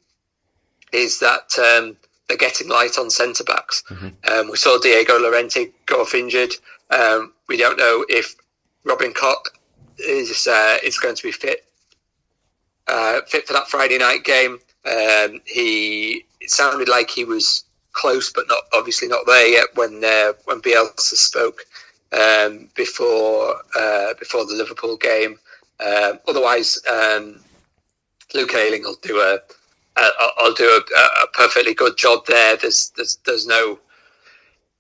is 0.93 1.21
that 1.21 1.59
um, 1.59 1.97
they're 2.29 2.37
getting 2.37 2.69
light 2.69 2.99
on 2.99 3.09
centre 3.09 3.45
backs. 3.45 3.83
Mm-hmm. 3.89 4.09
Um, 4.31 4.51
we 4.51 4.57
saw 4.57 4.79
Diego 4.79 5.19
Llorente 5.19 5.71
go 5.87 6.03
off 6.03 6.15
injured. 6.15 6.53
Um, 6.91 7.33
we 7.49 7.57
don't 7.57 7.79
know 7.79 8.05
if 8.09 8.37
Robin 8.85 9.15
Koch 9.15 9.49
is 9.99 10.47
uh, 10.47 10.77
is 10.83 10.99
going 10.99 11.17
to 11.17 11.23
be 11.23 11.33
fit 11.33 11.65
uh, 12.89 13.23
fit 13.27 13.47
for 13.47 13.55
that 13.55 13.69
Friday 13.69 13.97
night 13.97 14.25
game. 14.25 14.59
Um, 14.85 15.41
he 15.47 16.27
it 16.41 16.51
sounded 16.51 16.89
like 16.89 17.11
he 17.11 17.25
was 17.25 17.65
close, 17.93 18.33
but 18.33 18.49
not 18.49 18.65
obviously 18.73 19.09
not 19.09 19.27
there 19.27 19.47
yet 19.47 19.69
when 19.75 20.05
uh, 20.05 20.33
when 20.45 20.61
Bielsa 20.61 21.15
spoke 21.15 21.65
um, 22.13 22.69
before 22.75 23.57
uh, 23.79 24.15
before 24.19 24.45
the 24.47 24.55
Liverpool 24.55 24.97
game. 24.97 25.39
Um, 25.81 26.21
otherwise, 26.29 26.79
um, 26.91 27.41
Luke 28.35 28.55
Ayling 28.55 28.83
will 28.83 28.97
do 29.03 29.21
a 29.21 29.41
I'll 29.97 30.55
do 30.55 30.65
a, 30.65 31.01
a, 31.01 31.27
perfectly 31.35 31.75
good 31.75 31.97
job 31.97 32.27
there. 32.27 32.57
There's 32.57 32.93
there's 32.97 33.19
there's 33.27 33.47
no 33.47 33.79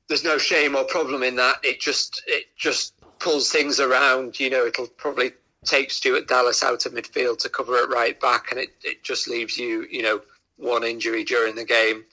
there's 0.08 0.24
no 0.24 0.38
shame 0.38 0.74
or 0.74 0.84
problem 0.84 1.22
in 1.22 1.36
that. 1.36 1.56
It 1.62 1.80
just 1.80 2.22
it 2.26 2.46
just 2.56 2.94
pulls 3.18 3.50
things 3.50 3.78
around. 3.78 4.40
You 4.40 4.50
know, 4.50 4.66
it'll 4.66 4.86
probably 4.86 5.32
take 5.64 5.90
Stuart 5.90 6.28
Dallas 6.28 6.62
out 6.62 6.86
of 6.86 6.92
midfield 6.92 7.38
to 7.38 7.48
cover 7.48 7.76
it 7.76 7.90
right 7.90 8.18
back, 8.20 8.50
and 8.50 8.60
it, 8.60 8.70
it 8.82 9.02
just 9.02 9.28
leaves 9.28 9.58
you 9.58 9.86
you 9.90 10.02
know 10.02 10.20
one 10.56 10.84
injury 10.84 11.24
during 11.24 11.54
the 11.54 11.64
game 11.64 12.04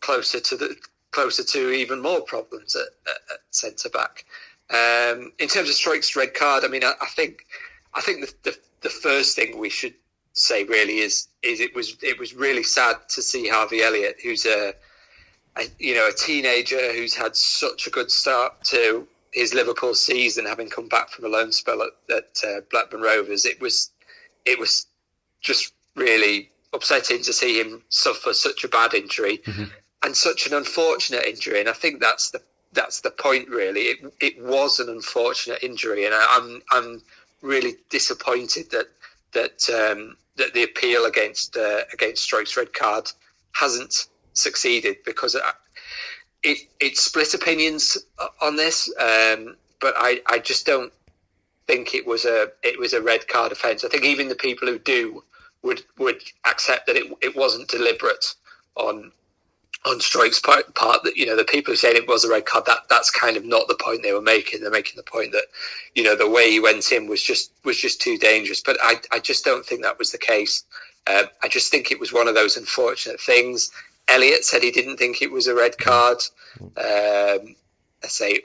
closer 0.00 0.40
to 0.40 0.56
the 0.56 0.76
closer 1.12 1.44
to 1.44 1.70
even 1.70 2.02
more 2.02 2.20
problems 2.20 2.74
at, 2.74 2.88
at, 3.06 3.16
at 3.32 3.38
centre 3.50 3.88
back. 3.88 4.24
Um, 4.70 5.32
in 5.38 5.48
terms 5.48 5.68
of 5.68 5.74
Struijk's, 5.74 6.16
red 6.16 6.34
card, 6.34 6.64
I 6.64 6.68
mean, 6.68 6.84
I, 6.84 6.92
I 7.00 7.06
think 7.06 7.44
I 7.92 8.00
think 8.00 8.20
the, 8.22 8.50
the, 8.50 8.58
the 8.82 8.90
first 8.90 9.36
thing 9.36 9.58
we 9.58 9.70
should 9.70 9.94
say 10.32 10.64
really 10.64 10.98
is 10.98 11.28
is 11.42 11.60
it 11.60 11.74
was 11.74 11.96
it 12.02 12.18
was 12.18 12.34
really 12.34 12.62
sad 12.62 12.96
to 13.10 13.22
see 13.22 13.48
Harvey 13.48 13.82
Elliott, 13.82 14.16
who's 14.22 14.46
a, 14.46 14.74
a 15.56 15.64
you 15.78 15.94
know 15.94 16.08
a 16.08 16.12
teenager 16.12 16.92
who's 16.92 17.14
had 17.14 17.36
such 17.36 17.86
a 17.86 17.90
good 17.90 18.10
start 18.10 18.64
to 18.64 19.06
his 19.32 19.52
Liverpool 19.52 19.94
season, 19.94 20.46
having 20.46 20.70
come 20.70 20.88
back 20.88 21.10
from 21.10 21.24
a 21.24 21.28
loan 21.28 21.52
spell 21.52 21.82
at, 21.82 22.16
at 22.16 22.48
uh, 22.48 22.60
Blackburn 22.70 23.02
Rovers. 23.02 23.44
It 23.44 23.60
was 23.60 23.90
it 24.44 24.58
was 24.58 24.86
just 25.40 25.72
really 25.94 26.50
upsetting 26.72 27.22
to 27.22 27.32
see 27.32 27.60
him 27.60 27.82
suffer 27.88 28.32
such 28.32 28.64
a 28.64 28.68
bad 28.68 28.94
injury 28.94 29.38
mm-hmm. 29.38 29.64
and 30.04 30.16
such 30.16 30.46
an 30.46 30.54
unfortunate 30.54 31.24
injury. 31.24 31.60
And 31.60 31.68
I 31.68 31.72
think 31.72 32.00
that's 32.00 32.30
the 32.30 32.42
that's 32.74 33.00
the 33.00 33.10
point 33.10 33.48
really. 33.48 33.82
It 33.82 34.14
it 34.20 34.42
was 34.42 34.80
an 34.80 34.88
unfortunate 34.88 35.62
injury, 35.62 36.04
and 36.04 36.14
I, 36.14 36.26
I'm 36.30 36.62
I'm 36.70 37.02
really 37.42 37.76
disappointed 37.90 38.70
that 38.72 38.88
that 39.32 39.68
um, 39.70 40.16
that 40.36 40.54
the 40.54 40.64
appeal 40.64 41.06
against 41.06 41.56
uh, 41.56 41.82
against 41.92 42.28
Struijk's 42.28 42.56
red 42.56 42.72
card 42.72 43.10
hasn't 43.52 44.06
succeeded 44.32 44.98
because 45.04 45.36
it 46.42 46.58
it 46.80 46.96
split 46.96 47.34
opinions 47.34 47.98
on 48.40 48.56
this. 48.56 48.92
Um, 48.98 49.56
but 49.80 49.94
I, 49.96 50.20
I 50.26 50.38
just 50.38 50.66
don't 50.66 50.92
think 51.66 51.94
it 51.94 52.06
was 52.06 52.24
a 52.24 52.48
it 52.62 52.78
was 52.78 52.92
a 52.92 53.02
red 53.02 53.26
card 53.28 53.52
offence. 53.52 53.84
I 53.84 53.88
think 53.88 54.04
even 54.04 54.28
the 54.28 54.34
people 54.34 54.68
who 54.68 54.78
do 54.78 55.22
would 55.62 55.82
would 55.98 56.22
accept 56.44 56.86
that 56.86 56.96
it 56.96 57.12
it 57.22 57.36
wasn't 57.36 57.68
deliberate 57.68 58.34
on 58.76 59.12
on 59.86 59.98
Struijk's 59.98 60.40
part, 60.40 60.74
part 60.74 61.02
that 61.04 61.16
you 61.16 61.26
know 61.26 61.36
the 61.36 61.44
people 61.44 61.72
who 61.72 61.76
said 61.76 61.94
it 61.94 62.08
was 62.08 62.24
a 62.24 62.30
red 62.30 62.46
card 62.46 62.66
that 62.66 62.88
that's 62.88 63.10
kind 63.10 63.36
of 63.36 63.44
not 63.44 63.68
the 63.68 63.76
point 63.76 64.02
they 64.02 64.12
were 64.12 64.22
making. 64.22 64.60
They're 64.60 64.70
making 64.70 64.96
the 64.96 65.02
point 65.02 65.32
that 65.32 65.46
you 65.94 66.02
know 66.02 66.16
the 66.16 66.28
way 66.28 66.50
he 66.50 66.60
went 66.60 66.90
in 66.92 67.06
was 67.06 67.22
just 67.22 67.52
was 67.64 67.78
just 67.78 68.00
too 68.00 68.18
dangerous. 68.18 68.62
But 68.62 68.78
I 68.82 69.00
I 69.12 69.20
just 69.20 69.44
don't 69.44 69.64
think 69.64 69.82
that 69.82 69.98
was 69.98 70.10
the 70.10 70.18
case. 70.18 70.64
Uh, 71.06 71.24
I 71.42 71.48
just 71.48 71.70
think 71.70 71.90
it 71.90 72.00
was 72.00 72.12
one 72.12 72.28
of 72.28 72.34
those 72.34 72.56
unfortunate 72.56 73.20
things. 73.20 73.70
Elliott 74.08 74.44
said 74.44 74.62
he 74.62 74.70
didn't 74.70 74.96
think 74.96 75.20
it 75.20 75.30
was 75.30 75.46
a 75.46 75.54
red 75.54 75.76
card. 75.78 76.18
Um, 76.60 77.54
I 78.02 78.06
say 78.06 78.40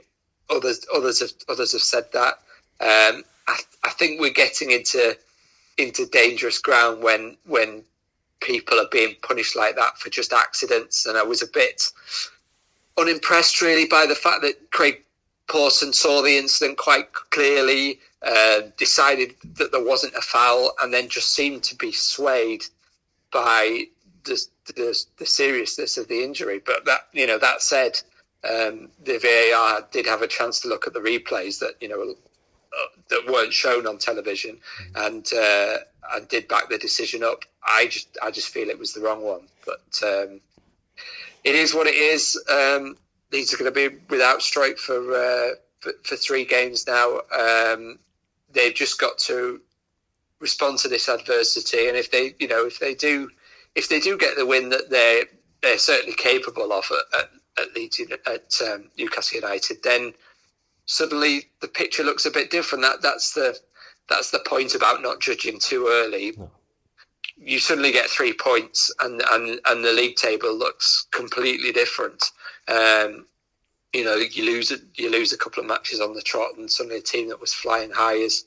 others 0.50 0.86
others 0.94 1.20
have 1.22 1.32
others 1.48 1.72
have 1.74 1.82
said 1.82 2.12
that. 2.14 2.36
Um, 2.82 3.24
I, 3.48 3.60
I 3.84 3.90
think 3.92 4.20
we're 4.20 4.32
getting 4.32 4.72
into 4.72 5.18
into 5.78 6.06
dangerous 6.06 6.60
ground 6.60 7.02
when 7.02 7.38
when 7.46 7.84
people 8.40 8.80
are 8.80 8.88
being 8.92 9.16
punished 9.22 9.56
like 9.56 9.76
that 9.76 9.98
for 9.98 10.10
just 10.10 10.34
accidents. 10.34 11.06
And 11.06 11.18
I 11.18 11.24
was 11.24 11.42
a 11.42 11.48
bit 11.48 11.92
unimpressed 12.98 13.62
really 13.62 13.86
by 13.86 14.06
the 14.06 14.16
fact 14.16 14.42
that 14.42 14.72
Craig 14.72 15.04
Pawson 15.48 15.94
saw 15.94 16.22
the 16.22 16.38
incident 16.38 16.78
quite 16.78 17.12
clearly, 17.12 18.00
uh, 18.22 18.62
decided 18.78 19.36
that 19.56 19.72
there 19.72 19.84
wasn't 19.84 20.14
a 20.14 20.22
foul, 20.22 20.74
and 20.82 20.94
then 20.94 21.10
just 21.10 21.34
seemed 21.34 21.64
to 21.64 21.76
be 21.76 21.92
swayed 21.92 22.64
by 23.32 23.86
the, 24.26 24.40
the, 24.76 25.06
the 25.18 25.26
seriousness 25.26 25.98
of 25.98 26.08
the 26.08 26.24
injury. 26.24 26.62
But 26.64 26.86
that 26.86 27.08
you 27.14 27.26
know 27.26 27.40
that 27.40 27.62
said, 27.62 28.00
um, 28.44 28.90
the 29.04 29.18
VAR 29.18 29.88
did 29.92 30.06
have 30.06 30.22
a 30.22 30.28
chance 30.28 30.62
to 30.62 30.68
look 30.68 30.86
at 30.86 30.94
the 30.94 31.00
replays 31.00 31.60
that 31.60 31.76
you 31.82 31.88
know 31.88 32.16
that 33.10 33.32
weren't 33.32 33.54
shown 33.54 33.88
on 33.88 33.98
television, 33.98 34.58
mm. 34.58 35.08
and 35.08 35.28
uh, 35.34 35.78
and 36.14 36.28
did 36.28 36.48
back 36.48 36.70
the 36.70 36.78
decision 36.78 37.24
up. 37.24 37.44
I 37.64 37.88
just 37.88 38.18
I 38.22 38.32
just 38.32 38.50
feel 38.50 38.70
it 38.70 38.80
was 38.80 38.94
the 38.94 39.02
wrong 39.02 39.24
one, 39.24 39.48
but 39.66 40.02
um, 40.04 40.42
it 41.44 41.56
is 41.56 41.74
what 41.74 41.88
it 41.88 41.96
is. 41.96 42.42
Um, 42.50 42.98
these 43.32 43.54
are 43.54 43.58
going 43.58 43.74
to 43.74 43.90
be 43.90 43.96
without 44.10 44.40
Struijk 44.40 44.80
for, 44.80 45.14
uh, 45.14 45.56
for, 45.80 45.94
for 46.04 46.16
three 46.16 46.46
games 46.46 46.88
now. 46.88 47.20
Um, 47.32 48.00
they've 48.52 48.74
just 48.74 49.00
got 49.00 49.20
to 49.20 49.62
respond 50.40 50.80
to 50.80 50.88
this 50.88 51.08
adversity, 51.08 51.88
and 51.88 51.98
if 51.98 52.12
they 52.12 52.36
you 52.40 52.48
know 52.48 52.66
if 52.66 52.80
they 52.80 52.96
do 52.96 53.30
if 53.76 53.90
they 53.90 54.00
do 54.00 54.18
get 54.18 54.36
the 54.36 54.46
win 54.46 54.70
that 54.70 54.90
they 54.90 55.26
they're 55.62 55.78
certainly 55.78 56.16
capable 56.16 56.72
of 56.72 56.90
at, 56.92 57.20
at, 57.20 57.30
at 57.62 57.76
Leeds 57.76 58.02
at 58.26 58.62
um, 58.68 58.90
Newcastle 58.98 59.42
United, 59.42 59.84
then 59.84 60.14
suddenly 60.90 61.46
the 61.62 61.68
picture 61.68 62.04
looks 62.04 62.26
a 62.26 62.32
bit 62.32 62.50
different. 62.50 62.84
That 62.84 63.02
that's 63.02 63.34
the 63.34 63.58
that's 64.10 64.32
the 64.32 64.40
point 64.40 64.74
about 64.74 65.04
not 65.04 65.22
judging 65.22 65.60
too 65.60 65.88
early. 65.88 66.34
No. 66.36 66.50
You 67.38 67.60
suddenly 67.60 67.92
get 67.92 68.08
three 68.10 68.34
points, 68.34 68.92
and 69.00 69.22
and 69.32 69.62
and 69.66 69.86
the 69.86 69.94
league 69.94 70.16
table 70.16 70.54
looks 70.54 71.06
completely 71.12 71.72
different. 71.72 72.32
Um, 72.68 73.28
you 73.94 74.04
know, 74.04 74.16
you 74.16 74.44
lose 74.46 74.74
you 74.96 75.12
lose 75.12 75.32
a 75.32 75.38
couple 75.38 75.62
of 75.62 75.70
matches 75.70 76.02
on 76.02 76.16
the 76.16 76.24
trot, 76.24 76.58
and 76.58 76.70
suddenly 76.70 76.98
a 76.98 77.02
team 77.02 77.30
that 77.30 77.40
was 77.40 77.54
flying 77.54 77.92
high 77.92 78.16
is 78.16 78.46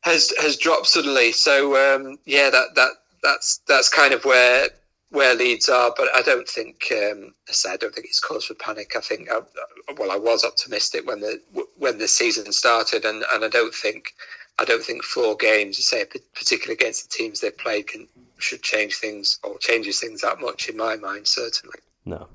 has 0.00 0.32
has 0.40 0.56
dropped 0.56 0.86
suddenly. 0.86 1.32
So 1.32 1.76
um, 1.76 2.18
yeah, 2.24 2.48
that 2.48 2.74
that 2.74 2.90
that's 3.22 3.58
that's 3.68 3.90
kind 3.90 4.14
of 4.14 4.24
where 4.24 4.70
where 5.14 5.36
Leeds 5.36 5.68
are, 5.68 5.94
but 5.96 6.08
I 6.14 6.22
don't 6.22 6.48
think, 6.48 6.88
um, 6.90 7.34
I 7.48 7.52
said, 7.52 7.74
I 7.74 7.76
don't 7.76 7.94
think 7.94 8.06
it's 8.06 8.18
cause 8.18 8.46
for 8.46 8.54
panic. 8.54 8.94
I 8.96 9.00
think, 9.00 9.30
I, 9.30 9.36
uh, 9.36 9.94
well, 9.96 10.10
I 10.10 10.16
was 10.16 10.44
optimistic 10.44 11.06
when 11.06 11.20
the 11.20 11.40
when 11.78 11.98
the 11.98 12.08
season 12.08 12.52
started, 12.52 13.04
and, 13.04 13.24
and 13.32 13.44
I 13.44 13.48
don't 13.48 13.72
think, 13.74 14.12
I 14.58 14.64
don't 14.64 14.82
think 14.82 15.04
four 15.04 15.36
games, 15.36 15.78
say, 15.86 16.04
particularly 16.34 16.74
against 16.74 17.04
the 17.04 17.16
teams 17.16 17.40
they've 17.40 17.56
played, 17.56 17.86
can 17.86 18.08
should 18.38 18.62
change 18.62 18.96
things 18.96 19.38
or 19.44 19.56
changes 19.58 20.00
things 20.00 20.22
that 20.22 20.40
much 20.40 20.68
in 20.68 20.76
my 20.76 20.96
mind, 20.96 21.28
certainly. 21.28 21.78
No, 22.04 22.26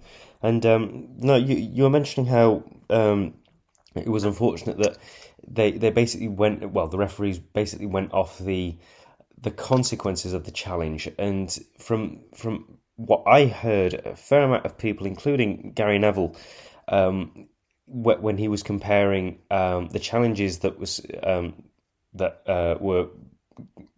and 0.42 0.66
um, 0.66 1.10
no, 1.18 1.36
you 1.36 1.58
you 1.58 1.84
were 1.84 1.90
mentioning 1.90 2.30
how 2.30 2.64
um, 2.90 3.34
it 3.94 4.08
was 4.08 4.24
unfortunate 4.24 4.78
that 4.78 4.98
they 5.46 5.72
they 5.72 5.90
basically 5.90 6.30
went 6.30 6.72
well, 6.72 6.88
the 6.88 6.98
referees 6.98 7.40
basically 7.40 7.88
went 7.88 8.14
off 8.14 8.40
the 8.40 8.78
the 9.42 9.52
consequences 9.52 10.34
of 10.34 10.44
the 10.46 10.52
challenge. 10.52 11.10
And 11.18 11.58
from 11.78 12.22
from 12.36 12.80
what 12.96 13.24
I 13.26 13.46
heard, 13.46 13.94
a 13.94 14.16
fair 14.16 14.44
amount 14.44 14.66
of 14.66 14.78
people, 14.78 15.08
including 15.08 15.72
Gary 15.74 16.00
Neville, 16.00 16.36
um, 16.88 17.48
when 17.88 18.38
he 18.38 18.48
was 18.48 18.64
comparing 18.64 19.40
um, 19.50 19.90
the 19.90 20.00
challenges 20.00 20.60
that 20.60 20.80
was 20.80 21.02
um, 21.24 21.64
that 22.14 22.44
uh, 22.48 22.76
were 22.80 23.08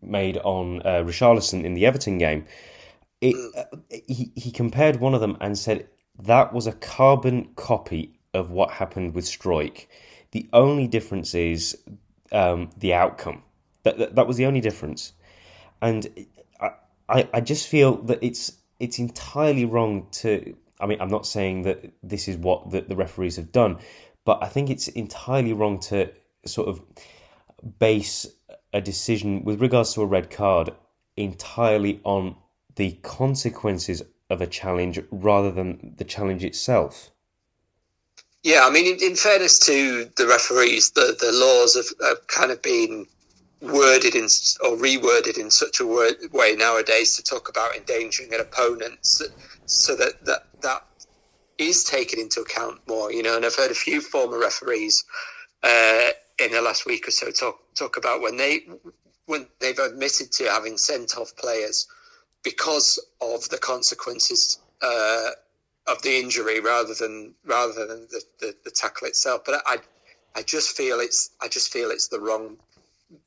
made 0.01 0.37
on 0.37 0.81
uh, 0.81 1.03
Richarlison 1.03 1.63
in 1.63 1.73
the 1.73 1.85
Everton 1.85 2.17
game, 2.17 2.45
it, 3.21 3.35
uh, 3.55 3.77
he 4.07 4.31
he 4.35 4.51
compared 4.51 4.97
one 4.97 5.13
of 5.13 5.21
them 5.21 5.37
and 5.41 5.57
said 5.57 5.87
that 6.19 6.53
was 6.53 6.67
a 6.67 6.73
carbon 6.73 7.49
copy 7.55 8.19
of 8.33 8.51
what 8.51 8.71
happened 8.71 9.13
with 9.15 9.25
Struijk. 9.25 9.87
The 10.31 10.47
only 10.53 10.87
difference 10.87 11.35
is 11.35 11.77
um, 12.31 12.69
the 12.77 12.93
outcome. 12.93 13.43
That, 13.83 13.97
that, 13.97 14.15
that 14.15 14.27
was 14.27 14.37
the 14.37 14.45
only 14.45 14.61
difference 14.61 15.13
and 15.81 16.07
I, 17.09 17.27
I 17.33 17.41
just 17.41 17.67
feel 17.67 17.97
that 18.03 18.19
it's 18.21 18.53
it's 18.79 18.99
entirely 18.99 19.65
wrong 19.65 20.07
to. 20.11 20.55
I 20.79 20.87
mean, 20.87 20.99
I'm 20.99 21.09
not 21.09 21.27
saying 21.27 21.63
that 21.63 21.91
this 22.01 22.27
is 22.27 22.37
what 22.37 22.71
the, 22.71 22.81
the 22.81 22.95
referees 22.95 23.35
have 23.35 23.51
done, 23.51 23.77
but 24.25 24.41
I 24.41 24.47
think 24.47 24.69
it's 24.69 24.87
entirely 24.87 25.53
wrong 25.53 25.79
to 25.81 26.11
sort 26.45 26.69
of 26.69 26.81
base 27.77 28.25
a 28.73 28.81
decision 28.81 29.43
with 29.43 29.61
regards 29.61 29.93
to 29.93 30.01
a 30.01 30.05
red 30.05 30.31
card 30.31 30.71
entirely 31.17 31.99
on 32.03 32.35
the 32.75 32.93
consequences 33.03 34.01
of 34.29 34.41
a 34.41 34.47
challenge 34.47 34.99
rather 35.11 35.51
than 35.51 35.93
the 35.97 36.05
challenge 36.05 36.43
itself. 36.43 37.11
Yeah, 38.43 38.61
I 38.63 38.71
mean, 38.71 38.95
in, 38.95 39.11
in 39.11 39.15
fairness 39.15 39.59
to 39.67 40.09
the 40.17 40.25
referees, 40.25 40.91
the, 40.91 41.15
the 41.19 41.31
laws 41.31 41.75
have, 41.75 42.07
have 42.07 42.27
kind 42.27 42.51
of 42.51 42.61
been 42.61 43.05
worded 43.61 44.15
in 44.15 44.23
or 44.63 44.75
reworded 44.77 45.37
in 45.37 45.51
such 45.51 45.79
a 45.79 45.85
word, 45.85 46.15
way 46.31 46.55
nowadays 46.55 47.15
to 47.15 47.23
talk 47.23 47.49
about 47.49 47.75
endangering 47.75 48.33
an 48.33 48.39
opponent 48.39 49.05
so, 49.05 49.25
so 49.65 49.95
that, 49.95 50.25
that 50.25 50.47
that 50.61 50.85
is 51.57 51.83
taken 51.83 52.19
into 52.19 52.41
account 52.41 52.79
more 52.87 53.11
you 53.11 53.21
know. 53.21 53.35
And 53.35 53.45
i've 53.45 53.55
heard 53.55 53.71
a 53.71 53.75
few 53.75 54.01
former 54.01 54.39
referees 54.39 55.05
uh, 55.63 56.09
in 56.39 56.51
the 56.51 56.61
last 56.61 56.85
week 56.85 57.07
or 57.07 57.11
so 57.11 57.29
talk 57.29 57.59
talk 57.75 57.97
about 57.97 58.21
when 58.21 58.37
they 58.37 58.65
when 59.27 59.47
they've 59.59 59.77
admitted 59.77 60.31
to 60.33 60.45
having 60.45 60.77
sent 60.77 61.17
off 61.17 61.35
players 61.37 61.87
because 62.43 62.99
of 63.21 63.47
the 63.49 63.57
consequences 63.57 64.57
uh, 64.81 65.29
of 65.87 66.01
the 66.01 66.19
injury 66.19 66.59
rather 66.59 66.93
than 66.93 67.35
rather 67.45 67.85
than 67.85 68.07
the, 68.09 68.23
the, 68.39 68.55
the 68.63 68.71
tackle 68.71 69.07
itself. 69.07 69.43
But 69.45 69.61
I 69.65 69.77
I 70.35 70.41
just 70.41 70.75
feel 70.75 70.99
it's 70.99 71.29
I 71.41 71.47
just 71.47 71.71
feel 71.71 71.91
it's 71.91 72.07
the 72.07 72.19
wrong 72.19 72.57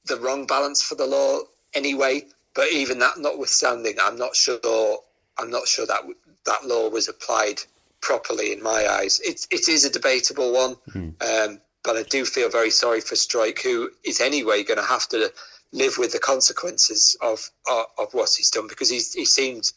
the 0.06 0.18
wrong 0.18 0.46
balance 0.46 0.82
for 0.82 0.94
the 0.94 1.06
law 1.06 1.40
anyway. 1.74 2.22
But 2.54 2.72
even 2.72 3.00
that 3.00 3.18
notwithstanding, 3.18 3.96
I'm 4.00 4.16
not 4.16 4.36
sure. 4.36 4.98
I'm 5.36 5.50
not 5.50 5.66
sure 5.66 5.86
that 5.86 6.02
that 6.46 6.66
law 6.66 6.88
was 6.88 7.08
applied 7.08 7.60
properly 8.00 8.52
in 8.52 8.62
my 8.62 8.86
eyes. 8.88 9.20
It 9.20 9.46
it 9.50 9.68
is 9.68 9.84
a 9.84 9.90
debatable 9.90 10.52
one, 10.52 10.76
mm. 10.90 11.48
um, 11.48 11.60
but 11.82 11.96
I 11.96 12.02
do 12.04 12.24
feel 12.24 12.48
very 12.50 12.70
sorry 12.70 13.00
for 13.00 13.16
Struijk, 13.16 13.60
who 13.60 13.90
is 14.04 14.20
anyway 14.20 14.62
going 14.62 14.78
to 14.78 14.86
have 14.86 15.08
to 15.08 15.32
live 15.74 15.98
with 15.98 16.12
the 16.12 16.20
consequences 16.20 17.16
of, 17.20 17.50
of, 17.68 17.86
of 17.98 18.14
what 18.14 18.32
he's 18.36 18.50
done 18.50 18.68
because 18.68 18.88
he's 18.88 19.12
he 19.12 19.24
seemed 19.24 19.72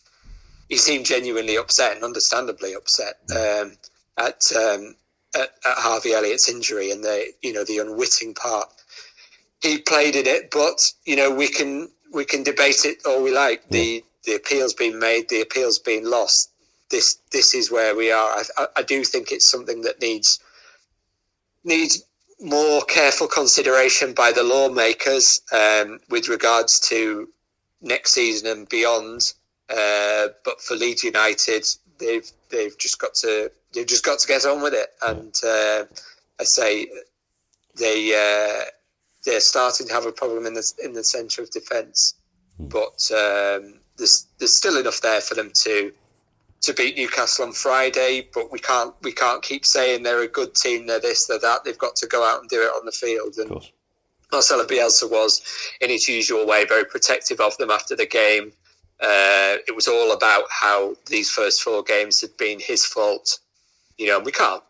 he 0.70 0.78
seemed 0.78 1.06
genuinely 1.06 1.58
upset 1.58 1.96
and 1.96 2.04
understandably 2.04 2.74
upset 2.76 3.16
um, 3.32 3.72
at, 4.18 4.52
um, 4.56 4.96
at, 5.34 5.50
at 5.66 5.78
Harvey 5.78 6.14
Elliott's 6.14 6.50
injury 6.50 6.92
and 6.92 7.04
the 7.04 7.34
you 7.42 7.54
know 7.54 7.64
the 7.64 7.80
unwitting 7.80 8.34
part 8.34 8.70
he 9.62 9.80
played 9.80 10.16
in 10.16 10.28
it. 10.28 10.52
But 10.52 10.92
you 11.06 11.16
know 11.16 11.32
we 11.34 11.48
can 11.48 11.90
we 12.14 12.26
can 12.26 12.44
debate 12.44 12.86
it 12.86 13.06
all 13.06 13.24
we 13.24 13.34
like. 13.34 13.64
Yeah. 13.70 13.80
The 13.80 14.04
the 14.26 14.36
appeal's 14.36 14.74
been 14.74 15.00
made, 15.00 15.30
the 15.30 15.42
appeal's 15.42 15.80
been 15.80 16.10
lost. 16.10 16.52
This 16.90 17.20
this 17.32 17.54
is 17.54 17.72
where 17.72 17.96
we 17.96 18.12
are. 18.12 18.44
I, 18.58 18.68
I 18.78 18.82
do 18.84 19.04
think 19.04 19.32
it's 19.32 19.50
something 19.50 19.82
that 19.84 20.02
needs 20.02 20.40
needs 21.64 22.04
more 22.40 22.82
careful 22.84 23.28
consideration 23.28 24.14
by 24.14 24.32
the 24.32 24.44
lawmakers 24.44 25.42
um, 25.52 26.00
with 26.10 26.30
regards 26.30 26.80
to 26.82 27.30
next 27.82 28.14
season 28.14 28.50
and 28.50 28.70
beyond. 28.70 29.34
Uh, 29.70 30.28
but 30.46 30.62
for 30.62 30.76
Leeds 30.76 31.04
United, 31.04 31.66
they've 31.98 32.30
they've 32.50 32.78
just 32.78 33.00
got 33.00 33.16
to 33.16 33.52
they've 33.74 33.88
just 33.88 34.06
got 34.06 34.20
to 34.20 34.28
get 34.28 34.46
on 34.46 34.62
with 34.62 34.74
it. 34.74 34.90
And 35.02 35.34
uh, 35.44 35.86
I 36.40 36.44
say 36.44 36.88
they 37.76 38.14
uh, 38.14 38.66
they're 39.28 39.42
starting 39.42 39.88
to 39.88 39.94
have 39.94 40.06
a 40.06 40.12
problem 40.12 40.46
in 40.46 40.54
the 40.54 40.74
in 40.84 40.94
the 40.94 41.04
centre 41.04 41.44
of 41.44 41.52
defence, 41.52 42.16
hmm. 42.58 42.68
but 42.70 43.12
um, 43.12 43.76
there's 43.98 44.26
there's 44.40 44.54
still 44.54 44.78
enough 44.80 45.02
there 45.02 45.22
for 45.22 45.36
them 45.36 45.52
to 45.64 45.92
to 46.62 46.74
beat 46.74 46.98
Newcastle 46.98 47.46
on 47.46 47.52
Friday, 47.52 48.28
but 48.34 48.52
we 48.52 48.60
can't 48.60 48.96
we 49.04 49.12
can't 49.12 49.44
keep 49.44 49.66
saying 49.66 50.04
they're 50.04 50.24
a 50.24 50.28
good 50.28 50.56
team, 50.56 50.88
they're 50.88 51.02
this, 51.02 51.28
they're 51.28 51.40
that. 51.40 51.66
They've 51.66 51.78
got 51.78 51.98
to 51.98 52.08
go 52.08 52.26
out 52.26 52.40
and 52.40 52.50
do 52.50 52.62
it 52.64 52.72
on 52.72 52.86
the 52.86 52.92
field. 52.92 53.36
And 53.38 53.70
Marcelo 54.32 54.66
Bielsa 54.66 55.12
was, 55.12 55.42
in 55.80 55.90
his 55.90 56.08
usual 56.08 56.48
way, 56.48 56.66
very 56.66 56.86
protective 56.86 57.40
of 57.40 57.58
them 57.58 57.70
after 57.70 57.96
the 57.96 58.08
game. 58.08 58.54
Uh, 59.00 59.62
it 59.68 59.76
was 59.76 59.88
all 59.88 60.12
about 60.12 60.46
how 60.50 60.96
these 61.06 61.30
first 61.30 61.62
four 61.62 61.84
games 61.84 62.22
had 62.22 62.36
been 62.38 62.60
his 62.60 62.86
fault. 62.86 63.40
You 63.98 64.08
know, 64.08 64.18
and 64.18 64.26
we 64.26 64.32
can't 64.32 64.64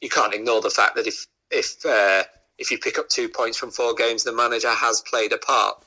you 0.00 0.08
can't 0.08 0.34
ignore 0.34 0.60
the 0.60 0.70
fact 0.70 0.96
that 0.96 1.06
if 1.06 1.26
if 1.50 1.86
uh, 1.86 2.24
if 2.60 2.70
you 2.70 2.78
pick 2.78 2.96
up 2.98 3.08
two 3.08 3.28
points 3.28 3.56
from 3.56 3.72
four 3.72 3.94
games, 3.94 4.22
the 4.22 4.32
manager 4.32 4.70
has 4.70 5.00
played 5.00 5.32
a 5.32 5.38
part. 5.38 5.78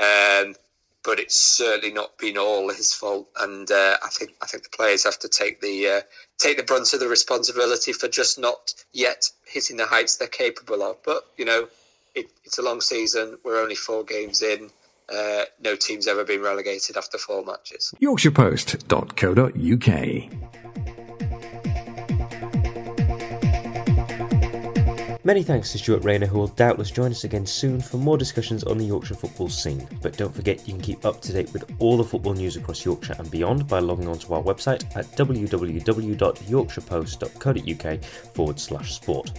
Um, 0.00 0.56
but 1.04 1.20
it's 1.20 1.36
certainly 1.36 1.92
not 1.92 2.16
been 2.16 2.38
all 2.38 2.70
his 2.70 2.94
fault. 2.94 3.28
And 3.38 3.70
uh, 3.70 3.98
I 4.02 4.08
think 4.08 4.32
I 4.40 4.46
think 4.46 4.62
the 4.64 4.70
players 4.70 5.04
have 5.04 5.18
to 5.20 5.28
take 5.28 5.60
the 5.60 5.88
uh, 5.88 6.00
take 6.38 6.56
the 6.56 6.62
brunt 6.62 6.94
of 6.94 7.00
the 7.00 7.08
responsibility 7.08 7.92
for 7.92 8.08
just 8.08 8.38
not 8.38 8.72
yet 8.92 9.28
hitting 9.46 9.76
the 9.76 9.84
heights 9.86 10.16
they're 10.16 10.28
capable 10.28 10.82
of. 10.82 10.96
But 11.04 11.26
you 11.36 11.44
know, 11.44 11.68
it, 12.14 12.30
it's 12.44 12.58
a 12.58 12.62
long 12.62 12.80
season. 12.80 13.36
We're 13.44 13.60
only 13.60 13.74
four 13.74 14.04
games 14.04 14.40
in. 14.42 14.70
Uh, 15.12 15.44
no 15.60 15.74
team's 15.76 16.06
ever 16.06 16.24
been 16.24 16.40
relegated 16.40 16.96
after 16.96 17.18
four 17.18 17.44
matches. 17.44 17.92
YorkshirePost.co.uk 18.00 20.41
Many 25.24 25.44
thanks 25.44 25.70
to 25.70 25.78
Stuart 25.78 26.02
Rayner, 26.02 26.26
who 26.26 26.36
will 26.36 26.48
doubtless 26.48 26.90
join 26.90 27.12
us 27.12 27.22
again 27.22 27.46
soon 27.46 27.80
for 27.80 27.96
more 27.96 28.18
discussions 28.18 28.64
on 28.64 28.76
the 28.76 28.84
Yorkshire 28.84 29.14
football 29.14 29.48
scene. 29.48 29.86
But 30.02 30.16
don't 30.16 30.34
forget 30.34 30.66
you 30.66 30.74
can 30.74 30.82
keep 30.82 31.04
up 31.04 31.20
to 31.20 31.32
date 31.32 31.52
with 31.52 31.64
all 31.78 31.96
the 31.96 32.02
football 32.02 32.34
news 32.34 32.56
across 32.56 32.84
Yorkshire 32.84 33.14
and 33.20 33.30
beyond 33.30 33.68
by 33.68 33.78
logging 33.78 34.08
onto 34.08 34.34
our 34.34 34.42
website 34.42 34.84
at 34.96 35.06
www.yorkshirepost.co.uk 35.12 38.04
forward 38.34 38.58
slash 38.58 38.94
sport. 38.94 39.30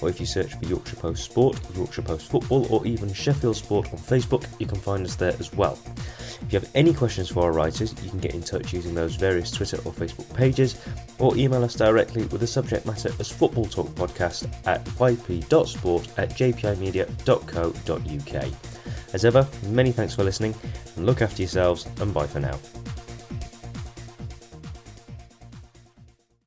Or 0.00 0.08
if 0.08 0.18
you 0.18 0.24
search 0.24 0.54
for 0.54 0.64
Yorkshire 0.64 0.96
Post 0.96 1.24
Sport, 1.24 1.60
Yorkshire 1.76 2.00
Post 2.00 2.30
Football, 2.30 2.66
or 2.72 2.86
even 2.86 3.12
Sheffield 3.12 3.56
Sport 3.56 3.92
on 3.92 3.98
Facebook, 3.98 4.46
you 4.58 4.66
can 4.66 4.78
find 4.78 5.04
us 5.04 5.14
there 5.14 5.34
as 5.38 5.52
well. 5.52 5.78
If 6.40 6.52
you 6.52 6.60
have 6.60 6.70
any 6.74 6.94
questions 6.94 7.28
for 7.28 7.42
our 7.42 7.52
writers, 7.52 7.94
you 8.02 8.08
can 8.08 8.20
get 8.20 8.34
in 8.34 8.42
touch 8.42 8.72
using 8.72 8.94
those 8.94 9.16
various 9.16 9.50
Twitter 9.50 9.76
or 9.84 9.92
Facebook 9.92 10.32
pages, 10.34 10.80
or 11.18 11.36
email 11.36 11.62
us 11.64 11.74
directly 11.74 12.22
with 12.26 12.40
the 12.40 12.46
subject 12.46 12.86
matter 12.86 13.10
as 13.18 13.30
Football 13.30 13.66
Talk 13.66 13.88
Podcast 13.88 14.48
at 14.66 14.82
yp.sport 15.18 16.08
at 16.18 16.30
jpimedia.co.uk. 16.30 18.52
As 19.14 19.24
ever, 19.24 19.46
many 19.68 19.92
thanks 19.92 20.14
for 20.14 20.24
listening, 20.24 20.54
and 20.96 21.06
look 21.06 21.22
after 21.22 21.42
yourselves, 21.42 21.86
and 22.00 22.12
bye 22.12 22.26
for 22.26 22.40
now. 22.40 22.58